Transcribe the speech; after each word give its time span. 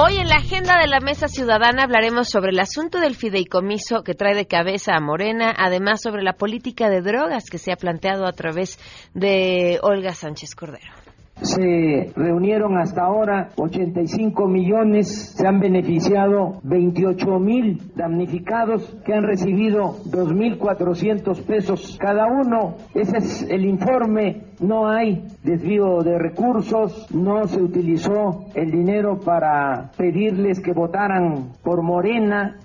Hoy 0.00 0.18
en 0.18 0.28
la 0.28 0.36
agenda 0.36 0.78
de 0.78 0.86
la 0.86 1.00
Mesa 1.00 1.26
Ciudadana 1.26 1.82
hablaremos 1.82 2.28
sobre 2.28 2.52
el 2.52 2.60
asunto 2.60 3.00
del 3.00 3.16
fideicomiso 3.16 4.04
que 4.04 4.14
trae 4.14 4.36
de 4.36 4.46
cabeza 4.46 4.92
a 4.94 5.00
Morena, 5.00 5.52
además 5.58 6.00
sobre 6.00 6.22
la 6.22 6.34
política 6.34 6.88
de 6.88 7.00
drogas 7.00 7.50
que 7.50 7.58
se 7.58 7.72
ha 7.72 7.76
planteado 7.76 8.24
a 8.24 8.32
través 8.32 8.78
de 9.14 9.80
Olga 9.82 10.14
Sánchez 10.14 10.54
Cordero. 10.54 11.07
Se 11.42 12.12
reunieron 12.16 12.78
hasta 12.78 13.02
ahora 13.02 13.50
85 13.56 14.48
millones, 14.48 15.34
se 15.36 15.46
han 15.46 15.60
beneficiado 15.60 16.60
28 16.64 17.38
mil 17.38 17.92
damnificados 17.94 18.96
que 19.04 19.14
han 19.14 19.22
recibido 19.22 19.96
2.400 20.10 21.44
pesos 21.44 21.96
cada 22.00 22.26
uno. 22.26 22.76
Ese 22.94 23.18
es 23.18 23.42
el 23.48 23.64
informe. 23.64 24.42
No 24.60 24.88
hay 24.88 25.24
desvío 25.44 26.02
de 26.02 26.18
recursos, 26.18 27.06
no 27.14 27.46
se 27.46 27.62
utilizó 27.62 28.46
el 28.54 28.70
dinero 28.72 29.20
para 29.20 29.92
pedirles 29.96 30.60
que 30.60 30.72
votaran 30.72 31.52
por 31.62 31.82
Morena. 31.82 32.56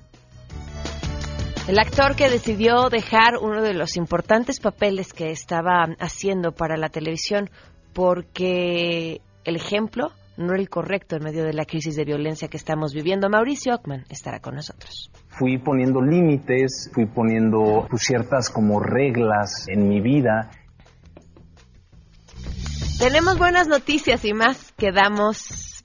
El 1.65 1.79
actor 1.79 2.17
que 2.17 2.29
decidió 2.29 2.89
dejar 2.89 3.37
uno 3.41 3.61
de 3.61 3.73
los 3.73 3.95
importantes 3.95 4.59
papeles 4.59 5.13
que 5.13 5.31
estaba 5.31 5.85
haciendo 5.99 6.51
para 6.51 6.75
la 6.75 6.89
televisión 6.89 7.49
porque 7.93 9.21
el 9.43 9.55
ejemplo 9.55 10.11
no 10.37 10.53
era 10.53 10.61
el 10.61 10.69
correcto 10.69 11.15
en 11.15 11.23
medio 11.23 11.43
de 11.43 11.53
la 11.53 11.65
crisis 11.65 11.95
de 11.95 12.05
violencia 12.05 12.47
que 12.47 12.57
estamos 12.57 12.93
viviendo. 12.93 13.29
Mauricio 13.29 13.75
Ockman 13.75 14.05
estará 14.09 14.39
con 14.39 14.55
nosotros. 14.55 15.11
Fui 15.29 15.57
poniendo 15.57 16.01
límites, 16.01 16.89
fui 16.93 17.05
poniendo 17.05 17.87
pues, 17.89 18.03
ciertas 18.03 18.49
como 18.49 18.79
reglas 18.79 19.67
en 19.67 19.87
mi 19.87 20.01
vida. 20.01 20.49
Tenemos 22.99 23.37
buenas 23.37 23.67
noticias 23.67 24.23
y 24.25 24.33
más 24.33 24.71
que 24.77 24.91
damos 24.91 25.83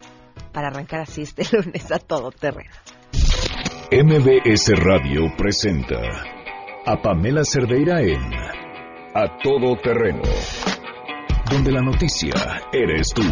para 0.52 0.68
arrancar 0.68 1.00
así 1.00 1.22
este 1.22 1.44
lunes 1.56 1.90
a 1.92 1.98
todo 1.98 2.30
terreno. 2.30 2.70
MBS 3.90 4.70
Radio 4.76 5.34
presenta 5.36 6.00
a 6.84 7.00
Pamela 7.00 7.42
Cerdeira 7.42 8.02
en 8.02 8.20
A 9.14 9.38
Todo 9.42 9.76
Terreno 9.76 10.22
donde 11.50 11.72
la 11.72 11.80
noticia 11.80 12.34
eres 12.72 13.08
tú. 13.14 13.22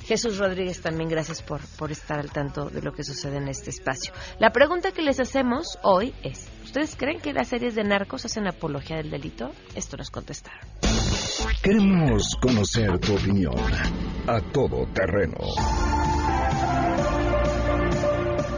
Jesús 0.04 0.38
Rodríguez, 0.38 0.82
también 0.82 1.09
gracias 1.09 1.42
por, 1.42 1.60
por 1.78 1.91
estar 1.91 2.19
al 2.19 2.31
tanto 2.31 2.69
de 2.69 2.82
lo 2.82 2.92
que 2.92 3.03
sucede 3.03 3.38
en 3.38 3.48
este 3.48 3.70
espacio. 3.70 4.12
La 4.38 4.50
pregunta 4.50 4.92
que 4.92 5.03
les 5.03 5.19
hacemos 5.19 5.78
hoy 5.82 6.15
es, 6.22 6.47
¿ustedes 6.62 6.94
creen 6.97 7.20
que 7.20 7.32
las 7.32 7.48
series 7.48 7.75
de 7.75 7.84
narcos 7.84 8.25
hacen 8.25 8.47
apología 8.47 8.97
del 8.97 9.10
delito? 9.10 9.53
Esto 9.75 9.97
nos 9.97 10.10
contestaron. 10.10 10.60
Queremos 11.62 12.37
conocer 12.41 12.98
tu 12.98 13.15
opinión 13.15 13.54
a 14.26 14.41
todo 14.53 14.87
terreno. 14.92 15.38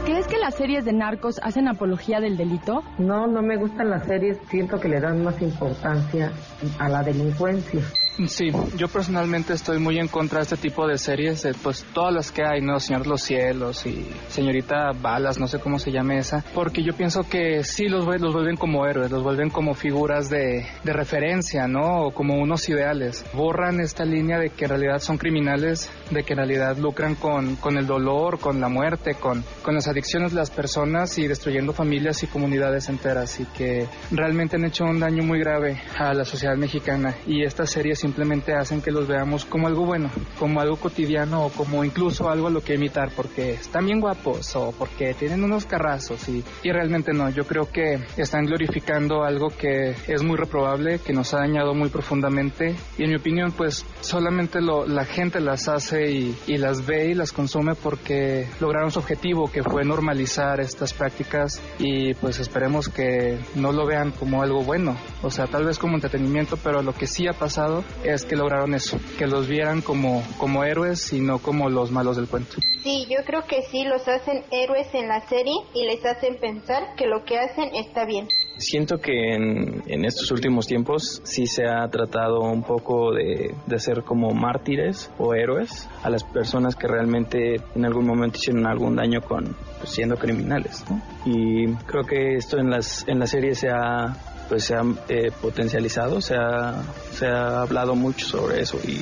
¿Crees 0.05 0.27
que 0.27 0.37
las 0.37 0.55
series 0.55 0.83
de 0.83 0.93
narcos 0.93 1.39
hacen 1.43 1.67
apología 1.69 2.19
del 2.19 2.35
delito? 2.35 2.83
No, 2.97 3.27
no 3.27 3.41
me 3.41 3.57
gustan 3.57 3.89
las 3.89 4.05
series, 4.05 4.37
siento 4.49 4.79
que 4.79 4.89
le 4.89 4.99
dan 4.99 5.23
más 5.23 5.41
importancia 5.41 6.31
a 6.79 6.89
la 6.89 7.03
delincuencia. 7.03 7.81
Sí, 8.25 8.51
yo 8.75 8.87
personalmente 8.87 9.53
estoy 9.53 9.77
muy 9.77 9.99
en 9.99 10.07
contra 10.07 10.39
de 10.39 10.43
este 10.43 10.57
tipo 10.57 10.87
de 10.87 10.97
series, 10.97 11.47
pues 11.61 11.85
todas 11.93 12.11
las 12.11 12.31
que 12.31 12.43
hay, 12.43 12.61
¿no? 12.61 12.79
Señor 12.79 13.05
los 13.05 13.21
Cielos 13.21 13.85
y 13.85 14.07
Señorita 14.27 14.91
Balas, 14.99 15.37
no 15.37 15.47
sé 15.47 15.59
cómo 15.59 15.77
se 15.77 15.91
llame 15.91 16.17
esa, 16.17 16.43
porque 16.55 16.81
yo 16.83 16.93
pienso 16.93 17.29
que 17.29 17.63
sí 17.63 17.87
los, 17.87 18.07
los 18.19 18.33
vuelven 18.33 18.55
como 18.55 18.87
héroes, 18.87 19.11
los 19.11 19.21
vuelven 19.21 19.51
como 19.51 19.75
figuras 19.75 20.29
de, 20.29 20.65
de 20.83 20.93
referencia, 20.93 21.67
¿no? 21.67 22.05
O 22.05 22.11
como 22.11 22.41
unos 22.41 22.67
ideales. 22.69 23.23
Borran 23.33 23.79
esta 23.81 24.03
línea 24.03 24.39
de 24.39 24.49
que 24.49 24.65
en 24.65 24.69
realidad 24.69 24.97
son 24.97 25.19
criminales, 25.19 25.91
de 26.09 26.23
que 26.23 26.33
en 26.33 26.37
realidad 26.37 26.75
lucran 26.77 27.13
con, 27.13 27.55
con 27.57 27.77
el 27.77 27.85
dolor, 27.85 28.39
con 28.39 28.59
la 28.59 28.67
muerte, 28.67 29.13
con, 29.13 29.43
con 29.61 29.75
las 29.75 29.87
adicciones 29.87 30.31
de 30.31 30.37
las 30.37 30.49
personas 30.49 31.15
y 31.19 31.27
destruyendo 31.27 31.71
familias 31.71 32.23
y 32.23 32.27
comunidades 32.27 32.89
enteras 32.89 33.39
y 33.39 33.45
que 33.45 33.87
realmente 34.09 34.55
han 34.55 34.65
hecho 34.65 34.85
un 34.85 34.99
daño 34.99 35.23
muy 35.23 35.39
grave 35.39 35.79
a 35.99 36.15
la 36.15 36.25
sociedad 36.25 36.55
mexicana 36.55 37.15
y 37.27 37.43
estas 37.43 37.69
series 37.69 38.06
simplemente 38.07 38.53
hacen 38.53 38.81
que 38.81 38.89
los 38.89 39.05
veamos 39.05 39.43
como 39.43 39.67
algo 39.67 39.85
bueno, 39.85 40.09
como 40.39 40.61
algo 40.61 40.77
cotidiano 40.77 41.45
o 41.45 41.49
como 41.49 41.83
incluso 41.83 42.29
algo 42.29 42.47
a 42.47 42.49
lo 42.49 42.61
que 42.61 42.75
imitar 42.75 43.11
porque 43.13 43.51
están 43.51 43.85
bien 43.85 43.99
guapos 43.99 44.55
o 44.55 44.71
porque 44.71 45.13
tienen 45.13 45.43
unos 45.43 45.65
carrazos 45.65 46.29
y, 46.29 46.43
realmente 46.63 47.11
no, 47.11 47.29
yo 47.29 47.45
creo 47.45 47.69
que 47.71 47.99
están 48.17 48.45
glorificando 48.45 49.23
algo 49.23 49.49
que 49.49 49.95
es 50.07 50.23
muy 50.23 50.37
reprobable, 50.37 50.99
que 50.99 51.11
nos 51.11 51.33
ha 51.33 51.39
dañado 51.39 51.73
muy 51.73 51.89
profundamente. 51.89 52.75
Y 52.97 53.03
en 53.03 53.09
mi 53.09 53.15
opinión 53.15 53.51
pues 53.51 53.83
solamente 54.01 54.61
lo, 54.61 54.85
la 54.85 55.05
gente 55.05 55.39
las 55.39 55.67
hace 55.67 56.11
y, 56.11 56.37
y 56.45 56.57
las 56.57 56.85
ve 56.85 57.09
y 57.09 57.13
las 57.13 57.31
consume 57.31 57.73
porque 57.73 58.47
lograron 58.59 58.91
su 58.91 58.99
objetivo 58.99 59.51
que 59.51 59.63
fue 59.63 59.83
normalizar 59.83 60.59
estas 60.59 60.93
prácticas. 60.93 61.59
Y 61.79 62.13
pues 62.15 62.39
esperemos 62.39 62.89
que 62.89 63.39
no 63.55 63.71
lo 63.71 63.85
vean 63.85 64.11
como 64.11 64.43
algo 64.43 64.63
bueno, 64.63 64.95
o 65.23 65.31
sea 65.31 65.47
tal 65.47 65.65
vez 65.65 65.79
como 65.79 65.95
entretenimiento 65.95 66.57
pero 66.57 66.81
lo 66.81 66.93
que 66.93 67.07
sí 67.07 67.27
ha 67.27 67.33
pasado 67.33 67.83
es 68.03 68.25
que 68.25 68.35
lograron 68.35 68.73
eso, 68.73 68.99
que 69.17 69.27
los 69.27 69.47
vieran 69.47 69.81
como, 69.81 70.23
como 70.37 70.63
héroes 70.63 71.13
y 71.13 71.19
no 71.19 71.39
como 71.39 71.69
los 71.69 71.91
malos 71.91 72.17
del 72.17 72.27
cuento. 72.27 72.55
Sí, 72.83 73.05
yo 73.09 73.23
creo 73.25 73.43
que 73.43 73.63
sí, 73.63 73.83
los 73.83 74.07
hacen 74.07 74.43
héroes 74.51 74.87
en 74.93 75.07
la 75.07 75.21
serie 75.27 75.53
y 75.73 75.85
les 75.85 76.05
hacen 76.05 76.37
pensar 76.39 76.95
que 76.95 77.05
lo 77.05 77.25
que 77.25 77.37
hacen 77.37 77.75
está 77.75 78.05
bien. 78.05 78.27
Siento 78.57 78.97
que 78.99 79.35
en, 79.35 79.83
en, 79.85 80.05
estos 80.05 80.31
últimos 80.31 80.65
tiempos 80.65 81.21
sí 81.23 81.45
se 81.45 81.65
ha 81.65 81.87
tratado 81.89 82.39
un 82.39 82.63
poco 82.63 83.13
de, 83.13 83.53
de 83.65 83.75
hacer 83.75 84.03
como 84.03 84.31
mártires 84.31 85.11
o 85.19 85.35
héroes 85.35 85.87
a 86.01 86.09
las 86.09 86.23
personas 86.23 86.75
que 86.75 86.87
realmente 86.87 87.61
en 87.75 87.85
algún 87.85 88.07
momento 88.07 88.37
hicieron 88.37 88.65
algún 88.65 88.95
daño 88.95 89.21
con 89.21 89.55
pues, 89.77 89.91
siendo 89.91 90.15
criminales. 90.15 90.83
¿no? 90.89 91.01
Y 91.25 91.67
creo 91.85 92.03
que 92.03 92.35
esto 92.35 92.57
en 92.57 92.71
las 92.71 93.07
en 93.07 93.19
la 93.19 93.27
serie 93.27 93.53
se 93.53 93.69
ha 93.69 94.15
pues 94.47 94.65
se 94.65 94.75
ha 94.75 94.81
eh, 95.09 95.31
potencializado, 95.41 96.21
se 96.21 96.35
ha, 96.35 96.81
se 97.11 97.27
ha 97.27 97.61
hablado 97.61 97.95
mucho 97.95 98.25
sobre 98.25 98.61
eso 98.61 98.79
y 98.85 98.99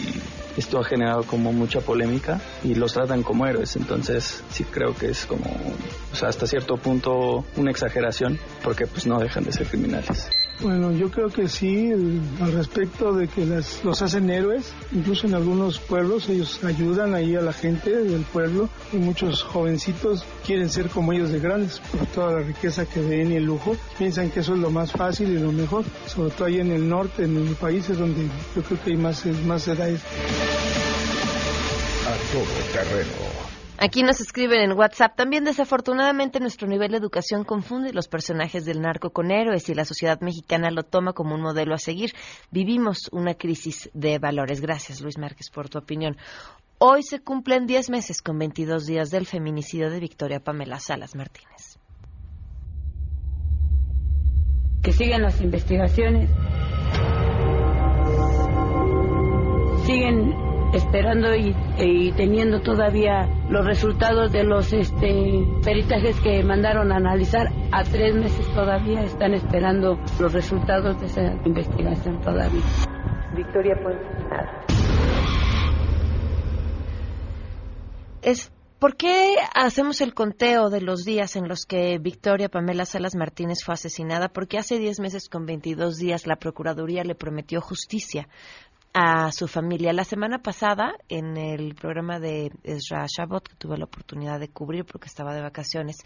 esto 0.57 0.79
ha 0.79 0.83
generado 0.83 1.23
como 1.23 1.51
mucha 1.51 1.81
polémica 1.81 2.39
y 2.63 2.75
los 2.75 2.93
tratan 2.93 3.23
como 3.23 3.45
héroes, 3.45 3.75
entonces 3.75 4.43
sí 4.51 4.63
creo 4.63 4.95
que 4.95 5.07
es 5.07 5.25
como, 5.25 5.45
hasta 6.11 6.47
cierto 6.47 6.77
punto 6.77 7.43
una 7.57 7.71
exageración 7.71 8.39
porque 8.63 8.87
pues 8.87 9.05
no 9.05 9.19
dejan 9.19 9.43
de 9.43 9.51
ser 9.51 9.67
criminales. 9.67 10.29
Bueno, 10.61 10.91
yo 10.93 11.11
creo 11.11 11.29
que 11.29 11.49
sí, 11.49 11.91
al 11.91 12.51
respecto 12.53 13.13
de 13.13 13.27
que 13.27 13.45
las, 13.45 13.83
los 13.83 14.01
hacen 14.01 14.29
héroes, 14.29 14.73
incluso 14.93 15.27
en 15.27 15.35
algunos 15.35 15.79
pueblos 15.79 16.29
ellos 16.29 16.63
ayudan 16.63 17.13
ahí 17.13 17.35
a 17.35 17.41
la 17.41 17.51
gente 17.51 17.91
del 17.91 18.21
pueblo 18.21 18.69
y 18.93 18.97
muchos 18.97 19.43
jovencitos 19.43 20.23
quieren 20.45 20.69
ser 20.69 20.89
como 20.89 21.11
ellos 21.11 21.31
de 21.31 21.39
grandes 21.39 21.79
por 21.79 22.05
toda 22.07 22.31
la 22.31 22.39
riqueza 22.39 22.85
que 22.85 23.01
ven 23.01 23.33
y 23.33 23.35
el 23.35 23.43
lujo, 23.43 23.75
piensan 23.97 24.31
que 24.31 24.39
eso 24.39 24.53
es 24.53 24.59
lo 24.59 24.71
más 24.71 24.93
fácil 24.93 25.29
y 25.29 25.39
lo 25.39 25.51
mejor, 25.51 25.83
sobre 26.07 26.31
todo 26.31 26.45
ahí 26.45 26.59
en 26.59 26.71
el 26.71 26.87
norte, 26.87 27.23
en 27.23 27.45
los 27.45 27.57
países 27.57 27.97
donde 27.97 28.25
yo 28.55 28.63
creo 28.63 28.81
que 28.81 28.91
hay 28.91 28.97
más, 28.97 29.25
más 29.45 29.67
edades. 29.67 29.99
Aquí 33.77 34.03
nos 34.03 34.21
escriben 34.21 34.61
en 34.61 34.71
WhatsApp. 34.71 35.15
También 35.17 35.43
desafortunadamente 35.43 36.39
nuestro 36.39 36.67
nivel 36.67 36.91
de 36.91 36.97
educación 36.97 37.43
confunde 37.43 37.91
los 37.91 38.07
personajes 38.07 38.63
del 38.63 38.81
narco 38.81 39.09
con 39.09 39.31
héroes 39.31 39.67
y 39.67 39.73
la 39.73 39.83
sociedad 39.83 40.21
mexicana 40.21 40.71
lo 40.71 40.83
toma 40.83 41.11
como 41.11 41.35
un 41.35 41.41
modelo 41.41 41.75
a 41.75 41.77
seguir. 41.77 42.13
Vivimos 42.51 43.09
una 43.11 43.33
crisis 43.33 43.89
de 43.93 44.17
valores. 44.17 44.61
Gracias 44.61 45.01
Luis 45.01 45.17
Márquez 45.17 45.49
por 45.49 45.67
tu 45.67 45.77
opinión. 45.77 46.15
Hoy 46.77 47.03
se 47.03 47.19
cumplen 47.19 47.67
10 47.67 47.89
meses 47.89 48.21
con 48.21 48.39
22 48.39 48.85
días 48.85 49.09
del 49.09 49.25
feminicidio 49.25 49.89
de 49.89 49.99
Victoria 49.99 50.39
Pamela 50.39 50.79
Salas 50.79 51.13
Martínez. 51.13 51.77
Que 54.83 54.93
sigan 54.93 55.21
las 55.21 55.41
investigaciones. 55.41 56.29
Siguen 59.85 60.44
esperando 60.73 61.35
y, 61.35 62.11
teniendo 62.17 62.61
todavía 62.61 63.27
los 63.49 63.65
resultados 63.65 64.31
de 64.31 64.43
los 64.43 64.73
este, 64.73 65.45
peritajes 65.63 66.19
que 66.21 66.43
mandaron 66.43 66.91
a 66.91 66.97
analizar. 66.97 67.47
A 67.71 67.83
tres 67.83 68.15
meses 68.15 68.45
todavía 68.53 69.01
están 69.01 69.33
esperando 69.33 69.99
los 70.19 70.33
resultados 70.33 70.99
de 70.99 71.05
esa 71.07 71.33
investigación 71.45 72.21
todavía. 72.21 72.63
Victoria 73.35 73.75
pues 73.81 73.95
nada. 74.29 74.65
Es 78.21 78.51
¿Por 78.79 78.97
qué 78.97 79.35
hacemos 79.55 80.01
el 80.01 80.13
conteo 80.13 80.69
de 80.69 80.81
los 80.81 81.05
días 81.05 81.37
en 81.37 81.47
los 81.47 81.65
que 81.65 81.97
Victoria 81.97 82.49
Pamela 82.49 82.85
Salas 82.85 83.15
Martínez 83.15 83.63
fue 83.63 83.73
asesinada? 83.73 84.27
Porque 84.27 84.57
hace 84.57 84.77
10 84.77 84.99
meses 84.99 85.29
con 85.29 85.45
22 85.45 85.95
días 85.97 86.27
la 86.27 86.35
Procuraduría 86.35 87.05
le 87.05 87.15
prometió 87.15 87.61
justicia 87.61 88.27
a 88.97 89.29
su 89.33 89.49
familia. 89.49 89.91
La 89.91 90.05
semana 90.05 90.39
pasada, 90.39 90.93
en 91.09 91.35
el 91.35 91.75
programa 91.75 92.17
de 92.17 92.49
Ezra 92.63 93.05
Shabot, 93.07 93.45
que 93.45 93.55
tuve 93.57 93.77
la 93.77 93.83
oportunidad 93.83 94.39
de 94.39 94.47
cubrir 94.47 94.85
porque 94.85 95.07
estaba 95.07 95.35
de 95.35 95.41
vacaciones, 95.41 95.97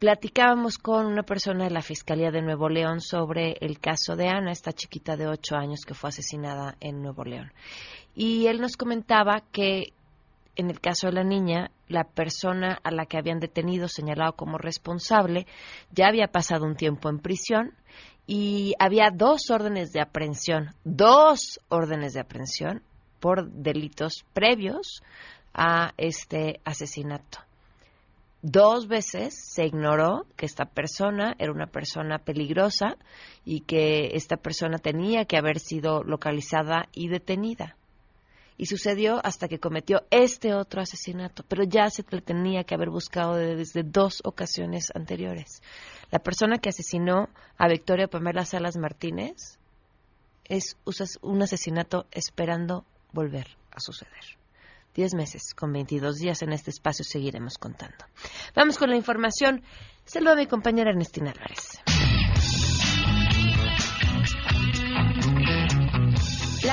platicábamos 0.00 0.76
con 0.76 1.06
una 1.06 1.22
persona 1.22 1.64
de 1.64 1.70
la 1.70 1.82
Fiscalía 1.82 2.32
de 2.32 2.42
Nuevo 2.42 2.68
León 2.68 3.00
sobre 3.00 3.56
el 3.60 3.78
caso 3.78 4.16
de 4.16 4.26
Ana, 4.26 4.50
esta 4.50 4.72
chiquita 4.72 5.16
de 5.16 5.28
ocho 5.28 5.54
años 5.54 5.82
que 5.86 5.94
fue 5.94 6.08
asesinada 6.08 6.76
en 6.80 7.00
Nuevo 7.00 7.22
León. 7.24 7.52
Y 8.16 8.48
él 8.48 8.60
nos 8.60 8.76
comentaba 8.76 9.44
que 9.52 9.92
en 10.56 10.68
el 10.68 10.80
caso 10.80 11.06
de 11.06 11.12
la 11.12 11.22
niña, 11.22 11.70
la 11.86 12.02
persona 12.02 12.80
a 12.82 12.90
la 12.90 13.06
que 13.06 13.18
habían 13.18 13.38
detenido, 13.38 13.86
señalado 13.86 14.32
como 14.32 14.58
responsable, 14.58 15.46
ya 15.92 16.08
había 16.08 16.26
pasado 16.26 16.64
un 16.64 16.74
tiempo 16.74 17.08
en 17.08 17.20
prisión 17.20 17.74
y 18.26 18.74
había 18.78 19.10
dos 19.10 19.50
órdenes 19.50 19.92
de 19.92 20.00
aprehensión, 20.00 20.74
dos 20.84 21.60
órdenes 21.68 22.14
de 22.14 22.20
aprehensión 22.20 22.82
por 23.20 23.50
delitos 23.50 24.24
previos 24.32 25.02
a 25.54 25.92
este 25.96 26.60
asesinato. 26.64 27.38
Dos 28.42 28.86
veces 28.86 29.34
se 29.34 29.64
ignoró 29.64 30.26
que 30.36 30.46
esta 30.46 30.66
persona 30.66 31.34
era 31.38 31.50
una 31.50 31.66
persona 31.66 32.18
peligrosa 32.18 32.96
y 33.44 33.60
que 33.60 34.10
esta 34.14 34.36
persona 34.36 34.78
tenía 34.78 35.24
que 35.24 35.36
haber 35.36 35.58
sido 35.58 36.04
localizada 36.04 36.88
y 36.92 37.08
detenida. 37.08 37.76
Y 38.58 38.66
sucedió 38.66 39.20
hasta 39.24 39.48
que 39.48 39.58
cometió 39.58 40.02
este 40.10 40.54
otro 40.54 40.80
asesinato, 40.80 41.44
pero 41.46 41.64
ya 41.64 41.90
se 41.90 42.04
le 42.10 42.22
tenía 42.22 42.64
que 42.64 42.74
haber 42.74 42.90
buscado 42.90 43.34
desde 43.34 43.82
dos 43.82 44.22
ocasiones 44.24 44.90
anteriores. 44.94 45.62
La 46.10 46.20
persona 46.20 46.58
que 46.58 46.70
asesinó 46.70 47.28
a 47.58 47.68
Victoria 47.68 48.08
Pamela 48.08 48.44
Salas 48.44 48.76
Martínez 48.76 49.58
es 50.44 50.76
un 51.20 51.42
asesinato 51.42 52.06
esperando 52.10 52.84
volver 53.12 53.46
a 53.72 53.80
suceder. 53.80 54.38
Diez 54.94 55.14
meses 55.14 55.52
con 55.54 55.72
22 55.72 56.16
días 56.16 56.40
en 56.40 56.52
este 56.52 56.70
espacio 56.70 57.04
seguiremos 57.04 57.58
contando. 57.58 58.06
Vamos 58.54 58.78
con 58.78 58.88
la 58.88 58.96
información. 58.96 59.62
Saludo 60.06 60.32
a 60.32 60.36
mi 60.36 60.46
compañera 60.46 60.90
Ernestina 60.90 61.32
Álvarez. 61.32 61.82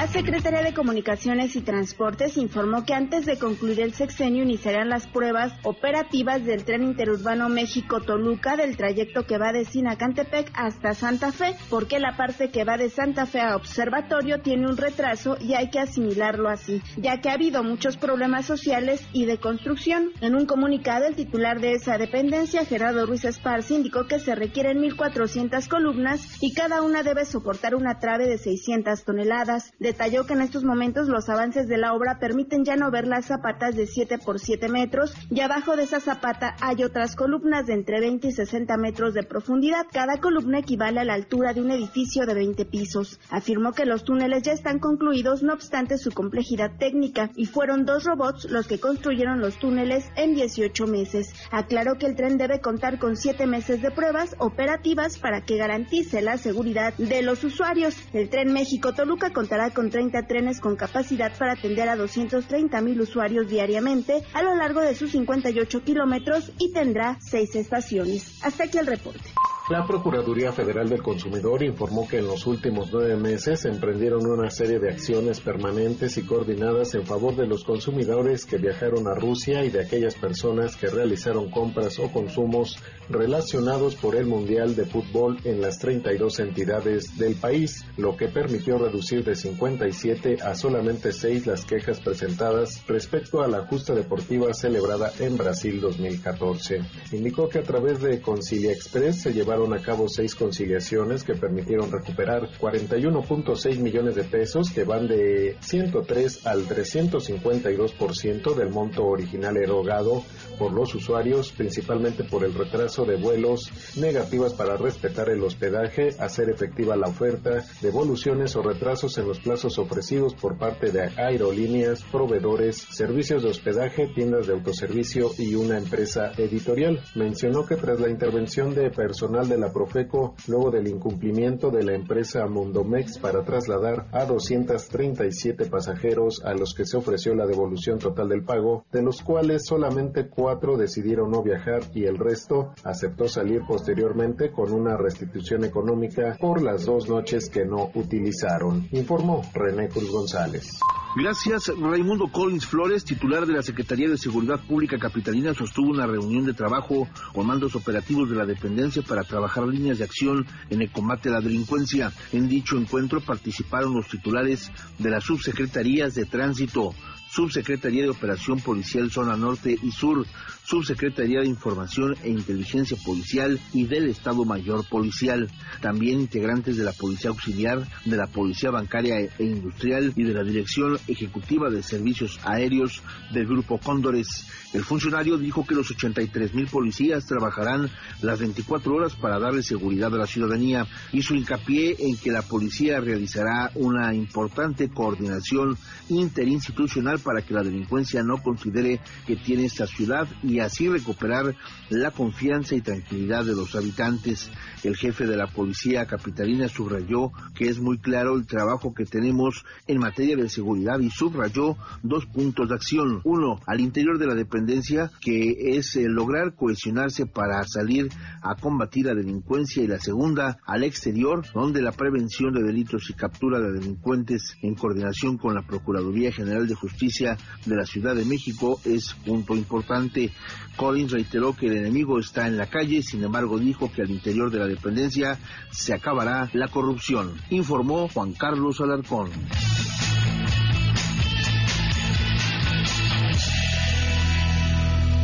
La 0.03 0.09
Secretaría 0.09 0.61
de 0.61 0.73
Comunicaciones 0.73 1.55
y 1.55 1.61
Transportes 1.61 2.35
informó 2.35 2.83
que 2.83 2.93
antes 2.93 3.25
de 3.25 3.39
concluir 3.39 3.79
el 3.79 3.93
sexenio 3.93 4.43
iniciarán 4.43 4.89
las 4.89 5.07
pruebas 5.07 5.53
operativas 5.63 6.43
del 6.43 6.65
tren 6.65 6.83
interurbano 6.83 7.47
México-Toluca 7.47 8.57
del 8.57 8.75
trayecto 8.75 9.25
que 9.25 9.37
va 9.37 9.53
de 9.53 9.63
Sinacantepec 9.63 10.51
hasta 10.55 10.93
Santa 10.93 11.31
Fe, 11.31 11.55
porque 11.69 12.01
la 12.01 12.17
parte 12.17 12.51
que 12.51 12.65
va 12.65 12.75
de 12.75 12.89
Santa 12.89 13.25
Fe 13.25 13.39
a 13.39 13.55
Observatorio 13.55 14.41
tiene 14.41 14.67
un 14.67 14.75
retraso 14.75 15.37
y 15.39 15.53
hay 15.53 15.69
que 15.69 15.79
asimilarlo 15.79 16.49
así, 16.49 16.81
ya 16.97 17.21
que 17.21 17.29
ha 17.29 17.35
habido 17.35 17.63
muchos 17.63 17.95
problemas 17.95 18.45
sociales 18.45 19.07
y 19.13 19.23
de 19.23 19.37
construcción. 19.37 20.11
En 20.19 20.35
un 20.35 20.45
comunicado, 20.45 21.05
el 21.05 21.15
titular 21.15 21.61
de 21.61 21.75
esa 21.75 21.97
dependencia, 21.97 22.65
Gerardo 22.65 23.05
Ruiz 23.05 23.23
Esparza, 23.23 23.73
indicó 23.73 24.05
que 24.05 24.19
se 24.19 24.35
requieren 24.35 24.79
1.400 24.79 25.65
columnas 25.69 26.39
y 26.41 26.53
cada 26.53 26.81
una 26.81 27.03
debe 27.03 27.23
soportar 27.23 27.73
una 27.73 27.99
trave 27.99 28.27
de 28.27 28.37
600 28.37 29.05
toneladas. 29.05 29.71
Detalló 29.93 30.25
que 30.25 30.33
en 30.33 30.41
estos 30.41 30.63
momentos 30.63 31.07
los 31.07 31.29
avances 31.29 31.67
de 31.67 31.77
la 31.77 31.93
obra 31.93 32.17
permiten 32.17 32.65
ya 32.65 32.75
no 32.75 32.89
ver 32.89 33.05
las 33.05 33.25
zapatas 33.25 33.75
de 33.75 33.85
7 33.85 34.17
por 34.17 34.39
7 34.39 34.67
metros 34.67 35.13
y 35.29 35.41
abajo 35.41 35.75
de 35.75 35.83
esa 35.83 35.99
zapata 35.99 36.55
hay 36.61 36.83
otras 36.83 37.15
columnas 37.15 37.67
de 37.67 37.73
entre 37.73 37.99
20 37.99 38.27
y 38.27 38.31
60 38.31 38.75
metros 38.77 39.13
de 39.13 39.21
profundidad. 39.21 39.85
Cada 39.91 40.17
columna 40.17 40.57
equivale 40.57 40.99
a 40.99 41.03
la 41.03 41.13
altura 41.13 41.53
de 41.53 41.61
un 41.61 41.69
edificio 41.69 42.25
de 42.25 42.33
20 42.33 42.65
pisos. 42.65 43.19
Afirmó 43.29 43.73
que 43.73 43.85
los 43.85 44.03
túneles 44.03 44.41
ya 44.41 44.53
están 44.53 44.79
concluidos 44.79 45.43
no 45.43 45.53
obstante 45.53 45.99
su 45.99 46.09
complejidad 46.09 46.71
técnica 46.79 47.29
y 47.35 47.45
fueron 47.45 47.85
dos 47.85 48.03
robots 48.03 48.49
los 48.49 48.67
que 48.67 48.79
construyeron 48.79 49.41
los 49.41 49.59
túneles 49.59 50.09
en 50.15 50.33
18 50.33 50.87
meses. 50.87 51.35
Aclaró 51.51 51.99
que 51.99 52.07
el 52.07 52.15
tren 52.15 52.39
debe 52.39 52.61
contar 52.61 52.97
con 52.97 53.15
7 53.15 53.45
meses 53.45 53.83
de 53.83 53.91
pruebas 53.91 54.35
operativas 54.39 55.19
para 55.19 55.41
que 55.41 55.57
garantice 55.57 56.23
la 56.23 56.39
seguridad 56.39 56.95
de 56.95 57.21
los 57.21 57.43
usuarios. 57.43 57.95
El 58.11 58.29
tren 58.29 58.51
México-Toluca 58.51 59.29
contará 59.33 59.69
con 59.69 59.82
30 59.89 60.27
trenes 60.27 60.59
con 60.59 60.75
capacidad 60.75 61.31
para 61.37 61.53
atender 61.53 61.89
a 61.89 61.95
230 61.95 62.81
mil 62.81 63.01
usuarios 63.01 63.49
diariamente 63.49 64.23
a 64.33 64.41
lo 64.41 64.55
largo 64.55 64.81
de 64.81 64.95
sus 64.95 65.11
58 65.11 65.83
kilómetros 65.83 66.51
y 66.59 66.71
tendrá 66.71 67.17
seis 67.21 67.55
estaciones. 67.55 68.43
Hasta 68.43 68.65
aquí 68.65 68.77
el 68.77 68.87
reporte. 68.87 69.29
La 69.69 69.87
Procuraduría 69.87 70.51
Federal 70.51 70.89
del 70.89 71.01
Consumidor 71.01 71.63
informó 71.63 72.05
que 72.05 72.17
en 72.17 72.27
los 72.27 72.45
últimos 72.47 72.89
nueve 72.91 73.15
meses 73.15 73.63
emprendieron 73.63 74.25
una 74.25 74.49
serie 74.49 74.77
de 74.77 74.89
acciones 74.89 75.39
permanentes 75.39 76.17
y 76.17 76.23
coordinadas 76.23 76.95
en 76.95 77.05
favor 77.05 77.37
de 77.37 77.47
los 77.47 77.63
consumidores 77.63 78.45
que 78.45 78.57
viajaron 78.57 79.07
a 79.07 79.15
Rusia 79.15 79.63
y 79.63 79.69
de 79.69 79.79
aquellas 79.79 80.15
personas 80.15 80.75
que 80.75 80.87
realizaron 80.87 81.49
compras 81.49 81.97
o 81.99 82.11
consumos 82.11 82.77
relacionados 83.09 83.95
por 83.95 84.17
el 84.17 84.25
Mundial 84.25 84.75
de 84.75 84.85
Fútbol 84.85 85.37
en 85.45 85.61
las 85.61 85.79
32 85.79 86.41
entidades 86.41 87.17
del 87.17 87.35
país, 87.35 87.85
lo 87.95 88.17
que 88.17 88.27
permitió 88.27 88.77
reducir 88.77 89.23
de 89.23 89.37
57 89.37 90.39
a 90.43 90.55
solamente 90.55 91.13
6 91.13 91.47
las 91.47 91.63
quejas 91.63 92.01
presentadas 92.01 92.85
respecto 92.85 93.41
a 93.41 93.47
la 93.47 93.65
justa 93.65 93.93
deportiva 93.93 94.53
celebrada 94.53 95.13
en 95.19 95.37
Brasil 95.37 95.79
2014. 95.79 96.81
Indicó 97.13 97.47
que 97.47 97.59
a 97.59 97.63
través 97.63 98.01
de 98.01 98.19
Concilia 98.19 98.73
Express 98.73 99.21
se 99.21 99.31
llevaron 99.31 99.52
a 99.53 99.79
cabo 99.83 100.09
seis 100.09 100.33
conciliaciones 100.33 101.23
que 101.23 101.35
permitieron 101.35 101.91
recuperar 101.91 102.49
41.6 102.59 103.77
millones 103.77 104.15
de 104.15 104.23
pesos 104.23 104.71
que 104.71 104.83
van 104.83 105.07
de 105.07 105.57
103 105.59 106.47
al 106.47 106.65
352% 106.65 108.55
del 108.55 108.69
monto 108.71 109.05
original 109.05 109.55
erogado 109.57 110.23
por 110.57 110.71
los 110.71 110.95
usuarios, 110.95 111.51
principalmente 111.51 112.23
por 112.23 112.43
el 112.43 112.53
retraso 112.53 113.05
de 113.05 113.17
vuelos, 113.17 113.71
negativas 113.97 114.53
para 114.53 114.77
respetar 114.77 115.29
el 115.29 115.43
hospedaje, 115.43 116.09
hacer 116.19 116.49
efectiva 116.49 116.95
la 116.95 117.07
oferta, 117.07 117.63
devoluciones 117.81 118.55
o 118.55 118.61
retrasos 118.61 119.17
en 119.17 119.27
los 119.27 119.39
plazos 119.39 119.77
ofrecidos 119.77 120.33
por 120.35 120.57
parte 120.57 120.91
de 120.91 121.11
aerolíneas, 121.17 122.03
proveedores, 122.11 122.77
servicios 122.77 123.43
de 123.43 123.49
hospedaje, 123.49 124.07
tiendas 124.07 124.47
de 124.47 124.53
autoservicio 124.53 125.31
y 125.37 125.55
una 125.55 125.77
empresa 125.77 126.31
editorial. 126.37 127.01
Mencionó 127.15 127.65
que 127.65 127.75
tras 127.75 127.99
la 127.99 128.09
intervención 128.09 128.73
de 128.73 128.89
personal 128.89 129.47
de 129.47 129.57
la 129.57 129.71
Profeco, 129.73 130.35
luego 130.47 130.71
del 130.71 130.87
incumplimiento 130.87 131.69
de 131.69 131.83
la 131.83 131.93
empresa 131.93 132.45
Mundomex 132.47 133.17
para 133.19 133.43
trasladar 133.43 134.07
a 134.11 134.25
237 134.25 135.65
pasajeros 135.65 136.41
a 136.43 136.53
los 136.53 136.73
que 136.73 136.85
se 136.85 136.97
ofreció 136.97 137.33
la 137.35 137.45
devolución 137.45 137.99
total 137.99 138.29
del 138.29 138.43
pago, 138.43 138.85
de 138.91 139.01
los 139.01 139.21
cuales 139.21 139.65
solamente 139.65 140.29
cuatro 140.43 140.75
decidieron 140.75 141.31
no 141.31 141.41
viajar 141.41 141.83
y 141.95 142.03
el 142.03 142.17
resto 142.17 142.73
aceptó 142.83 143.29
salir 143.29 143.61
posteriormente 143.65 144.51
con 144.51 144.73
una 144.73 144.97
restitución 144.97 145.63
económica 145.63 146.35
por 146.37 146.61
las 146.61 146.85
dos 146.85 147.07
noches 147.07 147.49
que 147.49 147.63
no 147.63 147.91
utilizaron, 147.93 148.85
informó 148.91 149.41
René 149.53 149.87
Cruz 149.87 150.11
González. 150.11 150.79
Gracias, 151.15 151.71
Raimundo 151.79 152.25
Collins 152.29 152.65
Flores, 152.65 153.05
titular 153.05 153.45
de 153.45 153.53
la 153.53 153.61
Secretaría 153.61 154.09
de 154.09 154.17
Seguridad 154.17 154.59
Pública 154.67 154.97
Capitalina, 154.97 155.53
sostuvo 155.53 155.91
una 155.91 156.07
reunión 156.07 156.43
de 156.43 156.53
trabajo 156.53 157.07
con 157.33 157.47
mandos 157.47 157.75
operativos 157.75 158.29
de 158.29 158.35
la 158.35 158.45
dependencia 158.45 159.01
para 159.01 159.23
trabajar 159.23 159.65
líneas 159.65 159.99
de 159.99 160.03
acción 160.03 160.45
en 160.69 160.81
el 160.81 160.91
combate 160.91 161.29
a 161.29 161.33
la 161.33 161.41
delincuencia. 161.41 162.11
En 162.33 162.49
dicho 162.49 162.77
encuentro 162.77 163.21
participaron 163.21 163.93
los 163.93 164.09
titulares 164.09 164.71
de 164.97 165.09
las 165.09 165.23
subsecretarías 165.23 166.15
de 166.15 166.25
Tránsito, 166.25 166.95
Subsecretaría 167.33 168.03
de 168.03 168.11
Operación 168.11 168.59
Policial 168.59 169.09
Zona 169.09 169.35
Norte 169.35 169.75
y 169.81 169.89
Sur, 169.89 170.23
Subsecretaría 170.65 171.41
de 171.41 171.47
Información 171.47 172.15
e 172.23 172.29
Inteligencia 172.29 172.97
Policial 173.05 173.59
y 173.73 173.85
del 173.85 174.07
Estado 174.09 174.45
Mayor 174.45 174.87
Policial. 174.87 175.49
También 175.81 176.21
integrantes 176.21 176.77
de 176.77 176.83
la 176.83 176.93
Policía 176.93 177.31
Auxiliar, 177.31 177.85
de 178.05 178.17
la 178.17 178.27
Policía 178.27 178.71
Bancaria 178.71 179.19
e 179.19 179.43
Industrial 179.43 180.13
y 180.15 180.23
de 180.23 180.33
la 180.33 180.43
Dirección 180.43 180.97
Ejecutiva 181.07 181.69
de 181.69 181.83
Servicios 181.83 182.39
Aéreos 182.43 183.01
del 183.31 183.45
Grupo 183.45 183.77
Cóndores. 183.77 184.47
El 184.73 184.83
funcionario 184.83 185.37
dijo 185.37 185.65
que 185.65 185.75
los 185.75 185.91
83 185.91 186.55
mil 186.55 186.67
policías 186.67 187.27
trabajarán 187.27 187.89
las 188.21 188.39
24 188.39 188.95
horas 188.95 189.15
para 189.15 189.37
darle 189.37 189.61
seguridad 189.61 190.13
a 190.15 190.17
la 190.17 190.27
ciudadanía. 190.27 190.87
Hizo 191.11 191.35
hincapié 191.35 191.95
en 191.99 192.17
que 192.17 192.31
la 192.31 192.41
policía 192.41 192.99
realizará 192.99 193.69
una 193.75 194.15
importante 194.15 194.89
coordinación 194.89 195.77
interinstitucional 196.09 197.19
para 197.19 197.43
que 197.43 197.53
la 197.53 197.63
delincuencia 197.63 198.23
no 198.23 198.41
considere 198.41 198.99
que 199.27 199.35
tiene 199.35 199.65
esta 199.65 199.85
ciudad 199.85 200.27
así 200.59 200.87
recuperar 200.87 201.55
la 201.89 202.11
confianza 202.11 202.75
y 202.75 202.81
tranquilidad 202.81 203.45
de 203.45 203.55
los 203.55 203.75
habitantes. 203.75 204.51
El 204.83 204.95
jefe 204.95 205.25
de 205.25 205.37
la 205.37 205.47
policía 205.47 206.05
capitalina 206.05 206.67
subrayó 206.67 207.31
que 207.55 207.69
es 207.69 207.79
muy 207.79 207.97
claro 207.97 208.35
el 208.35 208.45
trabajo 208.45 208.93
que 208.93 209.05
tenemos 209.05 209.63
en 209.87 209.99
materia 209.99 210.35
de 210.35 210.49
seguridad 210.49 210.99
y 210.99 211.09
subrayó 211.09 211.77
dos 212.01 212.25
puntos 212.25 212.69
de 212.69 212.75
acción. 212.75 213.21
Uno, 213.23 213.59
al 213.65 213.79
interior 213.79 214.17
de 214.17 214.27
la 214.27 214.35
dependencia, 214.35 215.11
que 215.21 215.77
es 215.77 215.95
eh, 215.95 216.07
lograr 216.07 216.55
cohesionarse 216.55 217.25
para 217.25 217.63
salir 217.65 218.09
a 218.41 218.55
combatir 218.55 219.05
la 219.05 219.13
delincuencia 219.13 219.83
y 219.83 219.87
la 219.87 219.99
segunda, 219.99 220.59
al 220.65 220.83
exterior, 220.83 221.45
donde 221.53 221.81
la 221.81 221.91
prevención 221.91 222.53
de 222.53 222.63
delitos 222.63 223.09
y 223.09 223.13
captura 223.13 223.59
de 223.59 223.71
delincuentes 223.71 224.55
en 224.61 224.75
coordinación 224.75 225.37
con 225.37 225.55
la 225.55 225.61
Procuraduría 225.61 226.31
General 226.31 226.67
de 226.67 226.75
Justicia 226.75 227.37
de 227.65 227.75
la 227.75 227.85
Ciudad 227.85 228.15
de 228.15 228.25
México 228.25 228.79
es 228.85 229.13
punto 229.25 229.55
importante. 229.55 230.31
Collins 230.75 231.11
reiteró 231.11 231.55
que 231.55 231.67
el 231.67 231.77
enemigo 231.77 232.19
está 232.19 232.47
en 232.47 232.57
la 232.57 232.67
calle, 232.67 233.01
sin 233.01 233.23
embargo 233.23 233.59
dijo 233.59 233.91
que 233.91 234.01
al 234.01 234.11
interior 234.11 234.51
de 234.51 234.59
la 234.59 234.67
dependencia 234.67 235.37
se 235.71 235.93
acabará 235.93 236.49
la 236.53 236.67
corrupción, 236.67 237.35
informó 237.49 238.07
Juan 238.09 238.33
Carlos 238.33 238.81
Alarcón. 238.81 239.29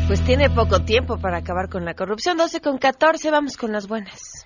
Pues 0.10 0.24
tiene 0.24 0.50
poco 0.50 0.82
tiempo 0.82 1.20
para 1.20 1.38
acabar 1.38 1.70
con 1.70 1.86
la 1.86 1.94
corrupción. 1.94 2.36
12 2.36 2.62
con 2.62 2.80
14, 2.80 3.30
vamos 3.30 3.58
con 3.58 3.72
las 3.72 3.88
buenas. 3.88 4.44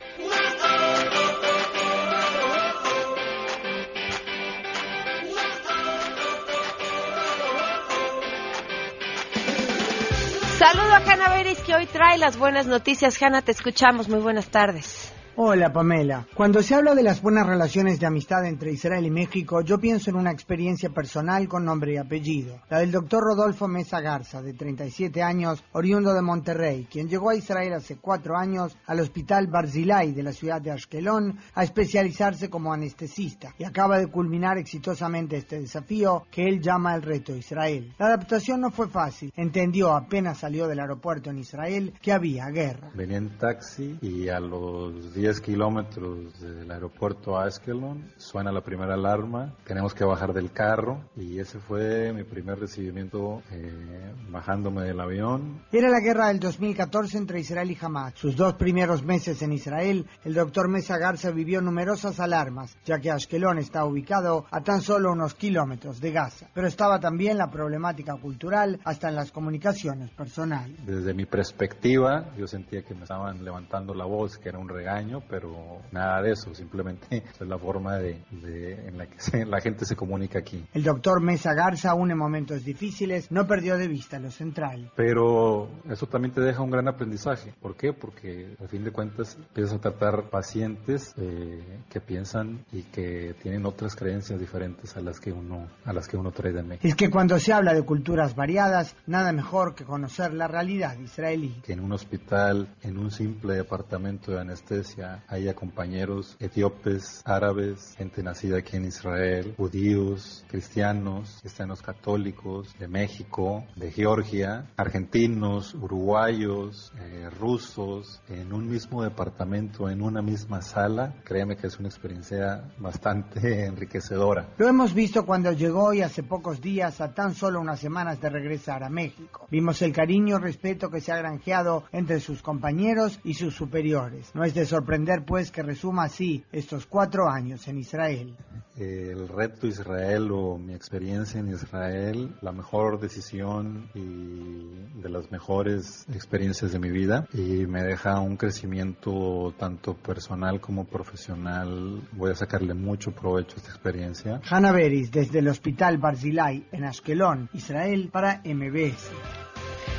Saludo 10.63 10.93
a 10.93 10.99
Hanna 10.99 11.27
Beris 11.27 11.59
que 11.59 11.75
hoy 11.75 11.85
trae 11.87 12.17
las 12.17 12.37
buenas 12.37 12.67
noticias. 12.67 13.21
Hanna, 13.21 13.41
te 13.41 13.51
escuchamos. 13.51 14.07
Muy 14.07 14.21
buenas 14.21 14.47
tardes. 14.47 15.11
Hola 15.35 15.73
Pamela. 15.73 16.27
Cuando 16.35 16.61
se 16.61 16.75
habla 16.75 16.93
de 16.93 17.01
las 17.01 17.19
buenas 17.19 17.47
relaciones 17.47 17.99
de 17.99 18.05
amistad 18.05 18.45
entre 18.45 18.71
Israel 18.71 19.07
y 19.07 19.09
México, 19.09 19.61
yo 19.61 19.79
pienso 19.79 20.11
en 20.11 20.15
una 20.15 20.29
experiencia 20.29 20.91
personal 20.91 21.47
con 21.47 21.65
nombre 21.65 21.93
y 21.93 21.97
apellido. 21.97 22.61
La 22.69 22.77
del 22.77 22.91
doctor 22.91 23.23
Rodolfo 23.23 23.67
Mesa 23.67 23.99
Garza, 23.99 24.43
de 24.43 24.53
37 24.53 25.23
años, 25.23 25.63
oriundo 25.71 26.13
de 26.13 26.21
Monterrey, 26.21 26.87
quien 26.87 27.09
llegó 27.09 27.31
a 27.31 27.35
Israel 27.35 27.73
hace 27.73 27.97
cuatro 27.97 28.37
años 28.37 28.77
al 28.85 28.99
hospital 28.99 29.47
Barzilai 29.47 30.11
de 30.11 30.21
la 30.21 30.33
ciudad 30.33 30.61
de 30.61 30.69
Ashkelon 30.69 31.35
a 31.55 31.63
especializarse 31.63 32.51
como 32.51 32.71
anestesista 32.71 33.55
y 33.57 33.63
acaba 33.63 33.97
de 33.97 34.11
culminar 34.11 34.59
exitosamente 34.59 35.37
este 35.37 35.59
desafío 35.59 36.27
que 36.29 36.47
él 36.47 36.61
llama 36.61 36.93
el 36.93 37.01
reto 37.01 37.35
Israel. 37.35 37.91
La 37.97 38.05
adaptación 38.05 38.61
no 38.61 38.69
fue 38.69 38.87
fácil. 38.87 39.33
Entendió 39.35 39.95
apenas 39.95 40.37
salió 40.37 40.67
del 40.67 40.79
aeropuerto 40.79 41.31
en 41.31 41.39
Israel 41.39 41.91
que 42.03 42.11
había 42.11 42.49
guerra. 42.49 42.91
Venía 42.93 43.17
en 43.17 43.35
taxi 43.39 43.97
y 43.99 44.29
a 44.29 44.39
los 44.39 45.15
10 45.23 45.39
kilómetros 45.39 46.37
del 46.41 46.69
aeropuerto 46.69 47.37
a 47.37 47.45
Askelon, 47.45 48.11
suena 48.17 48.51
la 48.51 48.59
primera 48.59 48.95
alarma, 48.95 49.53
tenemos 49.63 49.93
que 49.93 50.03
bajar 50.03 50.33
del 50.33 50.51
carro 50.51 50.99
y 51.15 51.39
ese 51.39 51.59
fue 51.59 52.11
mi 52.11 52.25
primer 52.25 52.59
recibimiento 52.59 53.41
eh, 53.49 54.11
bajándome 54.27 54.81
del 54.81 54.99
avión. 54.99 55.61
Era 55.71 55.89
la 55.89 56.01
guerra 56.01 56.27
del 56.27 56.41
2014 56.41 57.19
entre 57.19 57.39
Israel 57.39 57.71
y 57.71 57.77
Hamas. 57.79 58.15
Sus 58.17 58.35
dos 58.35 58.55
primeros 58.55 59.01
meses 59.05 59.41
en 59.43 59.53
Israel, 59.53 60.05
el 60.25 60.33
doctor 60.33 60.67
Mesa 60.67 60.97
Garza 60.97 61.31
vivió 61.31 61.61
numerosas 61.61 62.19
alarmas, 62.19 62.75
ya 62.83 62.99
que 62.99 63.09
Ashkelon 63.09 63.59
está 63.59 63.85
ubicado 63.85 64.45
a 64.51 64.59
tan 64.59 64.81
solo 64.81 65.13
unos 65.13 65.35
kilómetros 65.35 66.01
de 66.01 66.11
Gaza. 66.11 66.49
Pero 66.53 66.67
estaba 66.67 66.99
también 66.99 67.37
la 67.37 67.49
problemática 67.49 68.17
cultural 68.17 68.81
hasta 68.83 69.07
en 69.07 69.15
las 69.15 69.31
comunicaciones 69.31 70.09
personales. 70.09 70.85
Desde 70.85 71.13
mi 71.13 71.25
perspectiva, 71.25 72.25
yo 72.37 72.45
sentía 72.45 72.83
que 72.83 72.93
me 72.93 73.03
estaban 73.03 73.41
levantando 73.45 73.93
la 73.93 74.03
voz, 74.03 74.37
que 74.37 74.49
era 74.49 74.59
un 74.59 74.67
regaño, 74.67 75.12
pero 75.21 75.81
nada 75.91 76.21
de 76.21 76.31
eso, 76.31 76.53
simplemente 76.53 77.23
es 77.39 77.47
la 77.47 77.57
forma 77.57 77.97
de, 77.97 78.21
en 78.31 78.97
la 78.97 79.07
que 79.07 79.45
la 79.45 79.59
gente 79.61 79.85
se 79.85 79.95
comunica 79.95 80.39
aquí. 80.39 80.65
El 80.73 80.83
doctor 80.83 81.21
Mesa 81.21 81.53
Garza, 81.53 81.91
aún 81.91 82.11
en 82.11 82.17
momentos 82.17 82.63
difíciles, 82.63 83.31
no 83.31 83.47
perdió 83.47 83.77
de 83.77 83.87
vista 83.87 84.19
lo 84.19 84.31
central. 84.31 84.91
Pero 84.95 85.69
eso 85.89 86.07
también 86.07 86.33
te 86.33 86.41
deja 86.41 86.61
un 86.61 86.71
gran 86.71 86.87
aprendizaje. 86.87 87.53
¿Por 87.61 87.75
qué? 87.75 87.93
Porque 87.93 88.55
al 88.59 88.67
fin 88.69 88.83
de 88.83 88.91
cuentas 88.91 89.35
empiezas 89.35 89.73
a 89.75 89.79
tratar 89.79 90.29
pacientes 90.29 91.13
eh, 91.17 91.61
que 91.89 91.99
piensan 91.99 92.65
y 92.71 92.83
que 92.83 93.35
tienen 93.41 93.65
otras 93.65 93.95
creencias 93.95 94.39
diferentes 94.39 94.95
a 94.95 95.01
las 95.01 95.19
que 95.19 95.31
uno 95.31 95.67
a 95.85 95.93
las 95.93 96.07
que 96.07 96.17
uno 96.17 96.31
trae 96.31 96.53
de 96.53 96.63
México. 96.63 96.87
Es 96.87 96.95
que 96.95 97.09
cuando 97.09 97.39
se 97.39 97.53
habla 97.53 97.73
de 97.73 97.83
culturas 97.83 98.35
variadas, 98.35 98.95
nada 99.07 99.31
mejor 99.31 99.75
que 99.75 99.83
conocer 99.83 100.33
la 100.33 100.47
realidad 100.47 100.97
israelí. 100.99 101.61
Que 101.63 101.73
en 101.73 101.79
un 101.79 101.91
hospital, 101.91 102.75
en 102.81 102.97
un 102.97 103.11
simple 103.11 103.55
departamento 103.55 104.31
de 104.31 104.41
anestesia, 104.41 105.02
haya 105.27 105.53
compañeros 105.53 106.35
etíopes, 106.39 107.21
árabes, 107.25 107.95
gente 107.97 108.23
nacida 108.23 108.57
aquí 108.57 108.77
en 108.77 108.85
Israel, 108.85 109.53
judíos, 109.57 110.45
cristianos, 110.47 111.37
cristianos 111.41 111.81
católicos, 111.81 112.73
de 112.79 112.87
México, 112.87 113.65
de 113.75 113.91
Georgia, 113.91 114.65
argentinos, 114.77 115.73
uruguayos, 115.73 116.91
eh, 116.99 117.29
rusos, 117.29 118.21
en 118.29 118.53
un 118.53 118.69
mismo 118.69 119.03
departamento, 119.03 119.89
en 119.89 120.01
una 120.01 120.21
misma 120.21 120.61
sala, 120.61 121.15
créeme 121.23 121.55
que 121.55 121.67
es 121.67 121.79
una 121.79 121.89
experiencia 121.89 122.71
bastante 122.77 123.65
enriquecedora. 123.65 124.49
Lo 124.57 124.67
hemos 124.67 124.93
visto 124.93 125.25
cuando 125.25 125.51
llegó 125.51 125.93
y 125.93 126.01
hace 126.01 126.23
pocos 126.23 126.61
días, 126.61 127.01
a 127.01 127.13
tan 127.13 127.33
solo 127.35 127.59
unas 127.59 127.79
semanas 127.79 128.21
de 128.21 128.29
regresar 128.29 128.83
a 128.83 128.89
México. 128.89 129.47
Vimos 129.49 129.81
el 129.81 129.93
cariño 129.93 130.37
y 130.37 130.41
respeto 130.41 130.89
que 130.89 131.01
se 131.01 131.11
ha 131.11 131.17
granjeado 131.17 131.83
entre 131.91 132.19
sus 132.19 132.41
compañeros 132.41 133.19
y 133.23 133.33
sus 133.33 133.55
superiores. 133.55 134.31
No 134.33 134.43
es 134.43 134.53
de 134.53 134.65
sorprender 134.93 135.25
pues 135.25 135.51
que 135.51 135.63
resuma 135.63 136.03
así 136.03 136.43
estos 136.51 136.85
cuatro 136.85 137.27
años 137.27 137.67
en 137.67 137.79
Israel. 137.79 138.37
El 138.77 139.27
reto 139.27 139.65
Israel 139.65 140.29
o 140.31 140.57
mi 140.57 140.75
experiencia 140.75 141.39
en 141.39 141.49
Israel, 141.49 142.35
la 142.41 142.51
mejor 142.51 142.99
decisión 142.99 143.89
y 143.95 145.01
de 145.01 145.09
las 145.09 145.31
mejores 145.31 146.05
experiencias 146.13 146.71
de 146.73 146.79
mi 146.79 146.91
vida 146.91 147.27
y 147.33 147.65
me 147.65 147.83
deja 147.83 148.19
un 148.19 148.37
crecimiento 148.37 149.53
tanto 149.57 149.95
personal 149.95 150.59
como 150.61 150.85
profesional. 150.85 152.07
Voy 152.11 152.31
a 152.31 152.35
sacarle 152.35 152.75
mucho 152.75 153.11
provecho 153.11 153.55
a 153.55 153.59
esta 153.61 153.69
experiencia. 153.69 154.41
Hanna 154.47 154.71
Beris 154.71 155.11
desde 155.11 155.39
el 155.39 155.47
Hospital 155.47 155.97
Barzilai 155.97 156.67
en 156.71 156.83
Ashkelon, 156.83 157.49
Israel 157.53 158.09
para 158.11 158.41
MBS. 158.45 159.09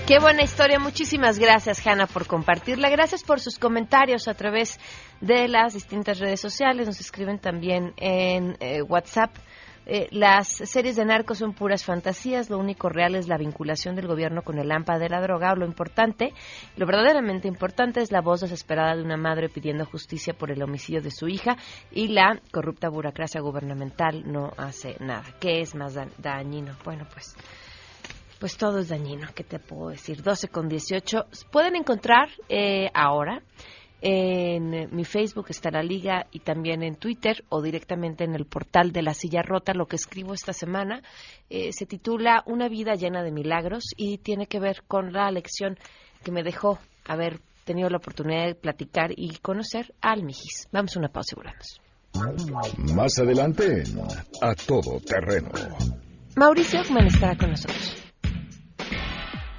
Qué 0.07 0.19
buena 0.19 0.43
historia. 0.43 0.79
Muchísimas 0.79 1.39
gracias, 1.39 1.85
Hanna, 1.87 2.07
por 2.07 2.27
compartirla. 2.27 2.91
Gracias 2.91 3.25
por 3.25 3.41
sus 3.41 3.59
comentarios 3.59 4.29
a 4.29 4.35
través 4.35 4.79
de 5.23 5.49
las 5.49 5.73
distintas 5.73 6.19
redes 6.19 6.41
sociales. 6.41 6.87
Nos 6.87 7.01
escriben 7.01 7.39
también 7.39 7.95
en 7.97 8.55
eh, 8.61 8.83
WhatsApp. 8.83 9.35
Eh, 9.87 10.09
las 10.11 10.49
series 10.49 10.97
de 10.97 11.07
narcos 11.07 11.39
son 11.39 11.55
puras 11.55 11.85
fantasías, 11.85 12.51
lo 12.51 12.59
único 12.59 12.91
real 12.91 13.15
es 13.15 13.29
la 13.29 13.39
vinculación 13.39 13.97
del 13.97 14.07
gobierno 14.07 14.43
con 14.43 14.59
el 14.59 14.71
AMPA 14.71 14.99
de 14.99 15.09
la 15.09 15.23
droga. 15.23 15.55
Lo 15.55 15.65
importante, 15.65 16.35
lo 16.77 16.85
verdaderamente 16.85 17.49
importante 17.49 18.01
es 18.01 18.13
la 18.13 18.21
voz 18.21 18.43
desesperada 18.43 18.97
de 18.97 19.03
una 19.03 19.17
madre 19.17 19.49
pidiendo 19.49 19.87
justicia 19.87 20.35
por 20.35 20.51
el 20.51 20.63
homicidio 20.63 21.01
de 21.01 21.13
su 21.13 21.29
hija 21.29 21.57
y 21.91 22.09
la 22.09 22.43
corrupta 22.53 22.91
burocracia 22.91 23.41
gubernamental 23.41 24.31
no 24.31 24.53
hace 24.59 24.99
nada. 25.01 25.25
¿Qué 25.41 25.61
es 25.61 25.75
más 25.75 25.95
dañino? 26.19 26.77
Bueno, 26.85 27.07
pues 27.11 27.35
pues 28.39 28.57
todo 28.57 28.79
es 28.79 28.89
dañino, 28.89 29.29
¿qué 29.35 29.45
te 29.45 29.59
puedo 29.59 29.91
decir? 29.91 30.23
12 30.23 30.49
con 30.49 30.69
18. 30.69 31.27
Pueden 31.51 31.77
encontrar 31.77 32.29
eh, 32.49 32.91
ahora 32.95 33.43
en 34.07 34.95
mi 34.95 35.05
Facebook 35.05 35.47
está 35.49 35.71
la 35.71 35.83
liga 35.83 36.27
y 36.31 36.41
también 36.41 36.83
en 36.83 36.97
Twitter 36.97 37.43
o 37.49 37.63
directamente 37.63 38.25
en 38.25 38.35
el 38.35 38.45
portal 38.45 38.93
de 38.93 39.01
la 39.01 39.15
silla 39.15 39.41
rota. 39.41 39.73
Lo 39.73 39.87
que 39.87 39.97
escribo 39.97 40.35
esta 40.35 40.53
semana 40.53 41.03
eh, 41.49 41.73
se 41.73 41.87
titula 41.87 42.43
Una 42.45 42.69
vida 42.69 42.97
llena 42.97 43.23
de 43.23 43.33
milagros 43.33 43.85
y 43.97 44.19
tiene 44.19 44.47
que 44.47 44.61
ver 44.61 44.83
con 44.87 45.15
la 45.15 45.31
lección 45.31 45.79
que 46.23 46.33
me 46.33 46.43
dejó 46.43 46.79
haber 47.07 47.41
tenido 47.65 47.89
la 47.89 47.97
oportunidad 47.97 48.45
de 48.45 48.55
platicar 48.55 49.11
y 49.17 49.39
conocer 49.39 49.95
al 50.03 50.23
Mijis. 50.23 50.69
Vamos 50.71 50.95
a 50.97 50.99
una 50.99 51.09
pausa 51.09 51.35
y 51.35 51.37
volvemos. 51.37 52.95
Más 52.95 53.19
adelante, 53.19 53.85
a 54.43 54.55
todo 54.55 55.01
terreno. 55.01 55.51
Mauricio 56.37 56.83
estará 56.83 57.37
con 57.39 57.49
nosotros. 57.49 58.04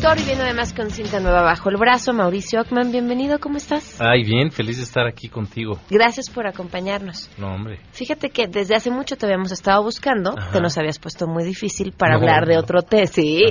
Productor 0.00 0.18
y 0.18 0.26
viene 0.26 0.42
además 0.42 0.72
con 0.74 0.90
cinta 0.90 1.20
nueva 1.20 1.42
bajo 1.42 1.68
el 1.70 1.76
brazo, 1.76 2.12
Mauricio 2.12 2.60
Ockman, 2.60 2.90
bienvenido, 2.92 3.38
¿cómo 3.38 3.56
estás? 3.56 4.00
Ay, 4.00 4.24
bien, 4.24 4.50
feliz 4.50 4.76
de 4.78 4.82
estar 4.82 5.06
aquí 5.06 5.28
contigo. 5.28 5.78
Gracias 5.90 6.28
por 6.30 6.46
acompañarnos. 6.46 7.30
No, 7.38 7.54
hombre. 7.54 7.80
Fíjate 7.92 8.30
que 8.30 8.46
desde 8.46 8.74
hace 8.74 8.90
mucho 8.90 9.16
te 9.16 9.26
habíamos 9.26 9.52
estado 9.52 9.82
buscando, 9.82 10.34
Ajá. 10.36 10.52
te 10.52 10.60
nos 10.60 10.76
habías 10.78 10.98
puesto 10.98 11.26
muy 11.26 11.44
difícil 11.44 11.92
para 11.92 12.14
No, 12.14 12.20
hablar 12.20 12.46
de 12.46 12.54
no. 12.54 12.60
otro 12.60 12.82
tema, 12.82 13.06
sí. 13.06 13.42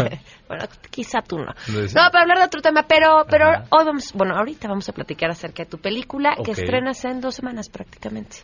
bueno, 0.48 0.64
quizá 0.90 1.20
tú 1.22 1.38
no. 1.38 1.46
No 1.68 2.10
para 2.10 2.22
hablar 2.22 2.38
de 2.38 2.44
otro 2.44 2.60
tema, 2.62 2.84
pero 2.88 3.24
pero 3.28 3.48
hoy 3.70 3.84
vamos, 3.84 4.12
bueno, 4.14 4.34
ahorita 4.36 4.68
vamos 4.68 4.88
a 4.88 4.92
platicar 4.92 5.30
acerca 5.30 5.64
de 5.64 5.70
tu 5.70 5.78
película 5.78 6.34
que 6.36 6.52
Ok. 6.52 6.58
estrenas 6.58 7.04
en 7.04 7.20
dos 7.20 7.34
semanas 7.34 7.68
prácticamente. 7.68 8.38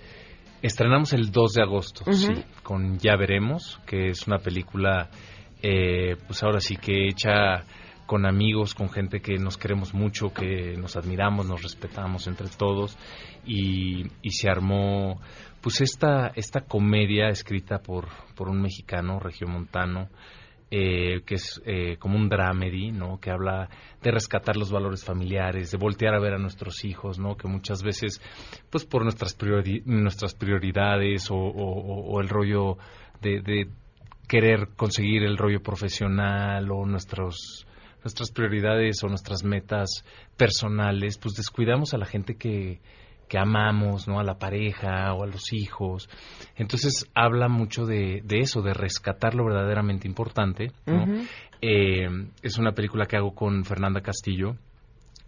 Estrenamos 0.60 1.12
el 1.12 1.30
2 1.30 1.52
de 1.54 1.62
agosto, 1.62 2.02
Ujú. 2.02 2.14
sí, 2.14 2.32
con 2.64 2.98
Ya 2.98 3.14
Veremos, 3.16 3.78
que 3.86 4.08
es 4.08 4.26
una 4.26 4.38
película, 4.38 5.08
eh, 5.62 6.16
pues 6.26 6.42
ahora 6.42 6.60
sí 6.60 6.76
que 6.76 7.08
hecha 7.08 7.64
con 8.06 8.24
amigos, 8.24 8.74
con 8.74 8.88
gente 8.88 9.20
que 9.20 9.36
nos 9.36 9.58
queremos 9.58 9.92
mucho, 9.92 10.32
que 10.32 10.76
nos 10.78 10.96
admiramos, 10.96 11.46
nos 11.46 11.62
respetamos 11.62 12.26
entre 12.26 12.48
todos, 12.48 12.96
y, 13.44 14.06
y 14.22 14.30
se 14.30 14.48
armó, 14.48 15.20
pues 15.60 15.82
esta, 15.82 16.28
esta 16.34 16.62
comedia 16.62 17.28
escrita 17.28 17.80
por, 17.80 18.08
por 18.34 18.48
un 18.48 18.62
mexicano, 18.62 19.20
regiomontano, 19.20 20.08
eh, 20.70 21.20
que 21.26 21.34
es 21.34 21.60
eh, 21.66 21.96
como 21.98 22.16
un 22.16 22.28
dramedy, 22.30 22.92
¿no? 22.92 23.18
Que 23.20 23.30
habla 23.30 23.68
de 24.02 24.10
rescatar 24.10 24.56
los 24.56 24.70
valores 24.70 25.04
familiares, 25.04 25.70
de 25.70 25.78
voltear 25.78 26.14
a 26.14 26.20
ver 26.20 26.34
a 26.34 26.38
nuestros 26.38 26.84
hijos, 26.84 27.18
¿no? 27.18 27.36
Que 27.36 27.48
muchas 27.48 27.82
veces, 27.82 28.22
pues 28.70 28.84
por 28.86 29.02
nuestras, 29.02 29.36
priori- 29.38 29.82
nuestras 29.84 30.34
prioridades 30.34 31.28
o, 31.30 32.20
el 32.20 32.28
rollo 32.28 32.76
de 33.20 33.68
querer 34.28 34.68
conseguir 34.76 35.24
el 35.24 35.36
rollo 35.36 35.60
profesional 35.62 36.70
o 36.70 36.86
nuestros 36.86 37.66
nuestras 38.04 38.30
prioridades 38.30 39.02
o 39.02 39.08
nuestras 39.08 39.42
metas 39.42 40.04
personales, 40.36 41.18
pues 41.18 41.34
descuidamos 41.34 41.94
a 41.94 41.98
la 41.98 42.06
gente 42.06 42.36
que, 42.36 42.80
que 43.28 43.38
amamos, 43.38 44.06
¿no? 44.06 44.20
A 44.20 44.24
la 44.24 44.38
pareja 44.38 45.12
o 45.14 45.24
a 45.24 45.26
los 45.26 45.52
hijos. 45.52 46.08
Entonces 46.56 47.10
habla 47.14 47.48
mucho 47.48 47.86
de, 47.86 48.22
de 48.24 48.38
eso, 48.38 48.62
de 48.62 48.72
rescatar 48.72 49.34
lo 49.34 49.44
verdaderamente 49.44 50.06
importante. 50.06 50.72
Eh, 51.60 52.06
es 52.42 52.58
una 52.58 52.72
película 52.72 53.06
que 53.06 53.16
hago 53.16 53.34
con 53.34 53.64
Fernanda 53.64 54.00
Castillo, 54.00 54.56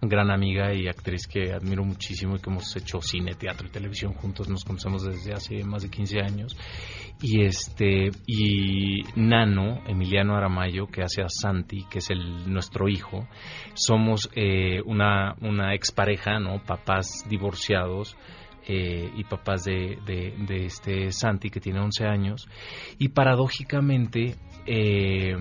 gran 0.01 0.31
amiga 0.31 0.73
y 0.73 0.89
actriz 0.89 1.27
que 1.27 1.53
admiro 1.53 1.85
muchísimo 1.85 2.37
y 2.37 2.41
que 2.41 2.51
hemos 2.51 2.75
hecho 2.77 3.01
cine, 3.03 3.35
teatro 3.35 3.67
y 3.67 3.71
televisión 3.71 4.15
juntos, 4.15 4.49
nos 4.49 4.65
conocemos 4.65 5.05
desde 5.05 5.33
hace 5.33 5.63
más 5.65 5.83
de 5.83 5.91
15 5.91 6.21
años. 6.21 6.57
Y 7.23 7.43
este 7.45 8.11
y 8.27 9.03
Nano, 9.15 9.83
Emiliano 9.87 10.35
Aramayo, 10.37 10.87
que 10.87 11.03
hace 11.03 11.21
a 11.23 11.29
Santi, 11.29 11.85
que 11.91 11.99
es 11.99 12.09
el 12.11 12.51
nuestro 12.51 12.89
hijo, 12.89 13.29
somos 13.75 14.31
eh, 14.35 14.81
una, 14.87 15.35
una 15.43 15.75
expareja, 15.75 16.39
¿no? 16.39 16.63
Papás 16.65 17.25
divorciados. 17.29 18.17
eh, 18.67 19.11
y 19.17 19.25
papás 19.25 19.65
de, 19.65 19.99
de, 20.07 20.35
de 20.47 20.67
este 20.67 21.11
Santi 21.13 21.49
que 21.51 21.61
tiene 21.61 21.81
11 21.81 22.05
años 22.05 22.47
y 22.99 23.09
paradójicamente 23.09 24.37
eh, 24.67 25.35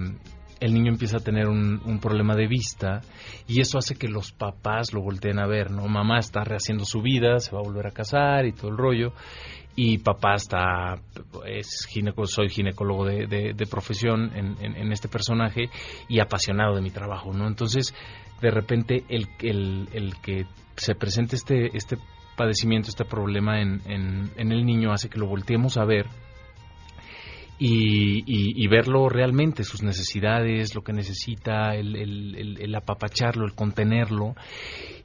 el 0.59 0.73
niño 0.73 0.91
empieza 0.91 1.17
a 1.17 1.19
tener 1.19 1.47
un, 1.47 1.81
un 1.85 1.99
problema 1.99 2.35
de 2.35 2.47
vista 2.47 3.01
y 3.47 3.61
eso 3.61 3.77
hace 3.77 3.95
que 3.95 4.07
los 4.07 4.31
papás 4.31 4.93
lo 4.93 5.01
volteen 5.01 5.37
a 5.39 5.47
ver, 5.47 5.69
¿no? 5.71 5.87
Mamá 5.87 6.19
está 6.19 6.43
rehaciendo 6.43 6.85
su 6.85 7.01
vida, 7.01 7.39
se 7.39 7.51
va 7.51 7.59
a 7.59 7.63
volver 7.63 7.87
a 7.87 7.91
casar 7.91 8.45
y 8.45 8.53
todo 8.53 8.71
el 8.71 8.77
rollo 8.77 9.13
y 9.75 9.99
papá 9.99 10.35
está, 10.35 10.95
es 11.47 11.85
gineco, 11.89 12.25
soy 12.25 12.49
ginecólogo 12.49 13.05
de, 13.05 13.27
de- 13.27 13.53
de 13.53 13.65
profesión 13.65 14.31
en, 14.35 14.55
en- 14.61 14.75
en 14.75 14.91
este 14.91 15.07
personaje 15.07 15.69
y 16.09 16.19
apasionado 16.19 16.75
de 16.75 16.81
mi 16.81 16.91
trabajo, 16.91 17.31
¿no? 17.33 17.47
Entonces, 17.47 17.93
de 18.41 18.51
repente, 18.51 19.03
el, 19.09 19.27
el, 19.41 19.87
el 19.93 20.15
que 20.21 20.45
se 20.75 20.95
presente 20.95 21.35
este, 21.35 21.75
este 21.77 21.97
padecimiento, 22.35 22.89
este 22.89 23.05
problema 23.05 23.61
en, 23.61 23.81
en, 23.85 24.51
el 24.51 24.65
niño 24.65 24.91
hace 24.93 25.09
que 25.09 25.19
lo 25.19 25.27
volteemos 25.27 25.77
a 25.77 25.85
ver 25.85 26.07
y, 27.57 28.19
y- 28.25 28.63
y 28.63 28.67
verlo 28.67 29.09
realmente, 29.09 29.63
sus 29.65 29.83
necesidades, 29.83 30.73
lo 30.75 30.81
que 30.81 30.93
necesita, 30.93 31.75
el- 31.75 31.95
el- 31.97 32.57
el 32.61 32.75
apapacharlo, 32.75 33.45
el 33.45 33.53
contenerlo, 33.53 34.35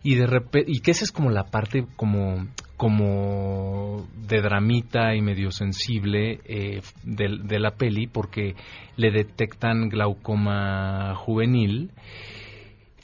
y 0.05 0.15
de 0.15 0.27
repente, 0.27 0.71
y 0.71 0.79
que 0.81 0.93
esa 0.93 1.03
es 1.05 1.11
como 1.11 1.31
la 1.31 1.45
parte 1.45 1.85
como, 1.97 2.47
como 2.77 4.07
de 4.27 4.41
dramita 4.41 5.15
y 5.15 5.23
medio 5.23 5.51
sensible 5.51 6.41
eh, 6.45 6.81
de, 7.03 7.39
de 7.43 7.59
la 7.59 7.73
peli, 7.73 8.07
porque 8.07 8.55
le 8.97 9.11
detectan 9.11 9.89
glaucoma 9.89 11.15
juvenil, 11.15 11.91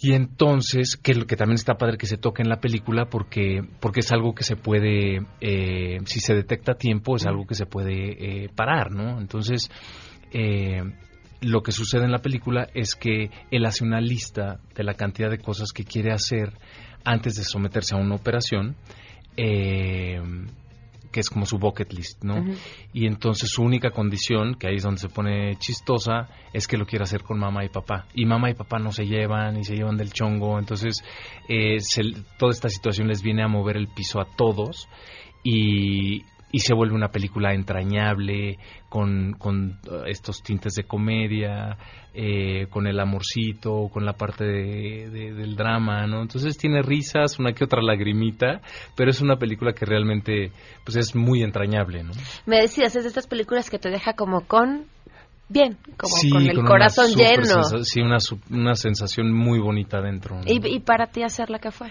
y 0.02 0.14
entonces, 0.14 0.96
que, 0.96 1.12
lo 1.14 1.26
que 1.26 1.36
también 1.36 1.56
está 1.56 1.74
padre 1.74 1.98
que 1.98 2.06
se 2.06 2.16
toque 2.16 2.42
en 2.42 2.48
la 2.48 2.58
película 2.58 3.04
porque, 3.04 3.62
porque 3.80 4.00
es 4.00 4.10
algo 4.12 4.34
que 4.34 4.44
se 4.44 4.56
puede, 4.56 5.26
eh, 5.42 5.98
si 6.06 6.20
se 6.20 6.34
detecta 6.34 6.72
a 6.72 6.76
tiempo, 6.76 7.16
es 7.16 7.26
algo 7.26 7.46
que 7.46 7.54
se 7.54 7.66
puede 7.66 8.44
eh, 8.44 8.48
parar, 8.48 8.92
¿no? 8.92 9.20
Entonces, 9.20 9.70
eh, 10.32 10.82
lo 11.42 11.62
que 11.62 11.72
sucede 11.72 12.04
en 12.04 12.12
la 12.12 12.22
película 12.22 12.68
es 12.72 12.94
que 12.94 13.30
él 13.50 13.66
hace 13.66 13.84
una 13.84 14.00
lista 14.00 14.58
de 14.74 14.84
la 14.84 14.94
cantidad 14.94 15.28
de 15.28 15.36
cosas 15.36 15.70
que 15.70 15.84
quiere 15.84 16.12
hacer 16.12 16.54
antes 17.04 17.34
de 17.34 17.44
someterse 17.44 17.94
a 17.94 17.98
una 17.98 18.14
operación. 18.14 18.76
Eh, 19.36 20.20
que 21.12 21.18
es 21.20 21.28
como 21.28 21.44
su 21.44 21.58
bucket 21.58 21.92
list, 21.92 22.22
¿no? 22.22 22.36
Y 22.92 23.06
entonces 23.06 23.50
su 23.50 23.62
única 23.62 23.90
condición, 23.90 24.54
que 24.54 24.68
ahí 24.68 24.76
es 24.76 24.84
donde 24.84 25.00
se 25.00 25.08
pone 25.08 25.56
chistosa, 25.56 26.28
es 26.52 26.68
que 26.68 26.76
lo 26.76 26.86
quiere 26.86 27.02
hacer 27.02 27.22
con 27.22 27.38
mamá 27.38 27.64
y 27.64 27.68
papá. 27.68 28.06
Y 28.14 28.26
mamá 28.26 28.48
y 28.50 28.54
papá 28.54 28.78
no 28.78 28.92
se 28.92 29.06
llevan 29.06 29.56
y 29.58 29.64
se 29.64 29.74
llevan 29.74 29.96
del 29.96 30.12
chongo, 30.12 30.58
entonces 30.58 31.02
eh, 31.48 31.80
se- 31.80 32.14
toda 32.38 32.52
esta 32.52 32.68
situación 32.68 33.08
les 33.08 33.22
viene 33.22 33.42
a 33.42 33.48
mover 33.48 33.76
el 33.76 33.88
piso 33.88 34.20
a 34.20 34.24
todos 34.24 34.88
y, 35.42 36.22
y 36.52 36.58
se 36.60 36.74
vuelve 36.74 36.94
una 36.94 37.08
película 37.10 37.54
entrañable, 37.54 38.58
con, 38.88 39.34
con 39.38 39.78
eh, 39.90 40.02
estos 40.08 40.42
tintes 40.42 40.74
de 40.74 40.84
comedia, 40.84 41.76
eh, 42.12 42.66
con 42.70 42.86
el 42.88 42.98
amorcito, 42.98 43.88
con 43.92 44.04
la 44.04 44.14
parte 44.14 44.44
de- 44.44 45.10
de- 45.10 45.32
del 45.34 45.54
drama, 45.54 46.06
¿no? 46.08 46.22
Entonces 46.22 46.56
tiene 46.58 46.82
risas, 46.82 47.38
una 47.38 47.52
que 47.52 47.64
otra 47.64 47.80
lagrimita, 47.82 48.60
pero 48.96 49.10
es 49.10 49.20
una 49.20 49.36
película 49.36 49.72
que 49.72 49.86
realmente 49.86 50.50
pues 50.84 50.96
es 50.96 51.14
muy 51.14 51.42
entrañable, 51.42 52.02
¿no? 52.02 52.10
Me 52.46 52.56
decías, 52.60 52.96
es 52.96 53.04
de 53.04 53.08
estas 53.08 53.26
películas 53.28 53.70
que 53.70 53.78
te 53.78 53.90
deja 53.90 54.14
como 54.14 54.40
con 54.46 54.86
bien, 55.48 55.76
como 55.96 56.16
Sí, 56.16 56.30
con 56.30 56.42
el 56.48 56.64
corazón 56.64 57.10
lleno. 57.14 57.62
sí, 57.84 58.00
una, 58.00 58.18
una 58.50 58.74
sensación 58.74 59.32
muy 59.32 59.58
bonita 59.60 60.00
dentro. 60.00 60.36
¿no? 60.36 60.42
¿Y, 60.46 60.60
y 60.64 60.80
para 60.80 61.06
ti 61.06 61.22
hacerla 61.22 61.58
qué 61.58 61.70
fue? 61.70 61.88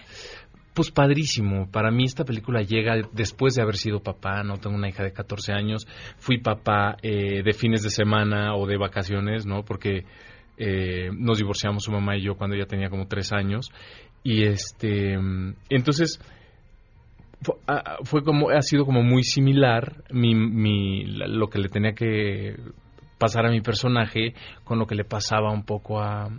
Pues 0.74 0.92
padrísimo. 0.92 1.70
Para 1.72 1.92
mí 1.92 2.06
esta 2.06 2.24
película 2.24 2.62
llega 2.62 2.96
después 3.12 3.56
de 3.56 3.62
haber 3.62 3.76
sido 3.76 4.02
papá. 4.02 4.44
No 4.44 4.58
tengo 4.58 4.76
una 4.76 4.88
hija 4.90 5.04
de 5.04 5.12
14 5.12 5.52
años. 5.52 5.88
Fui 6.18 6.38
papá 6.38 6.96
eh, 7.02 7.42
de 7.44 7.54
fines 7.54 7.82
de 7.84 7.90
semana 7.90 8.56
o 8.56 8.66
de 8.66 8.78
vacaciones, 8.78 9.46
¿no? 9.46 9.64
Porque 9.66 10.06
eh, 10.58 11.10
nos 11.18 11.38
divorciamos 11.40 11.84
su 11.84 11.92
mamá 11.92 12.16
y 12.18 12.22
yo 12.22 12.36
cuando 12.36 12.56
ella 12.56 12.66
tenía 12.68 12.90
como 12.90 13.08
tres 13.08 13.32
años. 13.34 13.70
Y 14.24 14.44
este, 14.44 15.18
entonces 15.70 16.20
fu- 17.42 17.58
fue 18.04 18.24
como 18.24 18.50
ha 18.50 18.62
sido 18.62 18.86
como 18.86 19.02
muy 19.04 19.24
similar 19.24 20.04
mi, 20.12 20.36
mi 20.36 21.06
lo 21.06 21.48
que 21.50 21.60
le 21.60 21.70
tenía 21.70 21.94
que 21.94 22.56
pasar 23.18 23.46
a 23.46 23.50
mi 23.52 23.62
personaje 23.62 24.34
con 24.64 24.80
lo 24.80 24.86
que 24.86 24.96
le 24.96 25.04
pasaba 25.04 25.52
un 25.52 25.64
poco 25.64 26.00
a, 26.02 26.30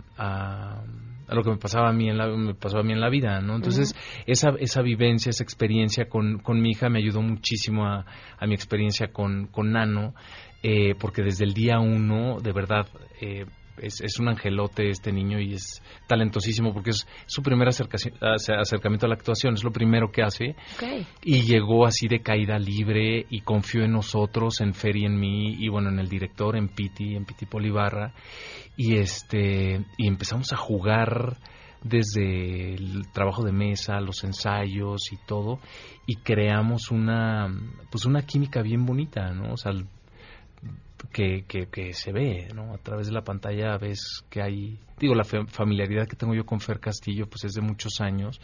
a 1.31 1.35
lo 1.35 1.43
que 1.43 1.49
me 1.49 1.57
pasaba 1.57 1.89
a 1.89 1.93
mí 1.93 2.09
en 2.09 2.17
la 2.17 2.27
me 2.27 2.53
pasó 2.53 2.79
a 2.79 2.83
mí 2.83 2.91
en 2.91 2.99
la 2.99 3.09
vida 3.09 3.39
no 3.39 3.55
entonces 3.55 3.95
esa 4.25 4.49
esa 4.59 4.81
vivencia 4.81 5.29
esa 5.29 5.43
experiencia 5.43 6.09
con, 6.09 6.39
con 6.39 6.61
mi 6.61 6.71
hija 6.71 6.89
me 6.89 6.99
ayudó 6.99 7.21
muchísimo 7.21 7.87
a, 7.87 8.05
a 8.37 8.47
mi 8.47 8.53
experiencia 8.53 9.13
con 9.13 9.47
con 9.47 9.71
Nano 9.71 10.13
eh, 10.61 10.93
porque 10.99 11.23
desde 11.23 11.45
el 11.45 11.53
día 11.53 11.79
uno 11.79 12.39
de 12.41 12.51
verdad 12.51 12.85
eh, 13.21 13.45
es, 13.81 14.01
es 14.01 14.19
un 14.19 14.29
angelote 14.29 14.89
este 14.89 15.11
niño 15.11 15.39
y 15.39 15.53
es 15.53 15.81
talentosísimo 16.07 16.73
porque 16.73 16.91
es 16.91 17.07
su 17.25 17.41
primer 17.41 17.67
acercamiento 17.67 19.05
a 19.05 19.09
la 19.09 19.15
actuación, 19.15 19.53
es 19.55 19.63
lo 19.63 19.71
primero 19.71 20.11
que 20.11 20.23
hace. 20.23 20.55
Y 21.23 21.41
llegó 21.41 21.85
así 21.85 22.07
de 22.07 22.21
caída 22.21 22.57
libre 22.59 23.25
y 23.29 23.41
confió 23.41 23.83
en 23.83 23.91
nosotros, 23.93 24.61
en 24.61 24.73
Fer 24.73 24.95
y 24.97 25.05
en 25.05 25.19
mí, 25.19 25.55
y 25.59 25.67
bueno, 25.69 25.89
en 25.89 25.99
el 25.99 26.09
director, 26.09 26.55
en 26.55 26.67
Piti, 26.69 27.15
en 27.15 27.25
Piti 27.25 27.45
Polibarra. 27.45 28.13
Y 28.77 28.95
este, 28.95 29.83
y 29.97 30.07
empezamos 30.07 30.53
a 30.53 30.57
jugar 30.57 31.37
desde 31.83 32.75
el 32.75 33.11
trabajo 33.11 33.43
de 33.43 33.51
mesa, 33.51 33.99
los 34.01 34.23
ensayos 34.23 35.11
y 35.11 35.17
todo, 35.25 35.59
y 36.05 36.15
creamos 36.17 36.91
una, 36.91 37.47
pues 37.89 38.05
una 38.05 38.21
química 38.21 38.61
bien 38.61 38.85
bonita, 38.85 39.31
¿no? 39.33 39.53
O 39.53 39.57
sea, 39.57 39.71
el- 39.71 39.87
que, 41.11 41.43
que, 41.47 41.67
que 41.67 41.93
se 41.93 42.11
ve, 42.11 42.47
¿no? 42.53 42.73
A 42.73 42.77
través 42.77 43.07
de 43.07 43.13
la 43.13 43.23
pantalla 43.23 43.77
ves 43.77 44.23
que 44.29 44.41
hay, 44.41 44.79
digo, 44.99 45.15
la 45.15 45.23
fa- 45.23 45.45
familiaridad 45.47 46.07
que 46.07 46.15
tengo 46.15 46.33
yo 46.35 46.45
con 46.45 46.59
Fer 46.59 46.79
Castillo, 46.79 47.27
pues 47.27 47.43
es 47.45 47.53
de 47.53 47.61
muchos 47.61 47.99
años, 48.01 48.39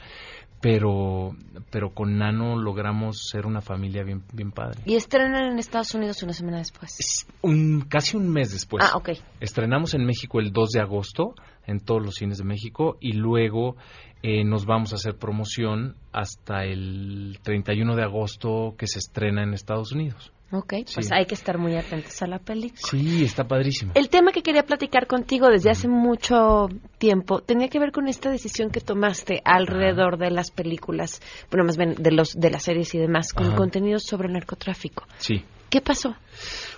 pero, 0.60 1.36
pero 1.70 1.92
con 1.94 2.18
Nano 2.18 2.56
logramos 2.58 3.28
ser 3.32 3.46
una 3.46 3.62
familia 3.62 4.04
bien, 4.04 4.24
bien 4.34 4.52
padre. 4.52 4.82
Y 4.86 4.96
estrenan 4.96 5.52
en 5.52 5.60
Estados 5.60 5.94
Unidos 5.94 6.24
una 6.24 6.34
semana 6.34 6.58
después. 6.58 7.28
Un, 7.42 7.82
casi 7.82 8.18
un 8.18 8.30
mes 8.30 8.52
después. 8.52 8.84
Ah, 8.84 8.98
ok. 8.98 9.10
Estrenamos 9.40 9.94
en 9.94 10.06
México 10.06 10.40
el 10.40 10.52
2 10.52 10.70
de 10.72 10.82
agosto, 10.82 11.36
en 11.68 11.80
todos 11.80 12.02
los 12.04 12.16
cines 12.16 12.40
de 12.40 12.44
México, 12.44 12.98
y 13.00 13.14
luego 13.14 13.76
eh, 14.24 14.44
nos 14.44 14.66
vamos 14.66 14.94
a 14.94 14.96
hacer 14.96 15.16
promoción 15.18 15.96
hasta 16.12 16.64
el 16.66 17.38
31 17.44 17.96
de 17.96 18.04
agosto 18.04 18.74
que 18.78 18.88
se 18.88 18.98
estrena 19.00 19.44
en 19.44 19.54
Estados 19.54 19.92
Unidos. 19.92 20.34
Ok, 20.50 20.74
pues 20.94 21.08
Sí. 21.08 21.14
hay 21.14 21.26
que 21.26 21.34
estar 21.36 21.58
muy 21.58 21.76
atentos 21.76 22.22
a 22.22 22.28
la 22.28 22.40
película. 22.40 22.80
Sí, 22.90 23.24
está 23.26 23.46
padrísimo. 23.46 23.92
El 23.96 24.08
tema 24.10 24.32
que 24.32 24.42
quería 24.42 24.64
platicar 24.64 25.06
contigo 25.06 25.50
desde 25.50 25.70
hace 25.70 25.90
mucho 25.90 26.68
tiempo 26.98 27.42
tenía 27.42 27.68
que 27.68 27.80
ver 27.80 27.92
con 27.92 28.08
esta 28.08 28.30
decisión 28.30 28.70
que 28.70 28.80
tomaste 28.80 29.42
alrededor 29.44 30.18
de 30.18 30.32
las 30.32 30.52
películas, 30.52 31.22
bueno, 31.52 31.66
más 31.66 31.76
bien 31.76 31.96
de 31.96 32.12
los 32.12 32.32
de 32.34 32.50
las 32.50 32.64
series 32.64 32.96
y 32.96 32.98
demás, 32.98 33.34
con 33.34 33.48
Ajá. 33.48 33.56
contenidos 33.58 34.04
sobre 34.04 34.30
narcotráfico. 34.30 35.04
Sí. 35.18 35.44
¿Qué 35.70 35.82
pasó? 35.82 36.16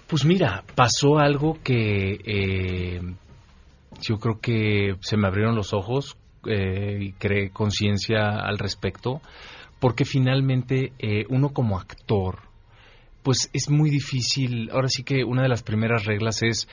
Pues 0.08 0.26
mira, 0.26 0.64
pasó 0.74 1.20
algo 1.20 1.60
que 1.64 2.18
eh, 2.26 3.02
yo 4.02 4.18
creo 4.18 4.40
que 4.42 4.96
se 5.02 5.16
me 5.16 5.28
abrieron 5.28 5.56
los 5.56 5.74
ojos 5.74 6.18
eh, 6.48 6.98
y 7.00 7.12
creé 7.12 7.52
conciencia 7.52 8.30
al 8.40 8.58
respecto, 8.58 9.22
porque 9.80 10.06
finalmente 10.06 10.92
eh, 10.98 11.26
uno 11.30 11.50
como 11.50 11.78
actor, 11.78 12.40
pues 13.24 13.50
es 13.54 13.70
muy 13.70 13.90
difícil, 13.90 14.70
ahora 14.72 14.88
sí 14.88 15.04
que 15.04 15.24
una 15.24 15.44
de 15.44 15.50
las 15.50 15.64
primeras 15.64 16.06
reglas 16.06 16.42
es 16.42 16.68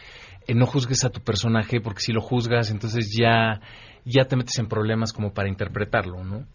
eh, 0.47 0.55
no 0.55 0.67
juzgues 0.67 1.05
a 1.05 1.11
tu 1.11 1.21
personaje, 1.21 1.81
porque 1.81 2.01
si 2.01 2.13
lo 2.13 2.21
juzgas, 2.21 2.71
entonces 2.71 3.15
ya, 3.17 3.61
ya 4.05 4.25
te 4.27 4.37
metes 4.37 4.59
en 4.59 4.69
problemas 4.69 5.13
como 5.13 5.33
para 5.33 5.49
interpretarlo, 5.49 6.25
¿no? 6.25 6.47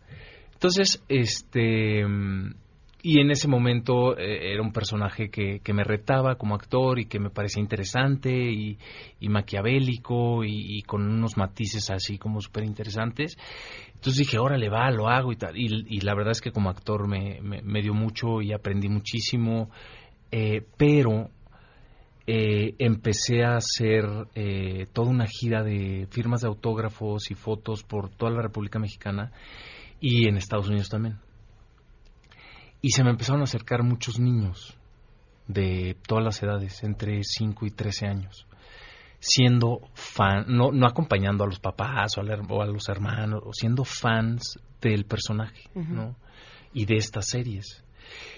Entonces, 0.54 1.04
este... 1.10 2.06
Y 3.04 3.20
en 3.20 3.32
ese 3.32 3.48
momento 3.48 4.16
eh, 4.18 4.54
era 4.54 4.62
un 4.62 4.72
personaje 4.72 5.30
que, 5.30 5.60
que 5.64 5.74
me 5.74 5.84
retaba 5.84 6.36
como 6.36 6.54
actor 6.54 7.00
y 7.00 7.06
que 7.06 7.20
me 7.20 7.32
parecía 7.32 7.62
interesante 7.62 8.32
y, 8.32 8.78
y 9.20 9.30
maquiavélico 9.30 10.44
y, 10.44 10.82
con 10.84 11.08
unos 11.08 11.36
matices 11.36 11.90
así 11.90 12.18
como 12.18 12.42
súper 12.42 12.64
interesantes. 12.64 13.38
Entonces 13.96 14.18
dije, 14.18 14.38
órale, 14.38 14.70
va, 14.70 14.92
lo 14.92 15.08
hago 15.08 15.32
y 15.32 15.36
tal. 15.36 15.58
Y, 15.58 16.00
la 16.02 16.14
verdad 16.14 16.32
es 16.32 16.42
que 16.42 16.52
como 16.52 16.70
actor 16.70 17.08
me, 17.08 17.40
me, 17.42 17.62
me 17.62 17.82
dio 17.82 17.94
mucho 17.94 18.42
y 18.42 18.54
aprendí 18.54 18.88
muchísimo. 18.88 19.70
eh, 20.32 20.64
pero 20.78 21.30
eh, 22.28 22.76
empecé 22.78 23.44
a 23.44 23.56
hacer 23.56 24.06
eh, 24.36 24.86
toda 24.94 25.10
una 25.10 25.26
gira 25.26 25.64
de 25.64 26.08
firmas 26.12 26.42
de 26.42 26.48
autógrafos 26.48 27.32
y 27.32 27.36
fotos 27.36 27.84
por 27.84 28.10
toda 28.10 28.32
la 28.32 28.42
República 28.44 28.78
Mexicana 28.80 29.32
y 30.00 30.28
en 30.28 30.38
Estados 30.38 30.70
Unidos 30.70 30.90
también. 30.90 31.18
Y 32.82 32.90
se 32.92 33.04
me 33.04 33.12
empezaron 33.12 33.42
a 33.42 33.46
acercar 33.46 33.84
muchos 33.84 34.20
niños 34.20 34.76
de 35.48 35.96
todas 36.08 36.24
las 36.24 36.42
edades, 36.42 36.84
entre 36.84 37.24
5 37.24 37.66
y 37.66 37.72
13 37.72 38.08
años, 38.08 38.48
siendo 39.20 39.82
fan, 39.94 40.46
no, 40.48 40.72
no 40.72 40.88
acompañando 40.88 41.44
a 41.44 41.48
los 41.48 41.60
papás 41.60 42.18
o, 42.18 42.22
her- 42.22 42.46
o 42.50 42.62
a 42.62 42.66
los 42.66 42.90
hermanos, 42.90 43.42
o 43.46 43.54
siendo 43.54 43.84
fans 43.84 44.60
del 44.82 45.06
personaje. 45.06 45.70
¿no? 45.76 46.16
Y 46.74 46.86
de 46.86 46.96
estas 46.96 47.28
series. 47.28 47.84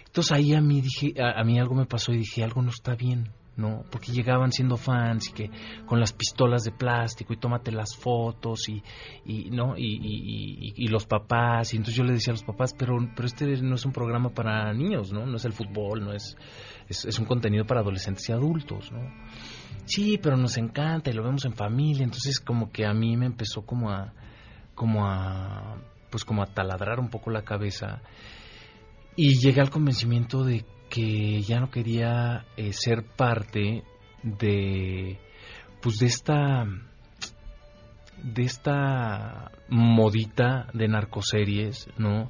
Entonces 0.06 0.32
ahí 0.34 0.54
a 0.54 0.62
mí 0.62 0.82
dije, 0.82 1.14
a, 1.22 1.40
a 1.40 1.44
mí 1.44 1.60
algo 1.60 1.76
me 1.76 1.86
pasó 1.86 2.12
y 2.12 2.18
dije, 2.18 2.44
algo 2.44 2.62
no 2.62 2.70
está 2.70 2.96
bien, 2.96 3.30
¿no? 3.56 3.84
Porque 3.92 4.12
llegaban 4.12 4.52
siendo 4.52 4.78
fans 4.78 5.30
y 5.30 5.34
que 5.34 5.50
con 5.86 6.00
las 6.00 6.12
pistolas 6.14 6.64
de 6.64 6.72
plástico 6.72 7.34
y 7.34 7.38
tómate 7.38 7.72
las 7.72 7.96
fotos 7.96 8.68
y, 8.70 8.82
y 9.26 9.50
¿no? 9.52 9.78
Y, 9.78 10.74
y- 10.76 10.88
los 10.88 11.06
papás. 11.06 11.74
Y 11.74 11.78
entonces 11.78 11.96
yo 11.96 12.04
le 12.04 12.14
decía 12.14 12.32
a 12.32 12.36
los 12.36 12.44
papás, 12.44 12.74
pero, 12.78 12.98
pero 13.16 13.28
este 13.28 13.46
no 13.62 13.76
es 13.76 13.86
un 13.86 13.92
programa 13.92 14.30
para 14.30 14.72
niños, 14.74 15.12
¿no? 15.12 15.26
No 15.26 15.38
es 15.38 15.46
el 15.46 15.54
fútbol, 15.54 16.04
no 16.04 16.14
es, 16.14 16.36
es, 16.88 17.06
es 17.06 17.20
un 17.20 17.26
contenido 17.26 17.66
para 17.66 17.82
adolescentes 17.82 18.28
y 18.30 18.32
adultos, 18.32 18.92
¿no? 18.92 19.00
Sí, 19.86 20.18
pero 20.22 20.38
nos 20.38 20.58
encanta 20.58 21.10
y 21.10 21.14
lo 21.14 21.24
vemos 21.24 21.46
en 21.46 21.54
familia. 21.54 22.04
Entonces 22.04 22.40
como 22.40 22.72
que 22.72 22.86
a 22.86 22.94
mí 22.94 23.18
me 23.18 23.26
empezó 23.26 23.66
como 23.66 23.92
a, 23.92 24.14
como 24.76 25.06
a, 25.06 25.78
pues 26.10 26.26
como 26.26 26.42
a 26.42 26.48
taladrar 26.48 27.00
un 27.00 27.10
poco 27.10 27.30
la 27.32 27.44
cabeza. 27.44 28.02
Y 29.16 29.38
llegué 29.40 29.62
al 29.62 29.70
convencimiento 29.70 30.44
de 30.44 30.66
que 30.94 31.42
ya 31.42 31.60
no 31.60 31.72
quería 31.72 32.46
eh, 32.56 32.72
ser 32.72 33.04
parte 33.04 33.84
de 34.22 35.18
pues 35.82 35.98
de 35.98 36.06
esta 36.06 36.66
de 38.22 38.44
esta 38.44 39.52
modita 39.70 40.68
de 40.72 40.88
narcoseries, 40.88 41.90
¿no? 41.98 42.30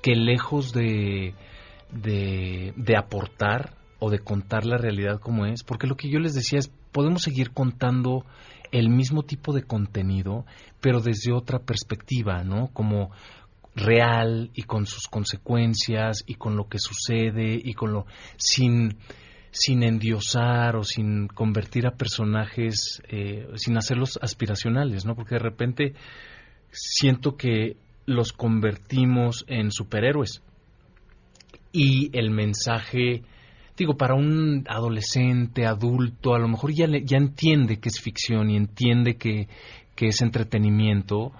Que 0.00 0.14
lejos 0.14 0.72
de, 0.72 1.34
de, 1.90 2.72
de 2.76 2.96
aportar 2.96 3.74
o 3.98 4.10
de 4.10 4.20
contar 4.20 4.64
la 4.64 4.78
realidad 4.78 5.18
como 5.18 5.46
es, 5.46 5.64
porque 5.64 5.88
lo 5.88 5.96
que 5.96 6.08
yo 6.08 6.20
les 6.20 6.34
decía 6.34 6.60
es, 6.60 6.68
podemos 6.92 7.22
seguir 7.22 7.50
contando 7.50 8.24
el 8.70 8.90
mismo 8.90 9.24
tipo 9.24 9.52
de 9.52 9.64
contenido, 9.64 10.46
pero 10.80 11.00
desde 11.00 11.32
otra 11.32 11.58
perspectiva, 11.58 12.44
¿no? 12.44 12.68
Como 12.68 13.10
real 13.76 14.50
y 14.54 14.62
con 14.62 14.86
sus 14.86 15.08
consecuencias 15.08 16.22
y 16.26 16.34
con 16.34 16.56
lo 16.56 16.68
que 16.68 16.78
sucede 16.78 17.60
y 17.62 17.74
con 17.74 17.92
lo 17.92 18.06
sin 18.36 18.96
sin 19.50 19.82
endiosar 19.84 20.74
o 20.76 20.82
sin 20.82 21.28
convertir 21.28 21.86
a 21.86 21.92
personajes 21.96 23.02
eh, 23.08 23.46
sin 23.56 23.76
hacerlos 23.76 24.18
aspiracionales 24.20 25.04
no 25.04 25.14
porque 25.14 25.36
de 25.36 25.40
repente 25.40 25.94
siento 26.70 27.36
que 27.36 27.76
los 28.06 28.32
convertimos 28.32 29.44
en 29.48 29.70
superhéroes. 29.72 30.42
Y 31.72 32.10
el 32.16 32.30
mensaje 32.30 33.22
digo 33.76 33.96
para 33.96 34.14
un 34.14 34.64
adolescente 34.68 35.66
adulto 35.66 36.34
a 36.34 36.38
lo 36.38 36.46
mejor 36.48 36.72
ya 36.72 36.86
le- 36.86 37.04
ya 37.04 37.16
entiende 37.16 37.78
que 37.80 37.88
es 37.88 38.00
ficción 38.00 38.50
y 38.50 38.56
entiende 38.56 39.16
que 39.16 39.48
que 39.96 40.08
es 40.08 40.20
entretenimiento 40.22 41.32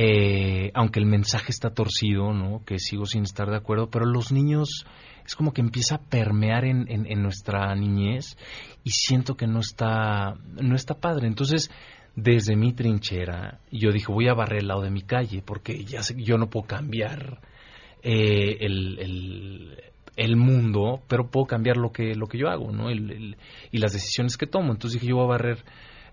eh, 0.00 0.70
aunque 0.74 1.00
el 1.00 1.06
mensaje 1.06 1.46
está 1.50 1.70
torcido, 1.70 2.32
¿no? 2.32 2.62
Que 2.64 2.78
sigo 2.78 3.04
sin 3.04 3.22
estar 3.24 3.50
de 3.50 3.56
acuerdo, 3.56 3.90
pero 3.90 4.06
los 4.06 4.30
niños 4.30 4.86
es 5.26 5.34
como 5.34 5.52
que 5.52 5.60
empieza 5.60 5.96
a 5.96 6.02
permear 6.08 6.64
en, 6.64 6.86
en- 6.88 7.10
en 7.10 7.20
nuestra 7.20 7.74
niñez 7.74 8.36
y 8.84 8.90
siento 8.90 9.34
que 9.36 9.48
no 9.48 9.58
está, 9.58 10.36
no 10.62 10.76
está 10.76 10.94
padre. 10.94 11.26
Entonces, 11.26 11.68
desde 12.14 12.54
mi 12.54 12.72
trinchera, 12.74 13.58
yo 13.72 13.90
dije, 13.90 14.12
voy 14.12 14.28
a 14.28 14.34
barrer 14.34 14.60
el 14.60 14.68
lado 14.68 14.82
de 14.82 14.90
mi 14.92 15.02
calle, 15.02 15.42
porque 15.44 15.82
ya 15.84 16.02
sé 16.04 16.14
yo 16.16 16.38
no 16.38 16.48
puedo 16.48 16.66
cambiar 16.68 17.40
eh, 18.04 18.56
el, 18.60 18.98
el- 19.00 19.78
el 20.16 20.36
mundo, 20.36 21.00
pero 21.08 21.28
puedo 21.28 21.46
cambiar 21.46 21.76
lo 21.76 21.90
que, 21.90 22.14
lo 22.14 22.26
que 22.28 22.38
yo 22.38 22.48
hago, 22.48 22.70
¿no? 22.70 22.88
El- 22.88 23.36
y 23.72 23.78
las 23.78 23.92
decisiones 23.92 24.36
que 24.36 24.46
tomo. 24.46 24.72
Entonces 24.72 25.00
dije, 25.00 25.10
yo 25.10 25.16
voy 25.16 25.24
a 25.24 25.28
barrer 25.28 25.64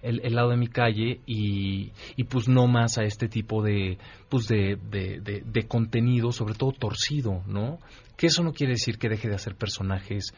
el, 0.06 0.36
lado 0.36 0.50
de 0.50 0.58
mi 0.58 0.68
calle 0.68 1.20
y, 1.26 1.91
y 2.15 2.24
pues 2.26 2.48
no 2.48 2.68
más 2.68 2.98
a 2.98 3.04
este 3.04 3.28
tipo 3.28 3.63
de 3.63 3.98
pues 4.30 4.48
de, 4.48 4.78
de, 4.89 5.68
contenido 5.68 6.32
sobre 6.32 6.54
todo 6.54 6.72
torcido 6.72 7.41
no 7.48 7.80
que 8.18 8.28
eso 8.28 8.44
no 8.44 8.54
quiere 8.54 8.74
decir 8.74 8.98
que 8.98 9.10
deje 9.10 9.28
de 9.30 9.36
hacer 9.36 9.56
personajes 9.56 10.34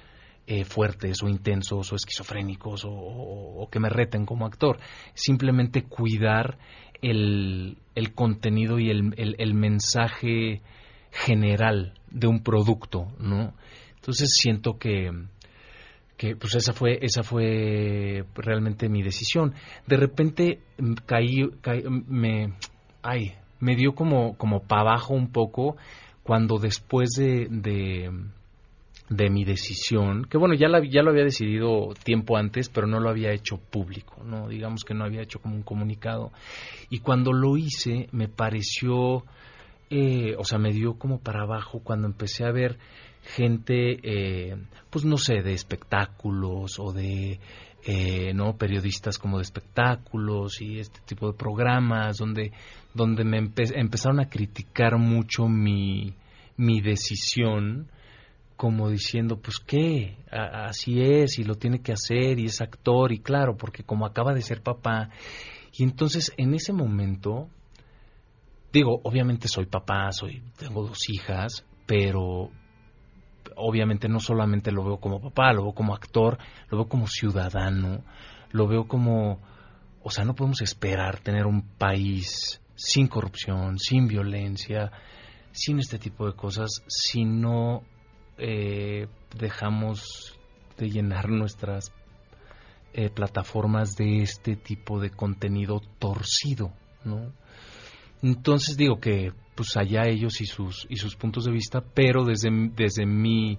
eh, 0.48 0.64
fuertes 0.64 1.22
o 1.24 1.28
intensos 1.28 1.92
o 1.92 1.96
esquizofrénicos 1.96 2.86
o, 2.86 2.90
o- 2.90 3.64
o 3.64 3.70
que 3.70 3.82
me 3.82 3.90
reten 3.90 4.26
como 4.26 4.46
actor. 4.46 4.80
Simplemente 5.14 5.84
cuidar 5.84 6.58
el, 7.02 7.78
el 7.96 8.14
contenido 8.14 8.80
y 8.80 8.90
el, 8.90 9.14
el, 9.18 9.36
el 9.40 9.54
mensaje 9.54 10.62
general 11.12 11.94
de 12.10 12.28
un 12.28 12.44
producto 12.44 13.08
no 13.20 13.54
entonces 13.96 14.30
siento 14.42 14.78
que 14.78 15.12
que 16.18 16.36
pues 16.36 16.56
esa 16.56 16.74
fue 16.74 17.00
esa 17.02 17.24
fue 17.24 18.26
realmente 18.36 18.90
mi 18.90 19.04
decisión 19.04 19.54
de 19.86 19.98
repente 19.98 20.60
mm, 20.80 20.94
caí, 21.06 21.44
caí- 21.62 21.84
me 22.08 22.54
ay 23.04 23.34
me 23.60 23.76
dio 23.76 23.94
como 23.94 24.36
como 24.38 24.62
para 24.64 24.82
abajo 24.82 25.14
un 25.14 25.32
poco 25.32 25.78
cuando 26.24 26.58
después 26.58 27.12
de, 27.12 27.48
de 27.50 28.12
de 29.10 29.30
mi 29.30 29.46
decisión, 29.46 30.26
que 30.26 30.38
bueno, 30.38 30.54
ya, 30.54 30.68
la, 30.68 30.84
ya 30.84 31.02
lo 31.02 31.12
había 31.12 31.24
decidido 31.24 31.94
tiempo 32.04 32.36
antes, 32.36 32.68
pero 32.68 32.88
no 32.88 33.00
lo 33.00 33.10
había 33.10 33.32
hecho 33.32 33.58
público, 33.58 34.22
¿no? 34.24 34.50
Digamos 34.50 34.84
que 34.84 34.94
no 34.94 35.06
había 35.06 35.22
hecho 35.22 35.40
como 35.40 35.56
un 35.56 35.64
comunicado. 35.64 36.32
Y 36.90 37.00
cuando 37.00 37.32
lo 37.32 37.56
hice, 37.56 38.10
me 38.12 38.28
pareció, 38.28 39.24
eh, 39.90 40.36
o 40.38 40.44
sea, 40.44 40.60
me 40.60 40.74
dio 40.74 40.96
como 40.96 41.20
para 41.20 41.44
abajo 41.44 41.80
cuando 41.84 42.06
empecé 42.08 42.44
a 42.44 42.52
ver 42.52 42.78
gente, 43.28 44.00
eh, 44.04 44.56
pues 44.90 45.06
no 45.06 45.18
sé, 45.18 45.42
de 45.42 45.54
espectáculos 45.54 46.80
o 46.80 46.92
de, 46.92 47.40
eh, 47.86 48.34
¿no? 48.34 48.58
Periodistas 48.58 49.18
como 49.18 49.38
de 49.38 49.44
espectáculos 49.44 50.62
y 50.62 50.80
este 50.80 51.00
tipo 51.06 51.32
de 51.32 51.38
programas 51.38 52.18
donde, 52.18 52.52
donde 52.94 53.24
me 53.24 53.38
empezaron 53.38 54.20
a 54.20 54.30
criticar 54.30 54.98
mucho 54.98 55.48
mi, 55.48 56.14
mi 56.56 56.82
decisión 56.82 57.88
como 58.56 58.90
diciendo, 58.90 59.40
pues 59.40 59.60
qué, 59.60 60.18
así 60.32 61.00
es 61.00 61.38
y 61.38 61.44
lo 61.44 61.56
tiene 61.56 61.80
que 61.82 61.94
hacer 61.94 62.40
y 62.40 62.46
es 62.46 62.60
actor 62.60 63.12
y 63.12 63.20
claro, 63.20 63.56
porque 63.56 63.84
como 63.84 64.06
acaba 64.06 64.34
de 64.34 64.42
ser 64.42 64.64
papá. 64.64 65.12
Y 65.72 65.84
entonces 65.84 66.34
en 66.38 66.56
ese 66.56 66.74
momento, 66.74 67.50
digo, 68.74 69.00
obviamente 69.04 69.48
soy 69.48 69.68
papá, 69.68 70.12
soy, 70.12 70.42
tengo 70.58 70.88
dos 70.88 71.08
hijas, 71.08 71.66
pero 71.86 72.50
obviamente 73.58 74.08
no 74.08 74.20
solamente 74.20 74.72
lo 74.72 74.84
veo 74.84 74.98
como 74.98 75.20
papá, 75.20 75.52
lo 75.54 75.64
veo 75.64 75.74
como 75.74 75.94
actor, 75.94 76.38
lo 76.70 76.78
veo 76.78 76.88
como 76.88 77.08
ciudadano, 77.08 78.04
lo 78.52 78.68
veo 78.68 78.88
como, 78.88 79.40
o 80.02 80.10
sea, 80.10 80.24
no 80.24 80.36
podemos 80.36 80.62
esperar 80.62 81.20
tener 81.20 81.46
un 81.46 81.62
país 81.62 82.62
sin 82.76 83.08
corrupción, 83.08 83.78
sin 83.80 84.08
violencia, 84.08 84.92
sin 85.52 85.80
este 85.80 85.98
tipo 85.98 86.28
de 86.28 86.34
cosas, 86.34 86.84
si 86.88 87.26
no 87.26 87.84
eh, 88.38 89.08
dejamos 89.38 90.38
de 90.78 90.90
llenar 90.90 91.30
nuestras 91.30 91.92
eh, 92.94 93.10
plataformas 93.10 93.96
de 93.96 94.22
este 94.22 94.56
tipo 94.56 95.00
de 95.00 95.10
contenido 95.10 95.82
torcido, 96.00 96.72
¿no? 97.04 97.34
Entonces 98.22 98.78
digo 98.78 99.00
que 99.00 99.34
pues 99.58 99.76
allá 99.76 100.04
ellos 100.08 100.40
y 100.40 100.46
sus 100.46 100.86
y 100.90 100.96
sus 100.96 101.16
puntos 101.16 101.44
de 101.46 101.52
vista, 101.52 101.82
pero 101.82 102.24
desde 102.24 102.50
desde 102.76 103.06
mi 103.06 103.58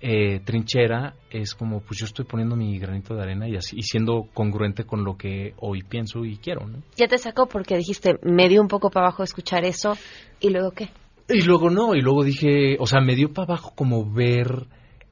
eh, 0.00 0.40
trinchera 0.40 1.14
es 1.30 1.54
como 1.54 1.80
pues 1.80 2.00
yo 2.00 2.06
estoy 2.06 2.24
poniendo 2.24 2.56
mi 2.56 2.78
granito 2.78 3.14
de 3.14 3.22
arena 3.22 3.48
y 3.48 3.56
así 3.56 3.76
y 3.78 3.82
siendo 3.82 4.28
congruente 4.34 4.84
con 4.84 5.04
lo 5.04 5.16
que 5.16 5.54
hoy 5.58 5.82
pienso 5.82 6.24
y 6.24 6.38
quiero, 6.38 6.66
¿no? 6.66 6.82
Ya 6.96 7.06
te 7.06 7.18
sacó 7.18 7.46
porque 7.46 7.76
dijiste 7.76 8.18
me 8.22 8.48
dio 8.48 8.62
un 8.62 8.68
poco 8.68 8.90
para 8.90 9.06
abajo 9.06 9.22
escuchar 9.22 9.64
eso 9.64 9.96
y 10.40 10.50
luego 10.50 10.72
qué. 10.72 10.88
Y 11.28 11.42
luego 11.42 11.70
no, 11.70 11.94
y 11.94 12.00
luego 12.00 12.22
dije, 12.22 12.76
o 12.78 12.86
sea, 12.86 13.00
me 13.00 13.16
dio 13.16 13.32
para 13.32 13.54
abajo 13.54 13.72
como 13.74 14.08
ver 14.08 14.66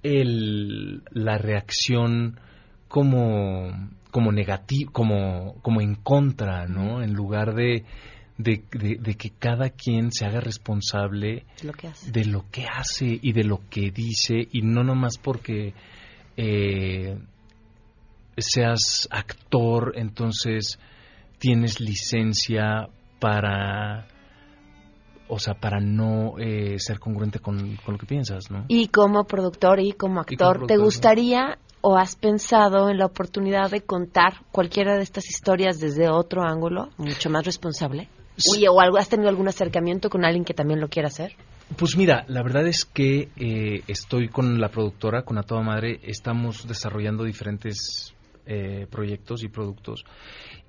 el, 0.04 1.02
la 1.10 1.38
reacción 1.38 2.38
como, 2.86 3.72
como 4.12 4.30
negativa, 4.30 4.92
como, 4.92 5.56
como 5.62 5.80
en 5.80 5.96
contra, 5.96 6.66
¿no? 6.66 7.02
En 7.02 7.14
lugar 7.14 7.54
de, 7.54 7.84
de, 8.36 8.62
que 9.16 9.30
cada 9.30 9.70
quien 9.70 10.10
se 10.12 10.24
haga 10.24 10.40
responsable 10.40 11.44
lo 11.62 11.72
que 11.72 11.88
hace. 11.88 12.10
de 12.10 12.24
lo 12.24 12.44
que 12.50 12.66
hace 12.66 13.18
y 13.20 13.32
de 13.32 13.44
lo 13.44 13.60
que 13.70 13.90
dice, 13.90 14.48
y 14.50 14.62
no 14.62 14.82
nomás 14.82 15.18
porque 15.18 15.74
eh, 16.36 17.16
seas 18.36 19.08
actor, 19.10 19.92
entonces 19.96 20.78
tienes 21.38 21.80
licencia 21.80 22.88
para 23.20 24.08
o 25.26 25.38
sea, 25.38 25.54
para 25.54 25.80
no 25.80 26.38
eh, 26.38 26.78
ser 26.78 27.00
congruente 27.00 27.38
con, 27.38 27.78
lo 27.86 27.98
que 27.98 28.06
piensas, 28.06 28.50
¿no? 28.50 28.66
Y 28.68 28.88
como 28.88 29.24
productor 29.24 29.80
y 29.80 29.92
como 29.92 30.20
actor, 30.20 30.66
¿te 30.66 30.76
gustaría 30.76 31.58
o 31.80 31.96
has 31.96 32.14
pensado 32.16 32.90
en 32.90 32.98
la 32.98 33.06
oportunidad 33.06 33.70
de 33.70 33.80
contar 33.80 34.44
cualquiera 34.52 34.96
de 34.96 35.02
estas 35.02 35.28
historias 35.28 35.80
desde 35.80 36.08
otro 36.08 36.42
ángulo, 36.42 36.90
mucho 36.98 37.30
más 37.30 37.44
responsable? 37.44 38.08
O 38.70 38.80
algo, 38.80 38.98
¿has 38.98 39.08
tenido 39.08 39.28
algún 39.28 39.48
acercamiento 39.48 40.10
con 40.10 40.24
alguien 40.24 40.44
que 40.44 40.54
también 40.54 40.80
lo 40.80 40.88
quiera 40.88 41.08
hacer? 41.08 41.32
Pues 41.76 41.96
mira, 41.96 42.24
la 42.28 42.42
verdad 42.42 42.66
es 42.66 42.84
que 42.84 43.28
eh, 43.36 43.82
estoy 43.88 44.28
con 44.28 44.60
la 44.60 44.68
productora, 44.68 45.22
con 45.22 45.38
A 45.38 45.42
Toda 45.42 45.62
Madre, 45.62 45.98
estamos 46.02 46.68
desarrollando 46.68 47.24
diferentes 47.24 48.14
eh, 48.46 48.86
proyectos 48.90 49.42
y 49.42 49.48
productos 49.48 50.04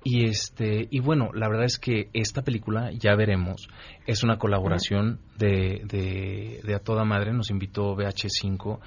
y 0.02 0.24
este 0.24 0.88
y 0.90 1.00
bueno, 1.00 1.30
la 1.34 1.46
verdad 1.48 1.66
es 1.66 1.78
que 1.78 2.08
esta 2.14 2.40
película 2.40 2.90
ya 2.92 3.14
veremos 3.14 3.68
es 4.06 4.22
una 4.22 4.38
colaboración 4.38 5.20
de, 5.36 5.82
de, 6.64 6.74
a 6.74 6.78
toda 6.78 7.04
madre. 7.04 7.32
Nos 7.34 7.50
invitó 7.50 7.94
VH5, 7.94 8.78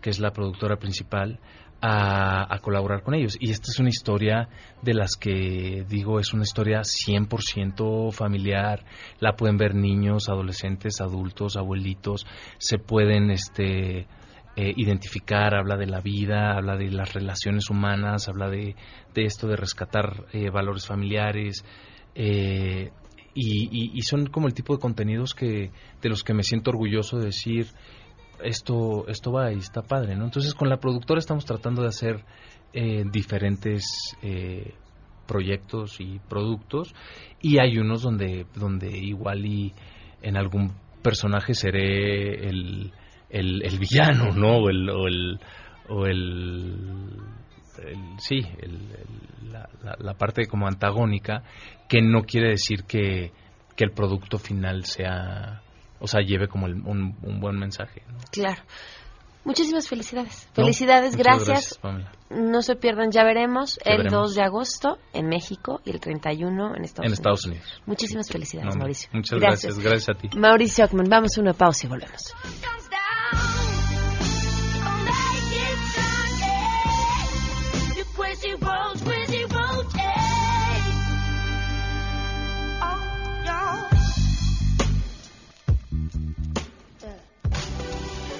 que 0.00 0.10
es 0.10 0.20
la 0.20 0.32
productora 0.32 0.76
principal, 0.76 1.40
a, 1.82 2.58
colaborar 2.60 3.02
con 3.02 3.14
ellos. 3.14 3.36
Y 3.40 3.50
esta 3.50 3.66
es 3.68 3.78
una 3.80 3.88
historia 3.88 4.48
de 4.82 4.94
las 4.94 5.16
que 5.16 5.84
digo, 5.88 6.20
es 6.20 6.32
una 6.32 6.44
historia 6.44 6.82
100% 6.82 8.12
familiar. 8.12 8.84
La 9.18 9.34
pueden 9.34 9.56
ver 9.56 9.74
niños, 9.74 10.28
adolescentes, 10.28 11.00
adultos, 11.00 11.56
abuelitos. 11.56 12.24
Se 12.58 12.78
pueden 12.78 13.32
este, 13.32 14.06
eh, 14.56 14.72
identificar, 14.76 15.56
habla 15.56 15.76
de 15.76 15.86
la 15.86 16.00
vida, 16.00 16.52
habla 16.56 16.76
de 16.76 16.90
las 16.90 17.12
relaciones 17.12 17.68
humanas, 17.68 18.28
habla 18.28 18.48
de, 18.48 18.76
esto 19.16 19.48
de 19.48 19.56
rescatar 19.56 20.26
eh, 20.32 20.50
valores 20.50 20.86
familiares. 20.86 21.64
Eh, 22.14 22.92
y, 23.34 23.98
y, 23.98 24.02
son 24.02 24.26
como 24.26 24.46
el 24.46 24.52
tipo 24.52 24.74
de 24.74 24.80
contenidos 24.80 25.34
que 25.34 25.70
de 26.02 26.08
los 26.10 26.22
que 26.22 26.34
me 26.34 26.42
siento 26.42 26.70
orgulloso 26.70 27.16
de 27.16 27.26
decir 27.26 27.66
esto 28.42 29.06
esto 29.08 29.32
va 29.32 29.52
y 29.52 29.58
está 29.58 29.82
padre 29.82 30.16
no 30.16 30.24
entonces 30.24 30.54
con 30.54 30.68
la 30.68 30.78
productora 30.78 31.18
estamos 31.18 31.44
tratando 31.44 31.82
de 31.82 31.88
hacer 31.88 32.24
diferentes 33.12 34.16
proyectos 35.26 36.00
y 36.00 36.18
productos 36.28 36.94
y 37.40 37.60
hay 37.60 37.78
unos 37.78 38.02
donde 38.02 38.46
donde 38.54 38.88
igual 38.88 39.44
y 39.44 39.74
en 40.22 40.36
algún 40.36 40.72
personaje 41.02 41.54
seré 41.54 42.48
el 42.48 42.92
el, 43.32 43.62
el 43.64 43.78
villano, 43.78 44.32
¿no? 44.32 44.58
O 44.58 44.68
el, 44.68 44.88
o 44.90 45.08
el, 45.08 45.40
o 45.88 46.06
el, 46.06 46.76
sí, 48.18 48.40
la, 49.50 49.68
la, 49.98 50.14
parte 50.14 50.46
como 50.46 50.68
antagónica, 50.68 51.42
que 51.88 52.02
no 52.02 52.22
quiere 52.22 52.50
decir 52.50 52.84
que, 52.84 53.32
que 53.74 53.84
el 53.84 53.92
producto 53.92 54.38
final 54.38 54.84
sea, 54.84 55.62
o 56.02 56.06
sea, 56.06 56.20
lleve 56.20 56.48
como 56.48 56.66
un, 56.66 57.16
un, 57.22 57.40
buen 57.40 57.56
mensaje. 57.56 58.02
Claro. 58.32 58.60
Muchísimas 59.44 59.88
felicidades. 59.88 60.48
felicidades, 60.52 61.16
gracias. 61.16 61.80
no 62.30 62.62
se 62.62 62.76
pierdan, 62.76 63.10
ya 63.10 63.24
veremos 63.24 63.78
el 63.84 64.08
2 64.08 64.34
de 64.36 64.42
agosto 64.42 64.98
en 65.12 65.28
México 65.28 65.80
y 65.84 65.90
el 65.90 66.00
31 66.00 66.76
en 66.76 66.84
Estados 66.84 66.98
en 66.98 67.06
Unidos. 67.06 67.18
Estados 67.18 67.46
Unidos. 67.46 67.82
Muchísimas 67.86 68.28
felicidades, 68.28 68.76
Mauricio. 68.76 69.10
Muchas 69.12 69.40
gracias. 69.40 69.78
gracias, 69.78 70.16
a 70.16 70.18
ti. 70.20 70.28
Mauricio 70.36 70.84
Ockman, 70.84 71.06
vamos 71.08 71.36
a 71.38 71.40
una 71.40 71.54
pausa 71.54 71.86
y 71.86 71.88
volvemos. 71.88 72.34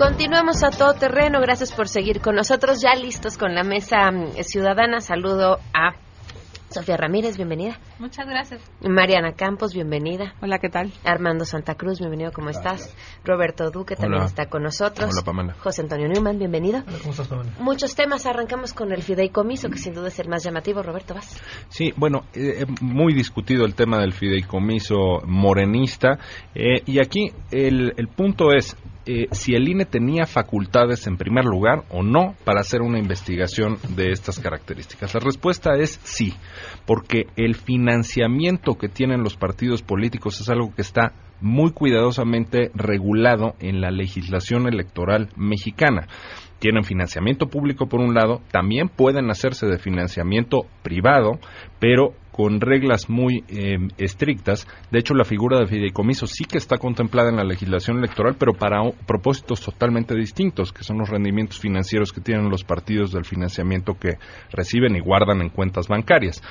Continuamos 0.00 0.64
a 0.64 0.70
todo 0.70 0.94
terreno. 0.94 1.42
Gracias 1.42 1.72
por 1.72 1.86
seguir 1.86 2.22
con 2.22 2.34
nosotros. 2.34 2.80
Ya 2.80 2.94
listos 2.94 3.36
con 3.36 3.54
la 3.54 3.64
mesa 3.64 4.10
mm, 4.10 4.42
ciudadana. 4.44 5.02
Saludo 5.02 5.58
a 5.74 5.92
Sofía 6.70 6.96
Ramírez, 6.96 7.36
bienvenida. 7.36 7.78
Muchas 7.98 8.26
gracias. 8.26 8.62
Mariana 8.80 9.32
Campos, 9.32 9.74
bienvenida. 9.74 10.32
Hola, 10.40 10.58
¿qué 10.58 10.70
tal? 10.70 10.90
Armando 11.04 11.44
Santa 11.44 11.74
Cruz, 11.74 11.98
bienvenido, 11.98 12.32
¿cómo 12.32 12.48
estás? 12.48 12.96
Roberto 13.24 13.70
Duque 13.70 13.94
también 13.94 14.22
está 14.22 14.46
con 14.46 14.62
nosotros. 14.62 15.10
Hola, 15.12 15.22
Pamela. 15.22 15.54
José 15.58 15.82
Antonio 15.82 16.08
Newman, 16.08 16.38
bienvenido. 16.38 16.78
Hola, 16.86 16.98
¿cómo 17.00 17.10
estás, 17.10 17.28
Pamela? 17.28 17.50
Muchos 17.58 17.94
temas, 17.94 18.24
arrancamos 18.24 18.72
con 18.72 18.92
el 18.92 19.02
fideicomiso, 19.02 19.68
que 19.68 19.76
sin 19.76 19.92
duda 19.92 20.08
es 20.08 20.18
el 20.18 20.28
más 20.28 20.42
llamativo. 20.44 20.82
Roberto, 20.82 21.12
vas. 21.12 21.42
Sí, 21.68 21.92
bueno, 21.96 22.24
eh, 22.32 22.64
muy 22.80 23.12
discutido 23.12 23.66
el 23.66 23.74
tema 23.74 23.98
del 23.98 24.14
fideicomiso 24.14 25.20
morenista. 25.26 26.18
Eh, 26.54 26.84
y 26.86 27.00
aquí 27.00 27.32
el, 27.50 27.92
el 27.98 28.08
punto 28.08 28.52
es, 28.52 28.76
eh, 29.06 29.28
si 29.32 29.54
el 29.54 29.68
INE 29.68 29.84
tenía 29.84 30.26
facultades 30.26 31.06
en 31.06 31.16
primer 31.16 31.44
lugar 31.44 31.84
o 31.90 32.02
no 32.02 32.34
para 32.44 32.60
hacer 32.60 32.82
una 32.82 32.98
investigación 32.98 33.78
de 33.96 34.10
estas 34.12 34.38
características. 34.38 35.14
La 35.14 35.20
respuesta 35.20 35.74
es 35.76 36.00
sí, 36.04 36.34
porque 36.86 37.26
el 37.36 37.54
financiamiento 37.54 38.74
que 38.74 38.88
tienen 38.88 39.22
los 39.22 39.36
partidos 39.36 39.82
políticos 39.82 40.40
es 40.40 40.48
algo 40.48 40.74
que 40.74 40.82
está 40.82 41.12
muy 41.40 41.72
cuidadosamente 41.72 42.70
regulado 42.74 43.54
en 43.60 43.80
la 43.80 43.90
legislación 43.90 44.68
electoral 44.68 45.30
mexicana 45.36 46.06
tienen 46.60 46.84
financiamiento 46.84 47.46
público 47.46 47.86
por 47.86 48.00
un 48.00 48.14
lado, 48.14 48.42
también 48.52 48.88
pueden 48.88 49.30
hacerse 49.30 49.66
de 49.66 49.78
financiamiento 49.78 50.66
privado, 50.82 51.40
pero 51.80 52.12
con 52.32 52.60
reglas 52.60 53.08
muy 53.08 53.44
eh, 53.48 53.78
estrictas. 53.98 54.66
De 54.90 54.98
hecho, 54.98 55.14
la 55.14 55.24
figura 55.24 55.58
de 55.58 55.66
fideicomiso 55.66 56.26
sí 56.26 56.44
que 56.44 56.58
está 56.58 56.78
contemplada 56.78 57.30
en 57.30 57.36
la 57.36 57.44
legislación 57.44 57.98
electoral, 57.98 58.36
pero 58.38 58.52
para 58.52 58.80
propósitos 59.06 59.60
totalmente 59.60 60.14
distintos, 60.14 60.72
que 60.72 60.84
son 60.84 60.98
los 60.98 61.08
rendimientos 61.08 61.60
financieros 61.60 62.12
que 62.12 62.20
tienen 62.20 62.50
los 62.50 62.64
partidos 62.64 63.12
del 63.12 63.24
financiamiento 63.24 63.94
que 63.94 64.18
reciben 64.52 64.96
y 64.96 65.00
guardan 65.00 65.40
en 65.42 65.50
cuentas 65.50 65.88
bancarias. 65.88 66.42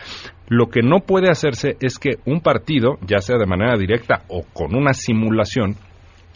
Lo 0.47 0.67
que 0.67 0.81
no 0.81 0.99
puede 0.99 1.29
hacerse 1.29 1.77
es 1.79 1.97
que 1.97 2.17
un 2.25 2.41
partido, 2.41 2.97
ya 3.05 3.19
sea 3.19 3.37
de 3.37 3.45
manera 3.45 3.77
directa 3.77 4.23
o 4.27 4.43
con 4.53 4.75
una 4.75 4.93
simulación, 4.93 5.75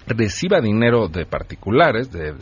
reciba 0.07 0.59
dinero 0.59 1.07
de 1.07 1.25
particulares, 1.25 2.11
de, 2.11 2.33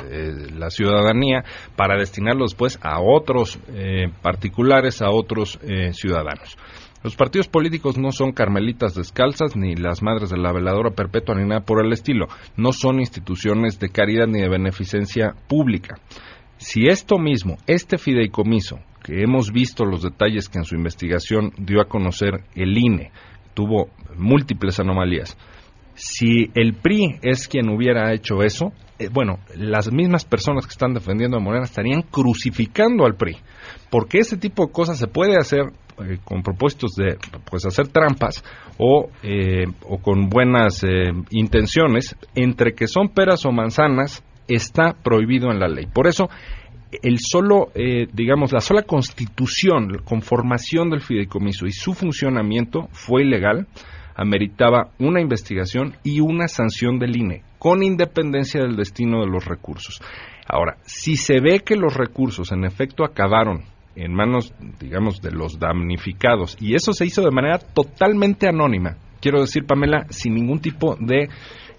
la 0.58 0.70
ciudadanía, 0.70 1.44
para 1.76 1.98
destinarlo 1.98 2.46
después 2.46 2.80
a 2.82 3.02
otros 3.02 3.60
eh, 3.74 4.08
particulares, 4.22 5.02
a 5.02 5.10
otros 5.10 5.60
eh, 5.62 5.94
ciudadanos. 5.94 6.58
Los 7.04 7.16
partidos 7.16 7.48
políticos 7.48 7.98
no 7.98 8.12
son 8.12 8.32
carmelitas 8.32 8.94
descalzas, 8.94 9.56
ni 9.56 9.76
las 9.76 10.04
madres 10.04 10.30
de 10.30 10.38
la 10.38 10.54
veladora 10.54 10.92
perpetua, 10.92 11.36
ni 11.36 11.48
nada 11.48 11.62
por 11.62 11.84
el 11.84 11.92
estilo. 11.94 12.28
No 12.58 12.72
son 12.72 13.00
instituciones 13.00 13.80
de 13.80 13.90
caridad 13.90 14.28
ni 14.28 14.40
de 14.40 14.50
beneficencia 14.50 15.34
pública. 15.48 15.96
Si 16.58 16.88
esto 16.88 17.18
mismo, 17.18 17.58
este 17.66 17.98
fideicomiso, 17.98 18.80
que 19.04 19.24
hemos 19.24 19.52
visto 19.52 19.84
los 19.84 20.04
detalles 20.04 20.48
que 20.48 20.60
en 20.60 20.66
su 20.66 20.76
investigación 20.76 21.52
dio 21.58 21.82
a 21.82 21.88
conocer 21.88 22.44
el 22.54 22.78
INE, 22.78 23.12
tuvo 23.56 23.90
múltiples 24.16 24.80
anomalías, 24.80 25.36
si 25.96 26.50
el 26.56 26.74
PRI 26.74 27.20
es 27.22 27.48
quien 27.48 27.70
hubiera 27.70 28.14
hecho 28.14 28.42
eso, 28.44 28.72
eh, 28.98 29.10
bueno, 29.12 29.40
las 29.56 29.92
mismas 29.92 30.26
personas 30.26 30.66
que 30.66 30.72
están 30.72 30.94
defendiendo 30.94 31.38
a 31.38 31.42
Morena 31.42 31.66
estarían 31.66 32.04
crucificando 32.04 33.06
al 33.06 33.16
PRI, 33.16 33.38
porque 33.90 34.20
ese 34.20 34.38
tipo 34.38 34.66
de 34.66 34.72
cosas 34.72 34.98
se 34.98 35.08
puede 35.08 35.38
hacer 35.38 35.74
eh, 36.04 36.20
con 36.24 36.44
propósitos 36.44 36.92
de 36.96 37.18
pues 37.50 37.66
hacer 37.66 37.88
trampas 37.88 38.44
o, 38.78 39.10
eh, 39.24 39.66
o 39.88 39.98
con 40.00 40.30
buenas 40.30 40.84
intenciones, 41.30 42.16
entre 42.36 42.74
que 42.74 42.88
son 42.88 43.10
peras 43.10 43.46
o 43.46 43.52
manzanas, 43.52 44.24
está 44.48 44.94
prohibido 44.94 45.52
en 45.52 45.60
la 45.60 45.68
ley. 45.68 45.86
Por 45.86 46.08
eso 46.08 46.30
el 47.04 47.20
solo, 47.20 47.72
digamos, 48.12 48.52
la 48.52 48.60
sola 48.60 48.84
constitución, 48.84 50.02
conformación 50.04 50.90
del 50.90 51.02
fideicomiso 51.02 51.66
y 51.66 51.72
su 51.72 51.94
funcionamiento 51.94 52.90
fue 52.92 53.24
ilegal 53.24 53.68
ameritaba 54.16 54.92
una 55.00 55.22
investigación 55.22 55.96
y 56.04 56.20
una 56.20 56.48
sanción 56.48 57.00
del 57.00 57.18
INE, 57.18 57.44
con 57.58 57.84
independencia 57.84 58.62
del 58.62 58.76
destino 58.76 59.22
de 59.22 59.28
los 59.28 59.46
recursos. 59.46 60.02
Ahora, 60.48 60.78
si 60.84 61.16
se 61.16 61.40
ve 61.40 61.62
que 61.62 61.76
los 61.76 61.96
recursos 61.96 62.52
en 62.52 62.66
efecto 62.66 63.04
acabaron 63.04 63.64
en 63.96 64.14
manos, 64.14 64.54
digamos, 64.80 65.22
de 65.22 65.32
los 65.32 65.60
damnificados, 65.60 66.58
y 66.60 66.76
eso 66.76 66.94
se 66.94 67.06
hizo 67.06 67.22
de 67.22 67.32
manera 67.32 67.60
totalmente 67.60 68.48
anónima, 68.48 68.98
quiero 69.20 69.42
decir, 69.42 69.66
Pamela, 69.66 70.06
sin 70.10 70.34
ningún 70.34 70.60
tipo 70.60 70.96
de 71.00 71.30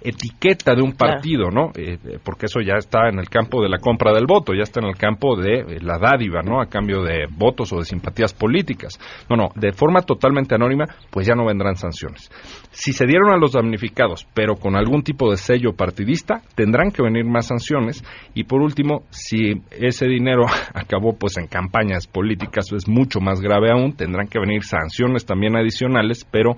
etiqueta 0.04 0.74
de 0.74 0.82
un 0.82 0.92
partido, 0.92 1.50
¿no? 1.50 1.70
Eh, 1.74 1.98
eh, 2.04 2.18
porque 2.22 2.46
eso 2.46 2.60
ya 2.60 2.74
está 2.76 3.08
en 3.08 3.18
el 3.18 3.28
campo 3.28 3.62
de 3.62 3.68
la 3.68 3.78
compra 3.78 4.12
del 4.12 4.26
voto, 4.26 4.52
ya 4.54 4.62
está 4.62 4.80
en 4.80 4.86
el 4.86 4.96
campo 4.96 5.36
de 5.36 5.60
eh, 5.60 5.78
la 5.80 5.98
dádiva, 5.98 6.42
¿no? 6.42 6.60
A 6.60 6.66
cambio 6.66 7.02
de 7.02 7.26
votos 7.30 7.72
o 7.72 7.78
de 7.78 7.84
simpatías 7.84 8.34
políticas. 8.34 8.98
No, 9.28 9.36
no, 9.36 9.48
de 9.54 9.72
forma 9.72 10.02
totalmente 10.02 10.54
anónima, 10.54 10.86
pues 11.10 11.26
ya 11.26 11.34
no 11.34 11.46
vendrán 11.46 11.76
sanciones. 11.76 12.30
Si 12.70 12.92
se 12.92 13.06
dieron 13.06 13.30
a 13.30 13.36
los 13.36 13.52
damnificados, 13.52 14.26
pero 14.34 14.56
con 14.56 14.76
algún 14.76 15.02
tipo 15.02 15.30
de 15.30 15.36
sello 15.36 15.72
partidista, 15.72 16.42
tendrán 16.54 16.90
que 16.90 17.02
venir 17.02 17.24
más 17.24 17.46
sanciones. 17.46 18.02
Y 18.34 18.44
por 18.44 18.60
último, 18.60 19.02
si 19.10 19.62
ese 19.70 20.06
dinero 20.06 20.44
acabó 20.74 21.16
pues 21.18 21.36
en 21.38 21.46
campañas 21.46 22.06
políticas, 22.06 22.72
es 22.72 22.88
mucho 22.88 23.20
más 23.20 23.40
grave 23.40 23.70
aún, 23.70 23.92
tendrán 23.92 24.28
que 24.28 24.38
venir 24.38 24.64
sanciones 24.64 25.24
también 25.24 25.56
adicionales, 25.56 26.26
pero 26.30 26.56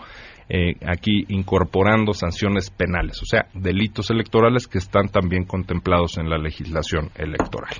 eh, 0.48 0.74
aquí 0.86 1.24
incorporando 1.28 2.12
sanciones 2.12 2.70
penales, 2.70 3.22
o 3.22 3.26
sea, 3.26 3.46
delitos 3.54 4.10
electorales 4.10 4.66
que 4.66 4.78
están 4.78 5.08
también 5.08 5.44
contemplados 5.44 6.18
en 6.18 6.28
la 6.28 6.38
legislación 6.38 7.10
electoral. 7.16 7.74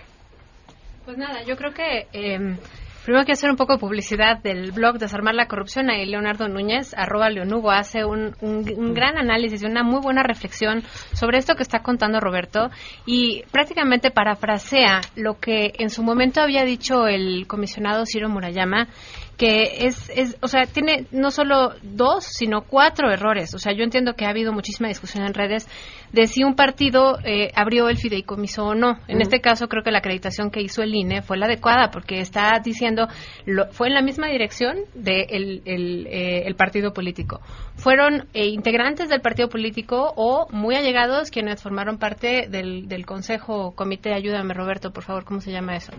Pues 1.05 1.19
nada, 1.19 1.43
yo 1.45 1.57
creo 1.57 1.73
que 1.73 2.07
eh, 2.15 2.57
primero 3.05 3.21
hay 3.21 3.27
que 3.27 3.33
hacer 3.33 3.51
un 3.51 3.57
poco 3.57 3.75
de 3.75 3.79
publicidad 3.79 4.43
del 4.43 4.73
blog 4.73 4.99
Desarmar 4.99 5.35
la 5.35 5.47
Corrupción. 5.47 5.91
Ahí 5.91 6.07
Leonardo 6.07 6.49
Núñez, 6.49 6.95
arroba 6.97 7.29
Leonugo, 7.29 7.71
hace 7.71 8.05
un, 8.05 8.35
un, 8.41 8.95
gran 8.95 9.19
análisis 9.19 9.63
y 9.63 9.67
una 9.67 9.83
muy 9.83 10.01
buena 10.01 10.23
reflexión 10.23 10.83
sobre 11.13 11.39
esto 11.39 11.55
que 11.55 11.63
está 11.63 11.81
contando 11.81 12.21
Roberto 12.21 12.71
y 13.05 13.43
prácticamente 13.53 14.11
parafrasea 14.11 15.03
lo 15.17 15.39
que 15.39 15.75
en 15.79 15.91
su 15.91 16.03
momento 16.03 16.41
había 16.41 16.65
dicho 16.65 17.07
el 17.07 17.47
comisionado 17.47 18.07
Ciro 18.07 18.31
Murayama 18.31 18.89
que 19.37 19.87
es, 19.87 20.11
es, 20.15 20.37
o 20.41 20.49
sea, 20.49 20.65
tiene 20.67 21.07
no 21.11 21.31
solo 21.31 21.73
dos, 21.83 22.25
sino 22.25 22.63
cuatro 22.63 23.11
errores. 23.11 23.55
O 23.55 23.59
sea, 23.59 23.73
yo 23.73 23.83
entiendo 23.83 24.15
que 24.15 24.27
ha 24.27 24.31
habido 24.31 24.53
muchísima 24.53 24.89
discusión 24.89 25.25
en 25.25 25.35
redes 25.35 25.69
de 26.13 26.29
si 26.29 26.45
un 26.45 26.55
partido 26.55 27.19
eh, 27.25 27.51
abrió 27.57 27.89
el 27.89 27.97
fideicomiso 27.97 28.65
o 28.65 28.75
no. 28.75 28.99
En 29.09 29.21
este 29.21 29.41
caso, 29.41 29.67
creo 29.67 29.83
que 29.83 29.91
la 29.91 29.99
acreditación 29.99 30.51
que 30.51 30.63
hizo 30.63 30.83
el 30.83 30.95
INE 30.95 31.23
fue 31.23 31.37
la 31.37 31.47
adecuada, 31.47 31.91
porque 31.91 32.21
está 32.21 32.53
diciendo, 32.65 33.09
lo, 33.47 33.67
fue 33.73 33.89
en 33.89 33.95
la 33.95 34.03
misma 34.03 34.29
dirección 34.29 34.77
del 34.95 35.05
de 35.05 35.63
el, 35.65 36.07
eh, 36.07 36.43
el, 36.47 36.55
partido 36.55 36.93
político. 36.93 37.41
Fueron 37.75 38.29
eh, 38.33 38.47
integrantes 38.47 39.09
del 39.09 39.21
partido 39.21 39.49
político 39.49 40.13
o 40.17 40.47
muy 40.51 40.77
allegados 40.77 41.31
quienes 41.31 41.61
formaron 41.61 41.99
parte 41.99 42.47
del, 42.49 42.87
del 42.87 43.05
Consejo 43.05 43.73
Comité, 43.75 44.15
ayúdame 44.15 44.55
Roberto, 44.55 44.93
por 44.93 45.03
favor, 45.03 45.25
¿cómo 45.25 45.41
se 45.41 45.51
llama 45.51 45.77
eso? 45.77 45.93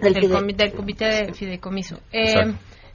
Del, 0.00 0.14
del, 0.14 0.72
comité 0.72 1.06
de 1.06 1.32
fideicomiso. 1.34 1.98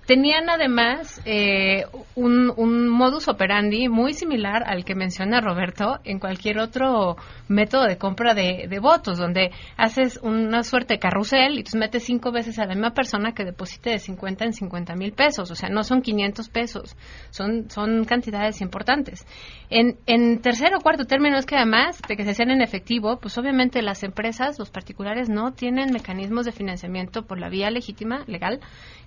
Tenían 0.06 0.50
además 0.50 1.22
eh, 1.26 1.86
un, 2.16 2.90
modus 2.90 3.28
operandi 3.28 3.88
muy 3.88 4.14
similar 4.14 4.64
al 4.66 4.84
que 4.84 4.96
menciona 4.96 5.42
Roberto 5.42 6.00
en 6.04 6.20
cualquier 6.20 6.58
otro 6.58 7.18
método 7.48 7.86
de 7.86 7.98
compra 7.98 8.34
de, 8.34 8.80
votos, 8.82 9.20
donde 9.20 9.52
haces 9.78 10.20
una 10.24 10.64
suerte 10.64 10.96
de 10.96 11.00
carrusel 11.00 11.60
y 11.60 11.64
tú 11.64 11.78
metes 11.78 12.04
cinco 12.04 12.32
veces 12.32 12.58
a 12.58 12.66
la 12.66 12.74
misma 12.74 12.94
persona 12.94 13.34
que 13.34 13.46
deposite 13.46 13.92
de 13.92 14.00
50 14.00 14.46
en 14.46 14.54
50 14.54 14.96
mil 14.96 15.14
pesos. 15.14 15.52
O 15.52 15.56
sea, 15.56 15.70
no 15.70 15.84
son 15.84 16.02
500 16.02 16.50
pesos, 16.50 16.98
son, 17.30 17.70
son 17.70 18.06
cantidades 18.06 18.62
importantes. 18.62 19.26
En, 19.70 19.98
en 20.08 20.42
tercer 20.42 20.74
o 20.76 20.82
cuarto 20.82 21.06
término 21.06 21.38
es 21.38 21.46
que 21.46 21.56
además 21.56 22.02
de 22.08 22.18
que 22.18 22.24
se 22.24 22.32
hacen 22.32 22.50
en 22.50 22.62
efectivo, 22.62 23.20
pues 23.20 23.38
obviamente 23.38 23.82
las 23.84 24.04
empresas, 24.04 24.58
los 24.58 24.72
particulares, 24.72 25.30
no 25.30 25.54
tienen 25.54 25.94
mecanismos 25.94 26.46
de 26.46 26.52
financiamiento 26.52 27.24
por 27.28 27.40
la 27.40 27.50
vía 27.50 27.70
legítima, 27.70 28.24
legal, 28.26 28.60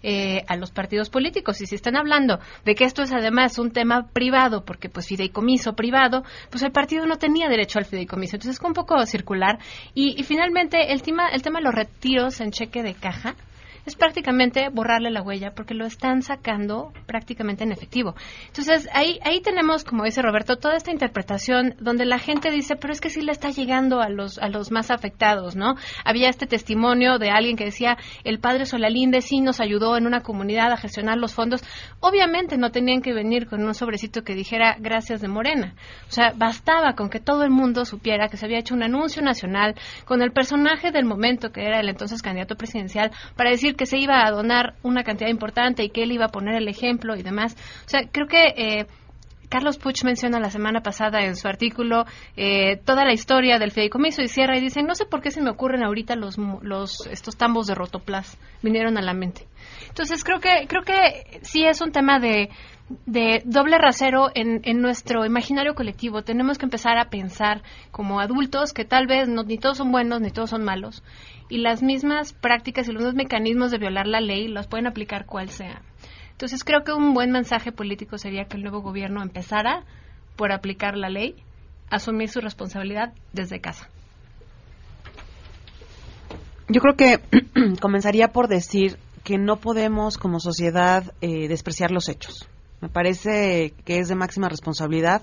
eh, 0.07 0.45
a 0.49 0.57
los 0.57 0.71
partidos 0.71 1.09
políticos. 1.09 1.61
Y 1.63 1.67
si 1.67 1.75
están 1.75 1.97
hablando 1.97 2.39
de 2.65 2.75
que 2.75 2.85
esto 2.85 3.03
es 3.03 3.11
además 3.11 3.59
un 3.59 3.71
tema 3.71 4.09
privado, 4.13 4.65
porque 4.65 4.91
pues 4.91 5.09
fideicomiso 5.09 5.73
privado, 5.73 6.25
pues 6.51 6.63
el 6.63 6.73
partido 6.73 7.07
no 7.07 7.17
tenía 7.17 7.49
derecho 7.49 7.79
al 7.79 7.87
fideicomiso. 7.87 8.37
Entonces 8.37 8.61
es 8.61 8.65
un 8.65 8.75
poco 8.75 9.05
circular. 9.07 9.59
Y, 9.95 10.15
y 10.21 10.23
finalmente 10.25 10.93
el 10.93 11.01
tema, 11.01 11.29
el 11.29 11.41
tema 11.41 11.59
de 11.59 11.65
los 11.65 11.75
retiros 11.75 12.41
en 12.41 12.51
cheque 12.51 12.83
de 12.83 12.93
caja 12.93 13.35
es 13.87 13.97
prácticamente 13.97 14.69
borrarle 14.71 15.11
la 15.11 15.23
huella 15.23 15.55
porque 15.55 15.75
lo 15.75 15.87
están 15.87 16.23
sacando 16.23 16.93
prácticamente 17.07 17.65
en 17.65 17.73
efectivo. 17.73 18.15
Entonces, 18.47 18.89
ahí, 18.93 19.19
ahí 19.23 19.41
tenemos, 19.41 19.85
como 19.85 20.05
dice 20.05 20.23
Roberto, 20.23 20.57
toda 20.57 20.77
esta 20.77 20.91
interpretación 20.91 21.75
donde 21.81 22.05
la 22.05 22.19
gente 22.19 22.51
dice, 22.51 22.77
pero 22.77 22.93
es 22.93 23.01
que 23.01 23.11
sí 23.11 23.21
le 23.23 23.33
está 23.33 23.51
llegando 23.51 24.01
a 24.01 24.09
los, 24.09 24.39
a 24.39 24.49
los 24.49 24.71
más 24.71 24.91
afectados, 24.91 25.57
¿no? 25.57 25.75
Había 26.05 26.29
este 26.29 26.47
testimonio 26.47 27.19
de 27.19 27.31
alguien 27.31 27.57
que 27.57 27.65
decía, 27.65 27.97
el 28.25 28.39
padre 28.39 28.67
Solalinde 28.67 29.21
sí 29.21 29.41
nos 29.41 29.61
ayudó 29.61 29.97
en 29.97 30.07
una 30.07 30.23
comunidad 30.23 30.73
a 30.73 30.77
gestionar 30.77 31.19
los 31.19 31.35
fondos. 31.35 31.63
Obviamente 32.01 32.57
no 32.57 32.71
tenían 32.71 33.03
que 33.03 33.13
venir 33.13 33.47
con 33.47 33.65
un 33.65 33.75
sobrecito 33.75 34.23
que 34.23 34.35
dijera 34.35 34.77
gracias 34.79 35.21
de 35.21 35.29
Morena. 35.29 35.75
O 36.09 36.13
sea, 36.13 36.33
bastaba 36.35 36.95
con 36.95 37.11
que 37.11 37.21
todo 37.21 37.45
el 37.45 37.51
mundo 37.51 37.85
supiera 37.85 38.29
que 38.29 38.37
se 38.37 38.47
había 38.47 38.59
hecho 38.59 38.75
un 38.75 38.83
anuncio 38.83 39.23
nacional 39.23 39.75
con 40.05 40.23
el 40.23 40.33
personaje 40.33 40.91
del 40.91 41.05
momento 41.05 41.53
que 41.53 41.65
era 41.67 41.81
el 41.81 41.89
entonces 41.89 42.23
candidato 42.23 42.57
presidencial 42.57 43.11
para 43.37 43.51
decir 43.51 43.74
que 43.77 43.87
se 43.87 43.99
iba 43.99 44.27
a 44.27 44.31
donar 44.31 44.75
una 44.83 45.05
cantidad 45.05 45.31
importante 45.31 45.85
y 45.85 45.91
que 45.91 46.03
él 46.03 46.13
iba 46.13 46.27
a 46.27 46.33
poner 46.33 46.55
el 46.57 46.69
ejemplo 46.69 47.17
y 47.17 47.23
demás. 47.23 47.57
O 47.87 47.89
sea, 47.89 48.03
creo 48.11 48.27
que 48.27 48.55
eh, 48.57 48.87
Carlos 49.49 49.79
Puch 49.79 50.03
menciona 50.03 50.41
la 50.41 50.51
semana 50.51 50.81
pasada 50.81 51.25
en 51.25 51.37
su 51.37 51.47
artículo 51.47 52.07
eh, 52.37 52.77
toda 52.85 53.05
la 53.05 53.13
historia 53.13 53.59
del 53.61 53.71
fideicomiso 53.71 54.21
y 54.21 54.27
cierra 54.27 54.57
y 54.57 54.61
dice, 54.61 54.83
no 54.83 54.97
sé 54.97 55.07
por 55.07 55.21
qué 55.21 55.31
se 55.31 55.41
me 55.41 55.51
ocurren 55.51 55.85
ahorita 55.85 56.17
los, 56.17 56.39
los 56.39 57.07
estos 57.07 57.37
tambos 57.37 57.69
de 57.69 57.77
rotoplas, 57.77 58.37
vinieron 58.63 58.99
a 58.99 59.03
la 59.03 59.15
mente. 59.15 59.47
Entonces 59.89 60.25
creo 60.25 60.41
que 60.41 60.67
creo 60.67 60.83
que 60.83 61.39
sí 61.43 61.65
es 61.65 61.81
un 61.81 61.93
tema 61.93 62.19
de, 62.19 62.51
doble 63.45 63.79
rasero 63.79 64.29
en, 64.35 64.81
nuestro 64.81 65.25
imaginario 65.25 65.77
colectivo. 65.77 66.23
Tenemos 66.23 66.59
que 66.59 66.67
empezar 66.67 66.99
a 66.99 67.09
pensar 67.09 67.63
como 67.93 68.19
adultos 68.19 68.73
que 68.73 68.85
tal 68.85 69.07
vez 69.07 69.29
ni 69.29 69.59
todos 69.59 69.79
son 69.79 69.93
buenos 69.93 70.21
ni 70.21 70.31
todos 70.31 70.51
son 70.51 70.65
malos. 70.65 71.05
Y 71.49 71.59
las 71.59 71.83
mismas 71.83 72.33
prácticas 72.33 72.89
y 72.89 72.93
los 72.93 73.03
mismos 73.03 73.15
mecanismos 73.15 73.71
de 73.71 73.79
violar 73.79 74.07
la 74.07 74.21
ley 74.21 74.49
los 74.49 74.67
pueden 74.67 74.87
aplicar 74.87 75.27
cual 75.27 75.51
sea. 75.51 75.83
Entonces 76.31 76.65
creo 76.65 76.83
que 76.85 76.93
un 76.93 77.15
buen 77.15 77.31
mensaje 77.31 77.71
político 77.71 78.19
sería 78.19 78.47
que 78.47 78.57
el 78.57 78.63
nuevo 78.63 78.81
gobierno 78.81 79.23
empezara 79.23 79.85
por 80.37 80.53
aplicar 80.53 80.97
la 80.97 81.09
ley, 81.09 81.37
asumir 81.91 82.29
su 82.29 82.41
responsabilidad 82.41 83.13
desde 83.33 83.61
casa. 83.61 83.89
Yo 86.69 86.81
creo 86.81 86.97
que 86.97 87.21
comenzaría 87.81 88.29
por 88.29 88.49
decir 88.49 88.99
que 89.23 89.39
no 89.39 89.57
podemos 89.57 90.19
como 90.19 90.41
sociedad 90.41 91.15
eh, 91.21 91.49
despreciar 91.49 91.91
los 91.91 92.09
hechos. 92.09 92.49
Me 92.81 92.89
parece 92.89 93.73
que 93.85 93.99
es 93.99 94.09
de 94.09 94.15
máxima 94.15 94.49
responsabilidad 94.49 95.23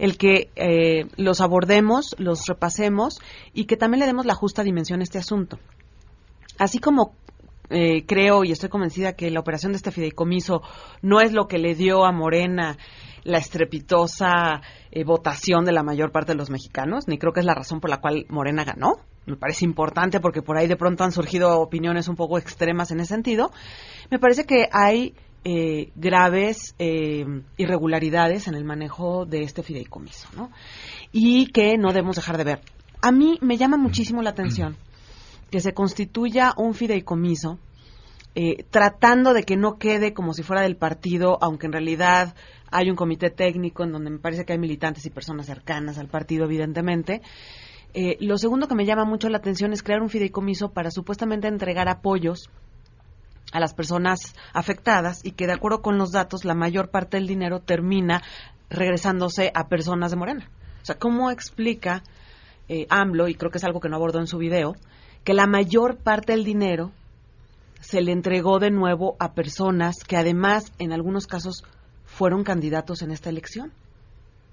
el 0.00 0.16
que 0.16 0.50
eh, 0.56 1.06
los 1.16 1.42
abordemos, 1.42 2.16
los 2.18 2.46
repasemos 2.46 3.20
y 3.52 3.66
que 3.66 3.76
también 3.76 4.00
le 4.00 4.06
demos 4.06 4.24
la 4.24 4.34
justa 4.34 4.64
dimensión 4.64 5.00
a 5.00 5.02
este 5.02 5.18
asunto. 5.18 5.58
Así 6.58 6.78
como 6.78 7.12
eh, 7.68 8.04
creo 8.06 8.42
y 8.42 8.50
estoy 8.50 8.70
convencida 8.70 9.12
que 9.12 9.30
la 9.30 9.40
operación 9.40 9.72
de 9.72 9.76
este 9.76 9.92
fideicomiso 9.92 10.62
no 11.02 11.20
es 11.20 11.32
lo 11.32 11.46
que 11.46 11.58
le 11.58 11.74
dio 11.74 12.06
a 12.06 12.12
Morena 12.12 12.78
la 13.24 13.36
estrepitosa 13.36 14.62
eh, 14.90 15.04
votación 15.04 15.66
de 15.66 15.72
la 15.72 15.82
mayor 15.82 16.10
parte 16.12 16.32
de 16.32 16.38
los 16.38 16.48
mexicanos, 16.48 17.06
ni 17.06 17.18
creo 17.18 17.34
que 17.34 17.40
es 17.40 17.46
la 17.46 17.54
razón 17.54 17.80
por 17.80 17.90
la 17.90 18.00
cual 18.00 18.24
Morena 18.30 18.64
ganó. 18.64 18.94
Me 19.26 19.36
parece 19.36 19.66
importante 19.66 20.18
porque 20.18 20.40
por 20.40 20.56
ahí 20.56 20.66
de 20.66 20.76
pronto 20.76 21.04
han 21.04 21.12
surgido 21.12 21.60
opiniones 21.60 22.08
un 22.08 22.16
poco 22.16 22.38
extremas 22.38 22.90
en 22.90 23.00
ese 23.00 23.14
sentido. 23.14 23.50
Me 24.10 24.18
parece 24.18 24.46
que 24.46 24.70
hay 24.72 25.14
eh, 25.44 25.90
graves 25.94 26.74
irregularidades 26.78 28.48
en 28.48 28.54
el 28.54 28.64
manejo 28.64 29.26
de 29.26 29.42
este 29.42 29.62
fideicomiso, 29.62 30.28
¿no? 30.36 30.50
Y 31.12 31.46
que 31.46 31.78
no 31.78 31.92
debemos 31.92 32.16
dejar 32.16 32.36
de 32.36 32.44
ver. 32.44 32.60
A 33.02 33.12
mí 33.12 33.38
me 33.40 33.56
llama 33.56 33.76
muchísimo 33.76 34.22
la 34.22 34.30
atención 34.30 34.76
que 35.50 35.60
se 35.60 35.74
constituya 35.74 36.54
un 36.56 36.74
fideicomiso 36.74 37.58
eh, 38.36 38.64
tratando 38.70 39.34
de 39.34 39.42
que 39.42 39.56
no 39.56 39.76
quede 39.76 40.14
como 40.14 40.34
si 40.34 40.44
fuera 40.44 40.62
del 40.62 40.76
partido, 40.76 41.38
aunque 41.40 41.66
en 41.66 41.72
realidad 41.72 42.34
hay 42.70 42.88
un 42.88 42.94
comité 42.94 43.30
técnico 43.30 43.82
en 43.82 43.90
donde 43.90 44.10
me 44.10 44.18
parece 44.18 44.44
que 44.44 44.52
hay 44.52 44.58
militantes 44.58 45.04
y 45.04 45.10
personas 45.10 45.46
cercanas 45.46 45.98
al 45.98 46.06
partido, 46.06 46.44
evidentemente. 46.44 47.22
Eh, 47.92 48.16
lo 48.20 48.38
segundo 48.38 48.68
que 48.68 48.76
me 48.76 48.86
llama 48.86 49.04
mucho 49.04 49.28
la 49.28 49.38
atención 49.38 49.72
es 49.72 49.82
crear 49.82 50.00
un 50.00 50.10
fideicomiso 50.10 50.70
para 50.70 50.92
supuestamente 50.92 51.48
entregar 51.48 51.88
apoyos 51.88 52.50
a 53.52 53.60
las 53.60 53.74
personas 53.74 54.34
afectadas 54.52 55.24
y 55.24 55.32
que 55.32 55.46
de 55.46 55.52
acuerdo 55.52 55.82
con 55.82 55.98
los 55.98 56.12
datos 56.12 56.44
la 56.44 56.54
mayor 56.54 56.90
parte 56.90 57.16
del 57.16 57.26
dinero 57.26 57.60
termina 57.60 58.22
regresándose 58.68 59.50
a 59.54 59.68
personas 59.68 60.10
de 60.12 60.16
Morena. 60.16 60.50
O 60.82 60.84
sea, 60.84 60.98
¿cómo 60.98 61.30
explica 61.30 62.02
eh, 62.72 62.86
AMLO, 62.88 63.26
y 63.26 63.34
creo 63.34 63.50
que 63.50 63.58
es 63.58 63.64
algo 63.64 63.80
que 63.80 63.88
no 63.88 63.96
abordó 63.96 64.20
en 64.20 64.28
su 64.28 64.38
video, 64.38 64.76
que 65.24 65.34
la 65.34 65.48
mayor 65.48 65.96
parte 65.96 66.30
del 66.30 66.44
dinero 66.44 66.92
se 67.80 68.00
le 68.00 68.12
entregó 68.12 68.60
de 68.60 68.70
nuevo 68.70 69.16
a 69.18 69.32
personas 69.32 70.04
que 70.04 70.16
además 70.16 70.72
en 70.78 70.92
algunos 70.92 71.26
casos 71.26 71.64
fueron 72.04 72.44
candidatos 72.44 73.02
en 73.02 73.10
esta 73.10 73.28
elección. 73.28 73.72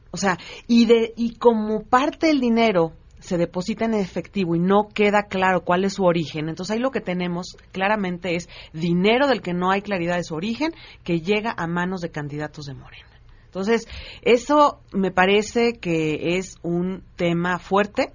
O 0.09 0.17
sea, 0.17 0.39
y 0.67 0.87
de 0.87 1.13
y 1.15 1.35
como 1.35 1.83
parte 1.83 2.25
del 2.25 2.39
dinero 2.39 2.93
se 3.19 3.37
deposita 3.37 3.85
en 3.85 3.93
efectivo 3.93 4.55
y 4.55 4.59
no 4.59 4.87
queda 4.93 5.23
claro 5.23 5.61
cuál 5.61 5.83
es 5.83 5.93
su 5.93 6.03
origen, 6.03 6.49
entonces 6.49 6.75
ahí 6.75 6.79
lo 6.79 6.91
que 6.91 7.01
tenemos 7.01 7.57
claramente 7.71 8.35
es 8.35 8.49
dinero 8.73 9.27
del 9.27 9.41
que 9.41 9.53
no 9.53 9.71
hay 9.71 9.81
claridad 9.81 10.17
de 10.17 10.23
su 10.23 10.35
origen 10.35 10.71
que 11.03 11.19
llega 11.19 11.53
a 11.57 11.67
manos 11.67 12.01
de 12.01 12.11
candidatos 12.11 12.65
de 12.65 12.73
Morena. 12.73 13.07
Entonces, 13.45 13.87
eso 14.21 14.81
me 14.91 15.09
parece 15.09 15.73
que 15.73 16.37
es 16.37 16.57
un 16.61 17.01
tema 17.15 17.59
fuerte 17.59 18.11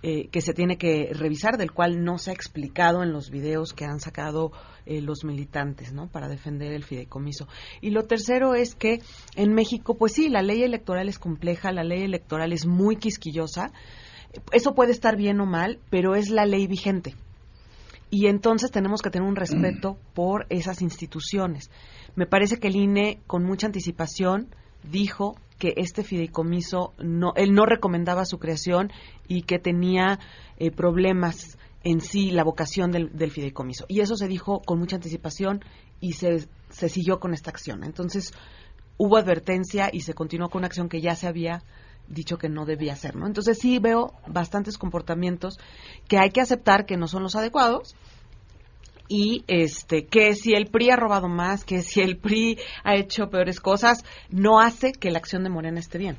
eh, 0.00 0.28
que 0.28 0.40
se 0.40 0.54
tiene 0.54 0.78
que 0.78 1.10
revisar, 1.12 1.58
del 1.58 1.72
cual 1.72 2.04
no 2.04 2.18
se 2.18 2.30
ha 2.30 2.32
explicado 2.34 3.02
en 3.02 3.12
los 3.12 3.30
videos 3.30 3.72
que 3.72 3.84
han 3.84 3.98
sacado 3.98 4.52
eh, 4.86 5.00
los 5.00 5.24
militantes, 5.24 5.92
¿no? 5.92 6.06
Para 6.06 6.28
defender 6.28 6.72
el 6.72 6.84
fideicomiso. 6.84 7.48
Y 7.80 7.90
lo 7.90 8.04
tercero 8.04 8.54
es 8.54 8.76
que 8.76 9.00
en 9.34 9.54
México, 9.54 9.96
pues 9.98 10.12
sí, 10.12 10.28
la 10.28 10.42
ley 10.42 10.62
electoral 10.62 11.08
es 11.08 11.18
compleja, 11.18 11.72
la 11.72 11.82
ley 11.82 12.04
electoral 12.04 12.52
es 12.52 12.64
muy 12.64 12.94
quisquillosa. 12.94 13.72
Eso 14.52 14.74
puede 14.74 14.92
estar 14.92 15.16
bien 15.16 15.40
o 15.40 15.46
mal, 15.46 15.78
pero 15.90 16.14
es 16.14 16.30
la 16.30 16.46
ley 16.46 16.66
vigente. 16.66 17.14
Y 18.10 18.26
entonces 18.26 18.70
tenemos 18.70 19.02
que 19.02 19.10
tener 19.10 19.28
un 19.28 19.36
respeto 19.36 19.98
por 20.14 20.46
esas 20.48 20.80
instituciones. 20.80 21.70
Me 22.14 22.26
parece 22.26 22.58
que 22.58 22.68
el 22.68 22.76
INE, 22.76 23.20
con 23.26 23.44
mucha 23.44 23.66
anticipación, 23.66 24.48
dijo 24.82 25.36
que 25.58 25.74
este 25.76 26.04
fideicomiso 26.04 26.94
no, 26.98 27.32
él 27.36 27.52
no 27.52 27.66
recomendaba 27.66 28.24
su 28.24 28.38
creación 28.38 28.92
y 29.26 29.42
que 29.42 29.58
tenía 29.58 30.18
eh, 30.56 30.70
problemas 30.70 31.58
en 31.84 32.00
sí 32.00 32.30
la 32.30 32.44
vocación 32.44 32.90
del, 32.92 33.30
fideicomiso. 33.30 33.84
Y 33.88 34.00
eso 34.00 34.16
se 34.16 34.28
dijo 34.28 34.60
con 34.60 34.78
mucha 34.78 34.96
anticipación 34.96 35.60
y 36.00 36.12
se, 36.12 36.48
se 36.70 36.88
siguió 36.88 37.20
con 37.20 37.34
esta 37.34 37.50
acción. 37.50 37.84
Entonces 37.84 38.32
hubo 38.96 39.16
advertencia 39.16 39.90
y 39.92 40.00
se 40.00 40.14
continuó 40.14 40.48
con 40.48 40.60
una 40.60 40.66
acción 40.66 40.88
que 40.88 41.00
ya 41.00 41.14
se 41.14 41.26
había 41.26 41.62
dicho 42.08 42.38
que 42.38 42.48
no 42.48 42.64
debía 42.64 42.94
hacer, 42.94 43.16
¿no? 43.16 43.26
Entonces 43.26 43.58
sí 43.60 43.78
veo 43.78 44.14
bastantes 44.26 44.78
comportamientos 44.78 45.58
que 46.08 46.18
hay 46.18 46.30
que 46.30 46.40
aceptar 46.40 46.86
que 46.86 46.96
no 46.96 47.06
son 47.06 47.22
los 47.22 47.36
adecuados, 47.36 47.94
y 49.08 49.44
este 49.48 50.06
que 50.06 50.34
si 50.34 50.54
el 50.54 50.66
PRI 50.66 50.90
ha 50.90 50.96
robado 50.96 51.28
más, 51.28 51.64
que 51.64 51.82
si 51.82 52.00
el 52.00 52.18
PRI 52.18 52.58
ha 52.84 52.94
hecho 52.94 53.30
peores 53.30 53.60
cosas, 53.60 54.04
no 54.30 54.60
hace 54.60 54.92
que 54.92 55.10
la 55.10 55.18
acción 55.18 55.44
de 55.44 55.50
Morena 55.50 55.80
esté 55.80 55.98
bien. 55.98 56.18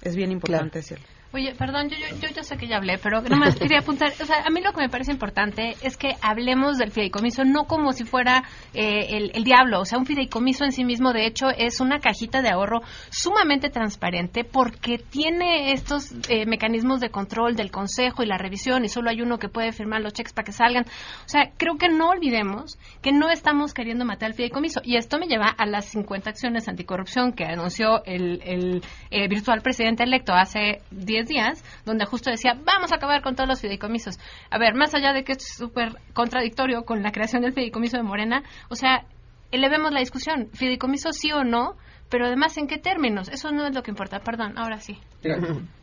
Es 0.00 0.16
bien 0.16 0.30
importante 0.30 0.78
decirlo. 0.78 1.04
Oye, 1.34 1.52
perdón, 1.52 1.88
yo, 1.88 1.96
yo, 1.98 2.28
yo, 2.28 2.44
sé 2.44 2.56
que 2.56 2.68
ya 2.68 2.76
hablé, 2.76 2.96
pero 2.96 3.20
nada 3.20 3.36
más 3.36 3.56
quería 3.56 3.80
apuntar. 3.80 4.12
O 4.22 4.24
sea, 4.24 4.44
a 4.46 4.50
mí 4.50 4.60
lo 4.60 4.72
que 4.72 4.82
me 4.82 4.88
parece 4.88 5.10
importante 5.10 5.74
es 5.82 5.96
que 5.96 6.14
hablemos 6.22 6.78
del 6.78 6.92
fideicomiso 6.92 7.44
no 7.44 7.64
como 7.64 7.92
si 7.92 8.04
fuera 8.04 8.44
eh, 8.72 9.30
el, 9.34 9.42
diablo. 9.42 9.80
O 9.80 9.84
sea, 9.84 9.98
un 9.98 10.06
fideicomiso 10.06 10.64
en 10.64 10.70
sí 10.70 10.84
mismo, 10.84 11.12
de 11.12 11.26
hecho, 11.26 11.48
es 11.50 11.80
una 11.80 11.98
cajita 11.98 12.40
de 12.40 12.50
ahorro 12.50 12.82
sumamente 13.10 13.68
transparente 13.68 14.44
porque 14.44 14.98
tiene 14.98 15.72
estos 15.72 16.12
eh, 16.28 16.46
mecanismos 16.46 17.00
de 17.00 17.10
control 17.10 17.56
del 17.56 17.72
consejo 17.72 18.22
y 18.22 18.26
la 18.26 18.38
revisión 18.38 18.84
y 18.84 18.88
solo 18.88 19.10
hay 19.10 19.20
uno 19.20 19.40
que 19.40 19.48
puede 19.48 19.72
firmar 19.72 20.02
los 20.02 20.12
cheques 20.12 20.34
para 20.34 20.46
que 20.46 20.52
salgan. 20.52 20.84
O 20.84 21.28
sea, 21.28 21.50
creo 21.56 21.78
que 21.78 21.88
no 21.88 22.10
olvidemos 22.10 22.78
que 23.02 23.10
no 23.10 23.28
estamos 23.28 23.74
queriendo 23.74 24.04
matar 24.04 24.30
el 24.30 24.36
fideicomiso. 24.36 24.82
Y 24.84 24.98
esto 24.98 25.18
me 25.18 25.26
lleva 25.26 25.48
a 25.48 25.66
las 25.66 25.86
50 25.86 26.30
acciones 26.30 26.68
anticorrupción 26.68 27.32
que 27.32 27.44
anunció 27.44 28.04
el, 28.04 28.40
el 28.44 28.82
eh, 29.10 29.26
virtual 29.26 29.62
presidente 29.62 30.04
electo 30.04 30.32
hace 30.32 30.80
10 30.92 31.23
días, 31.26 31.64
donde 31.84 32.04
justo 32.04 32.30
decía, 32.30 32.58
vamos 32.64 32.92
a 32.92 32.96
acabar 32.96 33.22
con 33.22 33.34
todos 33.34 33.48
los 33.48 33.60
fideicomisos. 33.60 34.18
A 34.50 34.58
ver, 34.58 34.74
más 34.74 34.94
allá 34.94 35.12
de 35.12 35.24
que 35.24 35.32
es 35.32 35.56
súper 35.56 35.96
contradictorio 36.12 36.84
con 36.84 37.02
la 37.02 37.12
creación 37.12 37.42
del 37.42 37.52
fideicomiso 37.52 37.96
de 37.96 38.02
Morena, 38.02 38.42
o 38.68 38.74
sea, 38.74 39.06
elevemos 39.50 39.92
la 39.92 40.00
discusión, 40.00 40.48
fideicomiso 40.52 41.12
sí 41.12 41.32
o 41.32 41.44
no, 41.44 41.76
pero 42.10 42.26
además 42.26 42.56
en 42.58 42.66
qué 42.66 42.78
términos, 42.78 43.28
eso 43.28 43.50
no 43.50 43.66
es 43.66 43.74
lo 43.74 43.82
que 43.82 43.90
importa, 43.90 44.20
perdón, 44.20 44.56
ahora 44.56 44.80
sí. 44.80 44.98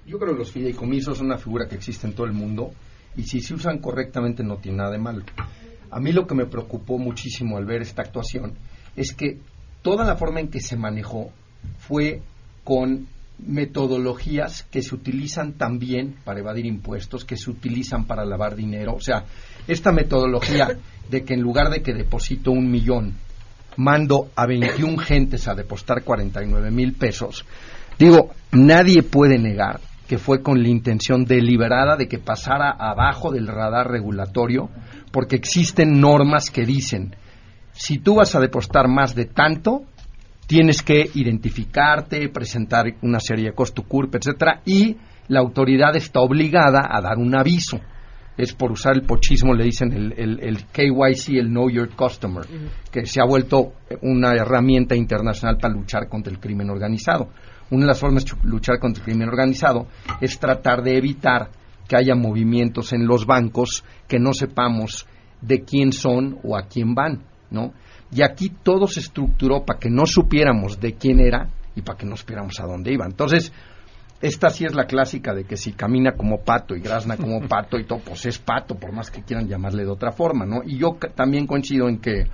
yo 0.05 0.19
creo 0.19 0.33
que 0.33 0.39
los 0.39 0.51
fideicomisos 0.51 1.17
son 1.17 1.27
una 1.27 1.37
figura 1.37 1.67
que 1.67 1.75
existe 1.75 2.07
en 2.07 2.13
todo 2.13 2.25
el 2.25 2.33
mundo 2.33 2.71
y 3.15 3.23
si 3.23 3.41
se 3.41 3.53
usan 3.53 3.79
correctamente 3.79 4.43
no 4.43 4.57
tiene 4.57 4.77
nada 4.77 4.91
de 4.91 4.99
malo. 4.99 5.23
A 5.89 5.99
mí 5.99 6.11
lo 6.13 6.25
que 6.25 6.35
me 6.35 6.45
preocupó 6.45 6.97
muchísimo 6.97 7.57
al 7.57 7.65
ver 7.65 7.81
esta 7.81 8.01
actuación 8.01 8.53
es 8.95 9.13
que 9.13 9.39
toda 9.81 10.05
la 10.05 10.15
forma 10.15 10.39
en 10.39 10.49
que 10.49 10.61
se 10.61 10.77
manejó 10.77 11.31
fue 11.79 12.21
con 12.63 13.07
metodologías 13.45 14.63
que 14.63 14.81
se 14.81 14.95
utilizan 14.95 15.53
también 15.53 16.15
para 16.23 16.39
evadir 16.39 16.65
impuestos, 16.65 17.25
que 17.25 17.37
se 17.37 17.49
utilizan 17.49 18.05
para 18.05 18.25
lavar 18.25 18.55
dinero. 18.55 18.93
O 18.93 19.01
sea, 19.01 19.25
esta 19.67 19.91
metodología 19.91 20.77
de 21.09 21.23
que 21.23 21.33
en 21.33 21.41
lugar 21.41 21.69
de 21.69 21.81
que 21.81 21.93
deposito 21.93 22.51
un 22.51 22.69
millón, 22.69 23.15
mando 23.77 24.29
a 24.35 24.45
21 24.45 24.97
gentes 24.97 25.47
a 25.47 25.55
depositar 25.55 26.03
49 26.03 26.71
mil 26.71 26.93
pesos, 26.93 27.45
digo, 27.97 28.31
nadie 28.51 29.03
puede 29.03 29.37
negar 29.37 29.79
que 30.07 30.17
fue 30.17 30.41
con 30.41 30.61
la 30.61 30.67
intención 30.67 31.23
deliberada 31.23 31.95
de 31.95 32.09
que 32.09 32.19
pasara 32.19 32.69
abajo 32.69 33.31
del 33.31 33.47
radar 33.47 33.89
regulatorio, 33.89 34.69
porque 35.13 35.37
existen 35.37 36.01
normas 36.01 36.49
que 36.49 36.65
dicen, 36.65 37.15
si 37.71 37.97
tú 37.97 38.15
vas 38.15 38.35
a 38.35 38.41
depositar 38.41 38.89
más 38.89 39.15
de 39.15 39.23
tanto, 39.23 39.83
tienes 40.51 40.81
que 40.81 41.09
identificarte, 41.13 42.27
presentar 42.27 42.85
una 43.03 43.21
serie 43.21 43.45
de 43.45 43.55
costo 43.55 43.83
curve, 43.83 44.19
etcétera, 44.19 44.61
y 44.65 44.97
la 45.29 45.39
autoridad 45.39 45.95
está 45.95 46.19
obligada 46.19 46.89
a 46.91 46.99
dar 46.99 47.19
un 47.19 47.33
aviso. 47.33 47.79
Es 48.35 48.53
por 48.53 48.69
usar 48.69 48.97
el 48.97 49.03
pochismo, 49.03 49.53
le 49.53 49.63
dicen 49.63 49.93
el, 49.93 50.11
el, 50.41 50.65
KYC, 50.65 51.37
el 51.37 51.47
Know 51.47 51.69
Your 51.69 51.95
Customer, 51.95 52.43
que 52.91 53.05
se 53.05 53.21
ha 53.21 53.25
vuelto 53.25 53.75
una 54.01 54.33
herramienta 54.33 54.93
internacional 54.93 55.55
para 55.57 55.73
luchar 55.73 56.09
contra 56.09 56.33
el 56.33 56.39
crimen 56.41 56.69
organizado. 56.69 57.29
Una 57.69 57.83
de 57.83 57.87
las 57.87 58.01
formas 58.01 58.25
de 58.25 58.33
luchar 58.43 58.77
contra 58.77 59.01
el 59.01 59.09
crimen 59.09 59.29
organizado 59.29 59.87
es 60.19 60.37
tratar 60.37 60.83
de 60.83 60.97
evitar 60.97 61.49
que 61.87 61.95
haya 61.95 62.15
movimientos 62.15 62.91
en 62.91 63.07
los 63.07 63.25
bancos 63.25 63.85
que 64.05 64.19
no 64.19 64.33
sepamos 64.33 65.07
de 65.39 65.61
quién 65.61 65.93
son 65.93 66.39
o 66.43 66.57
a 66.57 66.63
quién 66.63 66.93
van 66.93 67.30
¿no? 67.51 67.73
Y 68.11 68.23
aquí 68.23 68.51
todo 68.63 68.87
se 68.87 68.99
estructuró 68.99 69.63
para 69.63 69.79
que 69.79 69.89
no 69.89 70.05
supiéramos 70.05 70.79
de 70.79 70.95
quién 70.95 71.19
era 71.19 71.49
y 71.75 71.81
para 71.81 71.97
que 71.97 72.05
no 72.05 72.17
supiéramos 72.17 72.59
a 72.59 72.65
dónde 72.65 72.91
iba. 72.91 73.05
Entonces, 73.05 73.53
esta 74.21 74.49
sí 74.49 74.65
es 74.65 74.73
la 74.73 74.85
clásica 74.85 75.33
de 75.33 75.45
que 75.45 75.57
si 75.57 75.73
camina 75.73 76.13
como 76.13 76.41
pato 76.41 76.75
y 76.75 76.81
grazna 76.81 77.17
como 77.17 77.41
pato 77.47 77.77
y 77.77 77.85
todo, 77.85 77.99
pues 77.99 78.25
es 78.25 78.39
pato, 78.39 78.75
por 78.75 78.91
más 78.91 79.09
que 79.09 79.23
quieran 79.23 79.47
llamarle 79.47 79.83
de 79.83 79.91
otra 79.91 80.11
forma, 80.11 80.45
¿no? 80.45 80.61
Y 80.65 80.77
yo 80.77 80.97
también 81.15 81.47
coincido 81.47 81.87
en 81.87 81.99
que, 81.99 82.25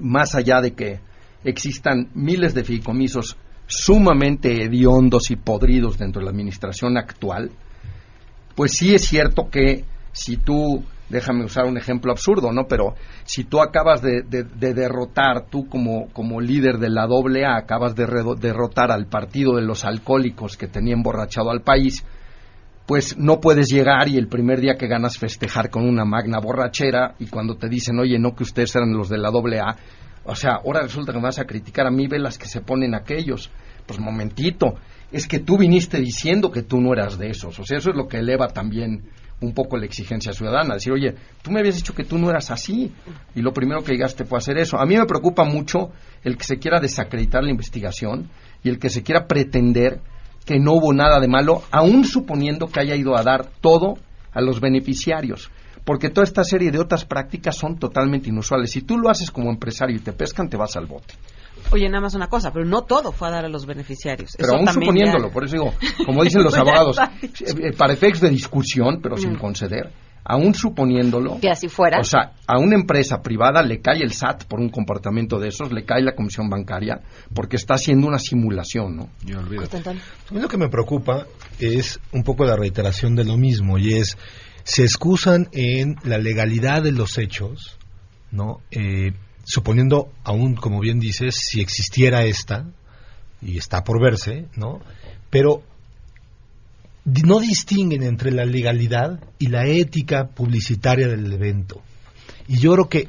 más 0.00 0.34
allá 0.34 0.60
de 0.60 0.72
que 0.72 1.00
existan 1.44 2.10
miles 2.14 2.54
de 2.54 2.64
fideicomisos 2.64 3.36
sumamente 3.66 4.64
hediondos 4.64 5.30
y 5.30 5.36
podridos 5.36 5.98
dentro 5.98 6.20
de 6.20 6.26
la 6.26 6.30
administración 6.30 6.96
actual, 6.96 7.50
pues 8.54 8.72
sí 8.72 8.94
es 8.94 9.04
cierto 9.06 9.48
que 9.50 9.84
si 10.12 10.36
tú, 10.38 10.84
déjame 11.08 11.44
usar 11.44 11.66
un 11.66 11.76
ejemplo 11.76 12.12
absurdo, 12.12 12.52
¿no? 12.52 12.66
Pero 12.68 12.94
si 13.24 13.44
tú 13.44 13.60
acabas 13.60 14.02
de, 14.02 14.22
derrotar, 14.22 15.46
tú 15.48 15.68
como, 15.68 16.08
como, 16.12 16.40
líder 16.40 16.78
de 16.78 16.90
la 16.90 17.06
doble 17.06 17.44
A, 17.44 17.56
acabas 17.56 17.94
de 17.94 18.06
derrotar 18.38 18.90
al 18.90 19.06
partido 19.06 19.56
de 19.56 19.62
los 19.62 19.84
alcohólicos 19.84 20.56
que 20.56 20.66
tenía 20.66 20.94
emborrachado 20.94 21.50
al 21.50 21.62
país, 21.62 22.04
pues 22.86 23.18
no 23.18 23.40
puedes 23.40 23.66
llegar 23.68 24.08
y 24.08 24.16
el 24.16 24.28
primer 24.28 24.60
día 24.60 24.76
que 24.78 24.86
ganas 24.86 25.18
festejar 25.18 25.70
con 25.70 25.88
una 25.88 26.04
magna 26.04 26.38
borrachera 26.38 27.14
y 27.18 27.26
cuando 27.26 27.56
te 27.56 27.68
dicen, 27.68 27.98
oye, 27.98 28.18
no 28.18 28.34
que 28.34 28.44
ustedes 28.44 28.74
eran 28.76 28.92
los 28.92 29.08
de 29.08 29.18
la 29.18 29.30
doble 29.30 29.58
A, 29.58 29.76
o 30.26 30.34
sea, 30.34 30.60
ahora 30.64 30.82
resulta 30.82 31.12
que 31.12 31.18
me 31.18 31.24
vas 31.24 31.38
a 31.38 31.44
criticar 31.44 31.86
a 31.86 31.90
mí, 31.90 32.08
ve 32.08 32.18
las 32.18 32.36
que 32.36 32.46
se 32.46 32.60
ponen 32.60 32.94
aquellos. 32.94 33.50
Pues 33.86 34.00
momentito, 34.00 34.74
es 35.12 35.28
que 35.28 35.38
tú 35.38 35.56
viniste 35.56 36.00
diciendo 36.00 36.50
que 36.50 36.62
tú 36.62 36.80
no 36.80 36.92
eras 36.92 37.16
de 37.16 37.28
esos. 37.28 37.58
O 37.60 37.64
sea, 37.64 37.78
eso 37.78 37.90
es 37.90 37.96
lo 37.96 38.08
que 38.08 38.18
eleva 38.18 38.48
también 38.48 39.04
un 39.40 39.52
poco 39.52 39.76
la 39.76 39.86
exigencia 39.86 40.32
ciudadana. 40.32 40.74
Decir, 40.74 40.92
oye, 40.92 41.14
tú 41.42 41.50
me 41.50 41.60
habías 41.60 41.76
dicho 41.76 41.94
que 41.94 42.04
tú 42.04 42.18
no 42.18 42.30
eras 42.30 42.50
así. 42.50 42.92
Y 43.34 43.42
lo 43.42 43.52
primero 43.52 43.82
que 43.82 43.92
llegaste 43.92 44.24
fue 44.24 44.38
hacer 44.38 44.58
eso. 44.58 44.78
A 44.78 44.86
mí 44.86 44.96
me 44.96 45.06
preocupa 45.06 45.44
mucho 45.44 45.90
el 46.22 46.36
que 46.36 46.44
se 46.44 46.58
quiera 46.58 46.80
desacreditar 46.80 47.42
la 47.44 47.50
investigación 47.50 48.30
y 48.62 48.68
el 48.68 48.78
que 48.78 48.90
se 48.90 49.02
quiera 49.02 49.26
pretender 49.26 50.00
que 50.44 50.58
no 50.58 50.74
hubo 50.74 50.92
nada 50.92 51.18
de 51.18 51.28
malo, 51.28 51.62
aún 51.70 52.04
suponiendo 52.04 52.68
que 52.68 52.80
haya 52.80 52.94
ido 52.94 53.16
a 53.16 53.22
dar 53.22 53.50
todo 53.60 53.94
a 54.32 54.40
los 54.40 54.60
beneficiarios 54.60 55.50
porque 55.86 56.10
toda 56.10 56.24
esta 56.24 56.42
serie 56.42 56.72
de 56.72 56.80
otras 56.80 57.04
prácticas 57.04 57.56
son 57.56 57.78
totalmente 57.78 58.28
inusuales. 58.28 58.72
Si 58.72 58.82
tú 58.82 58.98
lo 58.98 59.08
haces 59.08 59.30
como 59.30 59.50
empresario 59.50 59.96
y 59.96 60.00
te 60.00 60.12
pescan, 60.12 60.50
te 60.50 60.56
vas 60.56 60.76
al 60.76 60.86
bote. 60.86 61.14
Oye, 61.70 61.88
nada 61.88 62.00
más 62.00 62.14
una 62.14 62.28
cosa, 62.28 62.52
pero 62.52 62.64
no 62.64 62.82
todo 62.82 63.12
fue 63.12 63.28
a 63.28 63.30
dar 63.32 63.44
a 63.44 63.48
los 63.48 63.66
beneficiarios. 63.66 64.32
Pero 64.38 64.54
aún 64.54 64.68
suponiéndolo, 64.68 65.30
por 65.30 65.44
eso 65.44 65.54
digo, 65.54 65.74
como 66.04 66.22
dicen 66.22 66.42
los 66.42 66.54
abogados, 66.58 66.98
eh, 66.98 67.72
para 67.76 67.92
efectos 67.92 68.20
de 68.22 68.30
discusión, 68.30 69.00
pero 69.02 69.16
sin 69.16 69.32
mm. 69.32 69.38
conceder, 69.38 69.92
aún 70.24 70.54
suponiéndolo. 70.54 71.40
Que 71.40 71.50
así 71.50 71.68
fuera. 71.68 71.98
O 72.00 72.04
sea, 72.04 72.32
a 72.46 72.58
una 72.58 72.74
empresa 72.74 73.22
privada 73.22 73.62
le 73.62 73.80
cae 73.80 74.02
el 74.02 74.12
SAT 74.12 74.44
por 74.44 74.60
un 74.60 74.68
comportamiento 74.68 75.38
de 75.38 75.48
esos, 75.48 75.72
le 75.72 75.84
cae 75.84 76.02
la 76.02 76.14
comisión 76.14 76.48
bancaria, 76.48 77.00
porque 77.34 77.56
está 77.56 77.74
haciendo 77.74 78.06
una 78.06 78.18
simulación, 78.18 78.96
¿no? 78.96 79.08
Yo 79.24 79.38
olvido. 79.38 79.64
A 79.64 80.34
mí 80.34 80.40
lo 80.40 80.48
que 80.48 80.58
me 80.58 80.68
preocupa 80.68 81.26
es 81.58 82.00
un 82.12 82.22
poco 82.22 82.44
la 82.44 82.56
reiteración 82.56 83.14
de 83.14 83.24
lo 83.24 83.36
mismo, 83.36 83.78
y 83.78 83.94
es 83.94 84.16
se 84.64 84.82
excusan 84.82 85.48
en 85.52 85.94
la 86.02 86.18
legalidad 86.18 86.82
de 86.82 86.90
los 86.90 87.18
hechos, 87.18 87.78
¿no? 88.32 88.62
Eh, 88.72 89.12
suponiendo 89.46 90.10
aún, 90.24 90.56
como 90.56 90.80
bien 90.80 90.98
dices, 90.98 91.36
si 91.36 91.60
existiera 91.60 92.24
esta, 92.24 92.66
y 93.40 93.58
está 93.58 93.84
por 93.84 94.00
verse, 94.00 94.46
¿no? 94.56 94.80
Pero 95.30 95.62
no 97.04 97.38
distinguen 97.38 98.02
entre 98.02 98.32
la 98.32 98.44
legalidad 98.44 99.20
y 99.38 99.46
la 99.46 99.66
ética 99.66 100.28
publicitaria 100.28 101.06
del 101.06 101.32
evento. 101.32 101.80
Y 102.48 102.58
yo 102.58 102.72
creo 102.72 102.88
que 102.88 103.08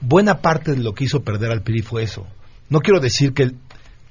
buena 0.00 0.40
parte 0.42 0.72
de 0.72 0.82
lo 0.82 0.92
que 0.94 1.04
hizo 1.04 1.22
perder 1.22 1.52
al 1.52 1.62
PRI 1.62 1.82
fue 1.82 2.02
eso. 2.02 2.26
No 2.68 2.80
quiero 2.80 2.98
decir 2.98 3.32
que 3.32 3.52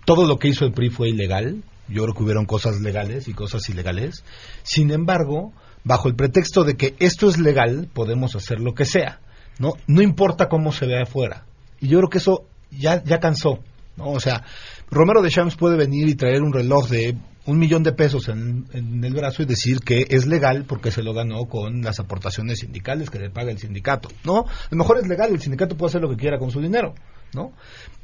todo 0.05 0.25
lo 0.25 0.39
que 0.39 0.47
hizo 0.47 0.65
el 0.65 0.71
PRI 0.71 0.89
fue 0.89 1.09
ilegal, 1.09 1.63
yo 1.89 2.03
creo 2.03 2.15
que 2.15 2.23
hubieron 2.23 2.45
cosas 2.45 2.79
legales 2.79 3.27
y 3.27 3.33
cosas 3.33 3.67
ilegales. 3.69 4.23
Sin 4.63 4.91
embargo, 4.91 5.51
bajo 5.83 6.07
el 6.07 6.15
pretexto 6.15 6.63
de 6.63 6.77
que 6.77 6.95
esto 6.99 7.27
es 7.27 7.37
legal, 7.37 7.89
podemos 7.93 8.35
hacer 8.35 8.61
lo 8.61 8.73
que 8.73 8.85
sea, 8.85 9.19
¿no? 9.59 9.73
No 9.87 10.01
importa 10.01 10.47
cómo 10.47 10.71
se 10.71 10.85
vea 10.85 11.03
afuera. 11.03 11.45
Y 11.79 11.87
yo 11.87 11.99
creo 11.99 12.09
que 12.09 12.17
eso 12.17 12.45
ya, 12.71 13.03
ya 13.03 13.19
cansó, 13.19 13.59
¿no? 13.97 14.11
O 14.11 14.19
sea, 14.19 14.43
Romero 14.89 15.21
de 15.21 15.29
Champs 15.29 15.55
puede 15.55 15.77
venir 15.77 16.07
y 16.07 16.15
traer 16.15 16.41
un 16.41 16.53
reloj 16.53 16.89
de 16.89 17.17
un 17.45 17.59
millón 17.59 17.83
de 17.83 17.91
pesos 17.91 18.27
en, 18.27 18.65
en, 18.73 19.03
el 19.03 19.13
brazo 19.13 19.43
y 19.43 19.45
decir 19.45 19.79
que 19.81 20.07
es 20.09 20.25
legal 20.25 20.65
porque 20.67 20.91
se 20.91 21.03
lo 21.03 21.13
ganó 21.13 21.45
con 21.45 21.81
las 21.81 21.99
aportaciones 21.99 22.59
sindicales 22.59 23.09
que 23.09 23.19
le 23.19 23.29
paga 23.29 23.51
el 23.51 23.59
sindicato. 23.59 24.09
No, 24.23 24.39
a 24.39 24.67
lo 24.71 24.77
mejor 24.77 24.97
es 24.97 25.07
legal, 25.07 25.31
el 25.31 25.39
sindicato 25.39 25.77
puede 25.77 25.89
hacer 25.89 26.01
lo 26.01 26.09
que 26.09 26.17
quiera 26.17 26.39
con 26.39 26.49
su 26.49 26.59
dinero, 26.59 26.95
¿no? 27.33 27.53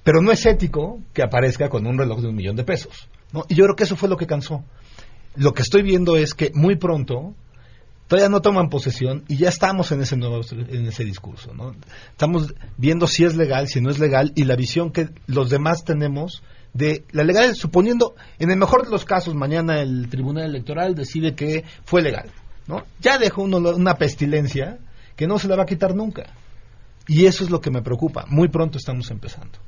Pero 0.04 0.22
no 0.22 0.32
es 0.32 0.46
ético 0.46 1.00
que 1.14 1.24
aparezca 1.24 1.70
con 1.70 1.88
un 1.88 1.98
reloj 1.98 2.22
de 2.22 2.28
un 2.28 2.36
millón 2.36 2.56
de 2.56 2.64
pesos, 2.64 3.10
¿no? 3.34 3.44
Y 3.50 3.56
yo 3.56 3.64
creo 3.66 3.76
que 3.76 3.84
eso 3.84 3.96
fue 3.96 4.10
lo 4.10 4.18
que 4.18 4.28
cansó. 4.28 4.64
Lo 5.36 5.54
que 5.54 5.64
estoy 5.64 5.82
viendo 5.82 6.18
es 6.18 6.34
que 6.34 6.52
muy 6.54 6.76
pronto 6.76 7.34
todavía 8.12 8.28
no 8.28 8.42
toman 8.42 8.68
posesión 8.68 9.24
y 9.30 9.38
ya 9.38 9.48
estamos 9.48 9.90
en 9.94 10.02
ese 10.02 10.18
nuevo 10.18 10.42
en 10.52 10.86
ese 10.86 11.06
discurso 11.06 11.54
¿no? 11.54 11.74
estamos 12.12 12.54
viendo 12.76 13.08
si 13.08 13.24
es 13.24 13.38
legal 13.38 13.70
si 13.70 13.80
no 13.80 13.90
es 13.90 14.00
legal 14.00 14.34
y 14.36 14.44
la 14.44 14.58
visión 14.58 14.92
que 14.92 15.08
los 15.28 15.50
demás 15.50 15.86
tenemos 15.86 16.44
de 16.74 17.06
la 17.12 17.24
legalidad 17.24 17.54
suponiendo 17.54 18.16
en 18.38 18.52
el 18.52 18.58
mejor 18.58 18.84
de 18.84 18.92
los 18.92 19.06
casos 19.06 19.34
mañana 19.34 19.80
el 19.80 20.10
tribunal 20.10 20.44
electoral 20.44 20.94
decide 20.94 21.36
que 21.36 21.64
fue 21.86 22.02
legal 22.02 22.30
no 22.68 22.84
ya 23.00 23.18
dejó 23.18 23.44
uno 23.44 23.58
una 23.58 23.96
pestilencia 23.96 24.78
que 25.16 25.28
no 25.28 25.38
se 25.38 25.48
la 25.48 25.56
va 25.56 25.64
a 25.64 25.66
quitar 25.68 25.94
nunca. 25.96 26.34
Y 27.08 27.28
eso 27.28 27.44
es 27.44 27.52
lo 27.52 27.62
que 27.62 27.70
me 27.70 27.84
preocupa. 27.84 28.26
Muy 28.28 28.48
pronto 28.48 28.80
estamos 28.80 29.12
empezando 29.12 29.60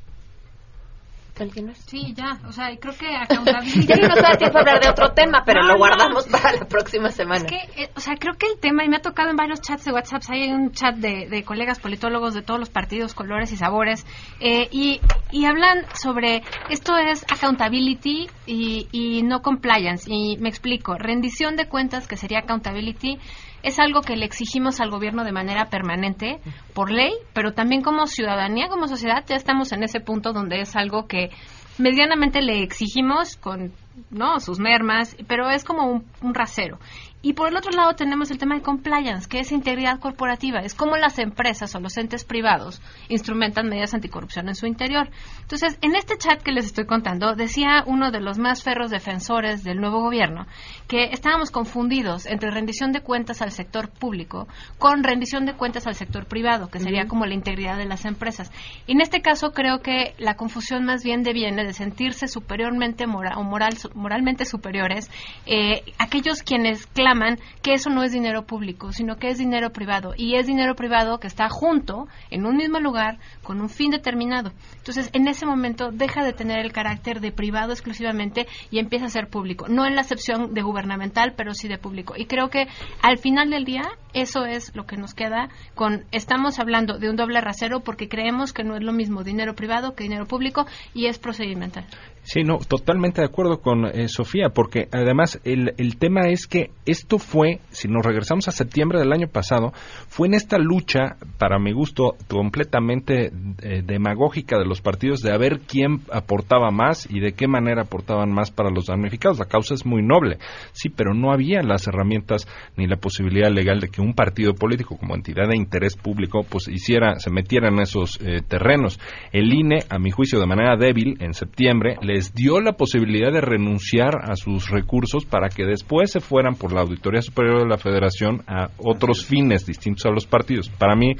Sí, 1.87 2.13
ya, 2.15 2.39
o 2.47 2.51
sea, 2.51 2.75
creo 2.77 2.93
que 2.95 3.07
accountability... 3.15 3.87
ya 3.87 3.95
no 3.95 4.07
nos 4.09 4.21
da 4.21 4.37
tiempo 4.37 4.57
a 4.57 4.61
hablar 4.61 4.79
de 4.81 4.89
otro 4.89 5.13
tema, 5.13 5.43
pero 5.43 5.63
lo 5.63 5.77
guardamos 5.77 6.27
para 6.27 6.53
la 6.53 6.65
próxima 6.65 7.09
semana. 7.09 7.45
Es 7.45 7.51
que, 7.51 7.83
eh, 7.83 7.89
o 7.95 7.99
sea, 7.99 8.15
creo 8.17 8.35
que 8.35 8.45
el 8.45 8.59
tema, 8.59 8.85
y 8.85 8.89
me 8.89 8.97
ha 8.97 9.01
tocado 9.01 9.31
en 9.31 9.35
varios 9.35 9.59
chats 9.61 9.85
de 9.85 9.91
WhatsApp, 9.91 10.21
hay 10.29 10.51
un 10.51 10.71
chat 10.71 10.95
de, 10.95 11.43
colegas 11.43 11.79
politólogos 11.79 12.35
de 12.35 12.43
todos 12.43 12.59
los 12.59 12.69
partidos, 12.69 13.15
colores 13.15 13.51
y 13.51 13.57
sabores, 13.57 14.05
eh, 14.39 14.67
y, 14.71 15.01
y 15.31 15.45
hablan 15.45 15.85
sobre 15.95 16.43
esto 16.69 16.97
es 16.97 17.23
accountability 17.23 18.29
y, 18.45 18.87
y 18.91 19.23
no 19.23 19.41
compliance, 19.41 20.07
y 20.07 20.37
me 20.37 20.49
explico, 20.49 20.95
rendición 20.97 21.55
de 21.55 21.67
cuentas, 21.67 22.07
que 22.07 22.15
sería 22.15 22.39
accountability, 22.39 23.17
es 23.63 23.79
algo 23.79 24.01
que 24.01 24.17
le 24.17 24.25
exigimos 24.25 24.81
al 24.81 24.91
gobierno 24.91 25.23
de 25.23 25.31
manera 25.31 25.69
permanente 25.69 26.39
por 26.73 26.91
ley, 26.91 27.13
pero 27.33 27.53
también 27.53 27.81
como 27.81 28.05
ciudadanía, 28.05 28.67
como 28.67 28.87
sociedad, 28.87 29.23
ya 29.25 29.35
estamos 29.35 29.71
en 29.71 29.83
ese 29.83 30.01
punto 30.01 30.33
donde 30.33 30.61
es 30.61 30.75
algo 30.75 31.07
que 31.07 31.29
medianamente 31.77 32.41
le 32.41 32.61
exigimos 32.61 33.37
con 33.37 33.71
no 34.11 34.39
sus 34.39 34.59
mermas, 34.59 35.15
pero 35.27 35.49
es 35.49 35.63
como 35.63 35.87
un, 35.87 36.05
un 36.21 36.33
rasero. 36.33 36.77
Y 37.25 37.33
por 37.33 37.47
el 37.47 37.55
otro 37.55 37.71
lado 37.71 37.93
tenemos 37.93 38.31
el 38.31 38.37
tema 38.37 38.55
de 38.55 38.61
compliance, 38.61 39.29
que 39.29 39.39
es 39.39 39.53
integridad 39.53 39.97
corporativa. 40.01 40.59
Es 40.59 40.75
como 40.75 40.97
las 40.97 41.19
empresas 41.19 41.73
o 41.73 41.79
los 41.79 41.95
entes 41.95 42.25
privados 42.25 42.81
instrumentan 43.07 43.69
medidas 43.69 43.93
anticorrupción 43.93 44.49
en 44.49 44.55
su 44.55 44.65
interior. 44.65 45.09
Entonces, 45.39 45.77
en 45.81 45.95
este 45.95 46.17
chat 46.17 46.43
que 46.43 46.51
les 46.51 46.65
estoy 46.65 46.85
contando, 46.85 47.33
decía 47.33 47.85
uno 47.87 48.11
de 48.11 48.19
los 48.19 48.39
más 48.39 48.61
ferros 48.61 48.91
defensores 48.91 49.63
del 49.63 49.79
nuevo 49.79 50.01
gobierno 50.01 50.47
que 50.89 51.11
estábamos 51.11 51.49
confundidos 51.49 52.25
entre 52.25 52.51
rendición 52.51 52.91
de 52.91 52.99
cuentas 52.99 53.41
al 53.41 53.51
sector 53.51 53.89
público 53.89 54.49
con 54.77 55.01
rendición 55.01 55.45
de 55.45 55.53
cuentas 55.53 55.87
al 55.87 55.95
sector 55.95 56.25
privado, 56.25 56.69
que 56.69 56.81
sería 56.81 57.07
como 57.07 57.25
la 57.25 57.35
integridad 57.35 57.77
de 57.77 57.85
las 57.85 58.03
empresas. 58.03 58.51
Y 58.85 58.91
en 58.91 59.01
este 59.01 59.21
caso 59.21 59.53
creo 59.53 59.79
que 59.79 60.13
la 60.17 60.35
confusión 60.35 60.83
más 60.83 61.05
bien 61.05 61.23
deviene 61.23 61.63
de 61.63 61.71
sentirse 61.71 62.27
superiormente 62.27 63.07
moral, 63.07 63.35
o 63.37 63.43
moral, 63.43 63.77
moralmente 63.95 64.43
superiores 64.43 65.09
eh, 65.45 65.83
aquellos 65.99 66.43
quienes 66.43 66.85
claman 66.87 67.12
que 67.61 67.73
eso 67.73 67.89
no 67.89 68.03
es 68.03 68.11
dinero 68.11 68.45
público, 68.45 68.91
sino 68.91 69.17
que 69.17 69.29
es 69.29 69.37
dinero 69.37 69.71
privado. 69.71 70.13
Y 70.17 70.35
es 70.35 70.47
dinero 70.47 70.75
privado 70.75 71.19
que 71.19 71.27
está 71.27 71.49
junto, 71.49 72.07
en 72.29 72.45
un 72.45 72.57
mismo 72.57 72.79
lugar, 72.79 73.19
con 73.43 73.61
un 73.61 73.69
fin 73.69 73.91
determinado. 73.91 74.51
Entonces, 74.77 75.09
en 75.13 75.27
ese 75.27 75.45
momento 75.45 75.91
deja 75.91 76.23
de 76.23 76.33
tener 76.33 76.59
el 76.59 76.71
carácter 76.71 77.19
de 77.19 77.31
privado 77.31 77.71
exclusivamente 77.71 78.47
y 78.71 78.79
empieza 78.79 79.05
a 79.05 79.09
ser 79.09 79.27
público. 79.27 79.67
No 79.67 79.85
en 79.85 79.95
la 79.95 80.01
acepción 80.01 80.53
de 80.53 80.61
gubernamental, 80.61 81.33
pero 81.35 81.53
sí 81.53 81.67
de 81.67 81.77
público. 81.77 82.13
Y 82.17 82.25
creo 82.25 82.49
que 82.49 82.67
al 83.01 83.17
final 83.17 83.49
del 83.49 83.65
día, 83.65 83.83
eso 84.13 84.45
es 84.45 84.75
lo 84.75 84.85
que 84.85 84.97
nos 84.97 85.13
queda 85.13 85.49
con, 85.75 86.05
estamos 86.11 86.59
hablando 86.59 86.97
de 86.97 87.09
un 87.09 87.15
doble 87.15 87.41
rasero 87.41 87.81
porque 87.81 88.09
creemos 88.09 88.53
que 88.53 88.63
no 88.63 88.75
es 88.75 88.83
lo 88.83 88.93
mismo 88.93 89.23
dinero 89.23 89.55
privado 89.55 89.95
que 89.95 90.03
dinero 90.03 90.25
público 90.25 90.65
y 90.93 91.07
es 91.07 91.19
procedimental. 91.19 91.85
Sí, 92.23 92.43
no, 92.43 92.57
totalmente 92.57 93.19
de 93.19 93.27
acuerdo 93.27 93.59
con 93.59 93.85
eh, 93.85 94.07
Sofía, 94.07 94.49
porque 94.49 94.87
además 94.93 95.41
el, 95.43 95.73
el 95.77 95.97
tema 95.97 96.29
es 96.29 96.47
que 96.47 96.71
esto 96.85 97.19
fue, 97.19 97.59
si 97.69 97.89
nos 97.89 98.05
regresamos 98.05 98.47
a 98.47 98.51
septiembre 98.51 98.97
del 98.99 99.11
año 99.11 99.27
pasado, 99.27 99.73
fue 100.07 100.29
en 100.29 100.33
esta 100.33 100.57
lucha, 100.57 101.17
para 101.37 101.59
mi 101.59 101.73
gusto, 101.73 102.15
completamente 102.29 103.31
eh, 103.61 103.81
demagógica 103.85 104.57
de 104.57 104.65
los 104.65 104.79
partidos 104.79 105.19
de 105.19 105.33
a 105.33 105.37
ver 105.37 105.59
quién 105.67 105.99
aportaba 106.13 106.71
más 106.71 107.09
y 107.09 107.19
de 107.19 107.33
qué 107.33 107.47
manera 107.49 107.81
aportaban 107.81 108.31
más 108.31 108.51
para 108.51 108.69
los 108.69 108.85
damnificados. 108.85 109.39
La 109.39 109.45
causa 109.45 109.73
es 109.73 109.85
muy 109.85 110.01
noble, 110.01 110.37
sí, 110.71 110.87
pero 110.87 111.13
no 111.13 111.33
había 111.33 111.61
las 111.61 111.87
herramientas 111.87 112.47
ni 112.77 112.87
la 112.87 112.95
posibilidad 112.95 113.51
legal 113.51 113.81
de 113.81 113.89
que 113.89 114.01
un 114.01 114.13
partido 114.13 114.53
político 114.53 114.97
como 114.97 115.15
entidad 115.15 115.49
de 115.49 115.57
interés 115.57 115.97
público 115.97 116.45
pues 116.49 116.69
hiciera, 116.69 117.19
se 117.19 117.31
metiera 117.31 117.67
en 117.67 117.79
esos 117.79 118.17
eh, 118.21 118.41
terrenos. 118.47 118.97
El 119.33 119.53
INE, 119.53 119.79
a 119.89 119.99
mi 119.99 120.11
juicio, 120.11 120.39
de 120.39 120.47
manera 120.47 120.77
débil, 120.77 121.17
en 121.19 121.33
septiembre, 121.33 121.97
les 122.13 122.31
dio 122.35 122.61
la 122.61 122.73
posibilidad 122.73 123.31
de 123.31 123.41
renunciar 123.41 124.29
a 124.29 124.35
sus 124.35 124.69
recursos 124.69 125.25
para 125.25 125.49
que 125.49 125.65
después 125.65 126.11
se 126.11 126.19
fueran 126.19 126.53
por 126.53 126.71
la 126.71 126.81
Auditoría 126.81 127.23
Superior 127.23 127.61
de 127.63 127.67
la 127.67 127.79
Federación 127.79 128.43
a 128.45 128.69
otros 128.77 129.25
fines 129.25 129.65
distintos 129.65 130.05
a 130.05 130.11
los 130.11 130.27
partidos. 130.27 130.69
Para 130.69 130.95
mí 130.95 131.15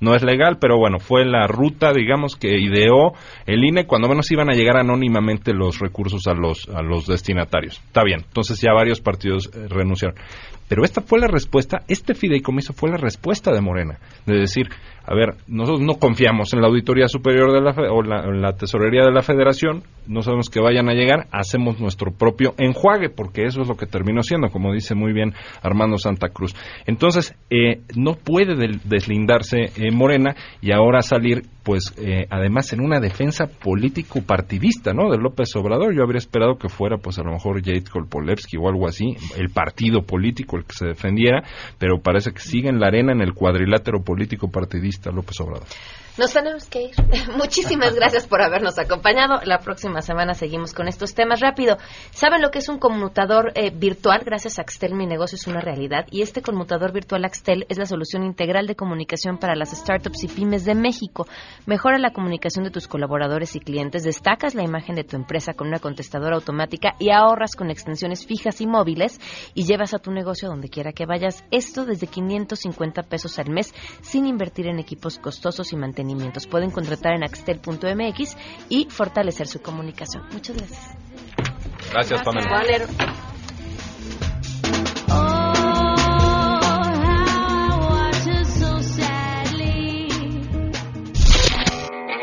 no 0.00 0.14
es 0.14 0.22
legal, 0.22 0.58
pero 0.60 0.78
bueno, 0.78 1.00
fue 1.00 1.24
la 1.24 1.48
ruta, 1.48 1.92
digamos, 1.92 2.36
que 2.36 2.60
ideó 2.60 3.14
el 3.46 3.64
INE 3.64 3.86
cuando 3.86 4.08
menos 4.08 4.30
iban 4.30 4.48
a 4.48 4.54
llegar 4.54 4.76
anónimamente 4.76 5.52
los 5.52 5.80
recursos 5.80 6.28
a 6.28 6.34
los, 6.34 6.68
a 6.68 6.80
los 6.80 7.08
destinatarios. 7.08 7.82
Está 7.84 8.04
bien, 8.04 8.20
entonces 8.24 8.60
ya 8.60 8.72
varios 8.72 9.00
partidos 9.00 9.50
eh, 9.52 9.66
renunciaron. 9.68 10.16
Pero 10.68 10.84
esta 10.84 11.00
fue 11.00 11.18
la 11.18 11.28
respuesta, 11.28 11.82
este 11.88 12.14
fideicomiso 12.14 12.72
fue 12.72 12.90
la 12.90 12.98
respuesta 12.98 13.52
de 13.52 13.60
Morena, 13.60 13.98
de 14.26 14.38
decir, 14.38 14.68
a 15.06 15.14
ver, 15.14 15.36
nosotros 15.46 15.82
no 15.82 15.94
confiamos 15.94 16.52
en 16.52 16.60
la 16.60 16.66
Auditoría 16.68 17.06
Superior 17.06 17.52
de 17.52 17.60
la, 17.60 17.70
o 17.92 18.02
en 18.02 18.42
la 18.42 18.56
Tesorería 18.56 19.04
de 19.04 19.12
la 19.12 19.22
Federación, 19.22 19.84
no 20.08 20.22
sabemos 20.22 20.50
que 20.50 20.60
vayan 20.60 20.88
a 20.88 20.94
llegar, 20.94 21.26
hacemos 21.30 21.80
nuestro 21.80 22.12
propio 22.12 22.54
enjuague, 22.58 23.10
porque 23.10 23.44
eso 23.44 23.62
es 23.62 23.68
lo 23.68 23.76
que 23.76 23.86
terminó 23.86 24.22
siendo, 24.22 24.48
como 24.50 24.72
dice 24.72 24.94
muy 24.94 25.12
bien 25.12 25.32
Armando 25.62 25.98
Santa 25.98 26.28
Cruz. 26.28 26.54
Entonces, 26.86 27.34
eh, 27.50 27.82
no 27.94 28.14
puede 28.14 28.56
deslindarse 28.84 29.70
eh, 29.76 29.90
Morena 29.92 30.34
y 30.60 30.72
ahora 30.72 31.02
salir 31.02 31.44
pues 31.66 31.92
eh, 31.98 32.28
además 32.30 32.72
en 32.72 32.80
una 32.80 33.00
defensa 33.00 33.48
político 33.48 34.22
partidista, 34.22 34.92
¿no? 34.92 35.10
De 35.10 35.18
López 35.18 35.48
Obrador. 35.56 35.92
Yo 35.92 36.04
habría 36.04 36.18
esperado 36.18 36.58
que 36.58 36.68
fuera, 36.68 36.96
pues 36.96 37.18
a 37.18 37.24
lo 37.24 37.32
mejor 37.32 37.60
Jade 37.60 37.82
Kolpolevsky 37.82 38.56
o 38.56 38.68
algo 38.68 38.86
así, 38.86 39.16
el 39.36 39.50
partido 39.50 40.02
político 40.02 40.56
el 40.56 40.64
que 40.64 40.76
se 40.76 40.86
defendiera, 40.86 41.42
pero 41.78 42.00
parece 42.00 42.30
que 42.30 42.38
sigue 42.38 42.68
en 42.68 42.78
la 42.78 42.86
arena 42.86 43.10
en 43.10 43.20
el 43.20 43.34
cuadrilátero 43.34 44.04
político 44.04 44.48
López 45.04 45.40
Obrador. 45.40 45.68
Nos 46.18 46.32
tenemos 46.32 46.64
que 46.64 46.84
ir. 46.84 46.94
Muchísimas 47.36 47.94
gracias 47.94 48.26
por 48.26 48.40
habernos 48.40 48.78
acompañado. 48.78 49.40
La 49.44 49.58
próxima 49.58 50.00
semana 50.00 50.32
seguimos 50.32 50.72
con 50.72 50.88
estos 50.88 51.14
temas 51.14 51.40
rápido. 51.40 51.76
¿Saben 52.10 52.40
lo 52.40 52.50
que 52.50 52.60
es 52.60 52.70
un 52.70 52.78
conmutador 52.78 53.52
eh, 53.54 53.70
virtual? 53.70 54.22
Gracias 54.24 54.58
a 54.58 54.62
Axtel 54.62 54.94
mi 54.94 55.06
negocio 55.06 55.36
es 55.36 55.46
una 55.46 55.60
realidad 55.60 56.06
y 56.10 56.22
este 56.22 56.40
conmutador 56.40 56.92
virtual 56.92 57.26
Axtel 57.26 57.66
es 57.68 57.76
la 57.76 57.84
solución 57.84 58.24
integral 58.24 58.66
de 58.66 58.76
comunicación 58.76 59.36
para 59.36 59.54
las 59.54 59.76
startups 59.76 60.24
y 60.24 60.28
pymes 60.28 60.64
de 60.64 60.74
México. 60.74 61.26
Mejora 61.66 61.98
la 61.98 62.12
comunicación 62.12 62.64
de 62.64 62.70
tus 62.70 62.88
colaboradores 62.88 63.54
y 63.54 63.60
clientes, 63.60 64.02
destacas 64.02 64.54
la 64.54 64.62
imagen 64.62 64.94
de 64.94 65.04
tu 65.04 65.16
empresa 65.16 65.52
con 65.52 65.68
una 65.68 65.80
contestadora 65.80 66.36
automática 66.36 66.94
y 66.98 67.10
ahorras 67.10 67.54
con 67.56 67.70
extensiones 67.70 68.26
fijas 68.26 68.62
y 68.62 68.66
móviles 68.66 69.20
y 69.52 69.66
llevas 69.66 69.92
a 69.92 69.98
tu 69.98 70.12
negocio 70.12 70.48
donde 70.48 70.70
quiera 70.70 70.92
que 70.92 71.04
vayas. 71.04 71.44
Esto 71.50 71.84
desde 71.84 72.06
550 72.06 73.02
pesos 73.02 73.38
al 73.38 73.50
mes 73.50 73.74
sin 74.00 74.24
invertir 74.24 74.66
en 74.66 74.78
equipos 74.78 75.18
costosos 75.18 75.74
y 75.74 75.76
Pueden 76.50 76.70
contratar 76.70 77.14
en 77.14 77.24
axtel.mx 77.24 78.36
y 78.68 78.88
fortalecer 78.90 79.46
su 79.46 79.60
comunicación. 79.60 80.24
Muchas 80.32 80.56
gracias. 80.56 80.96
Gracias, 81.92 82.22
Pamela. 82.22 82.86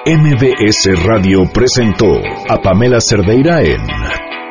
MBS 0.06 1.06
Radio 1.06 1.50
presentó 1.54 2.08
a 2.50 2.58
Pamela 2.58 3.00
Cerdeira 3.00 3.62
en 3.62 3.78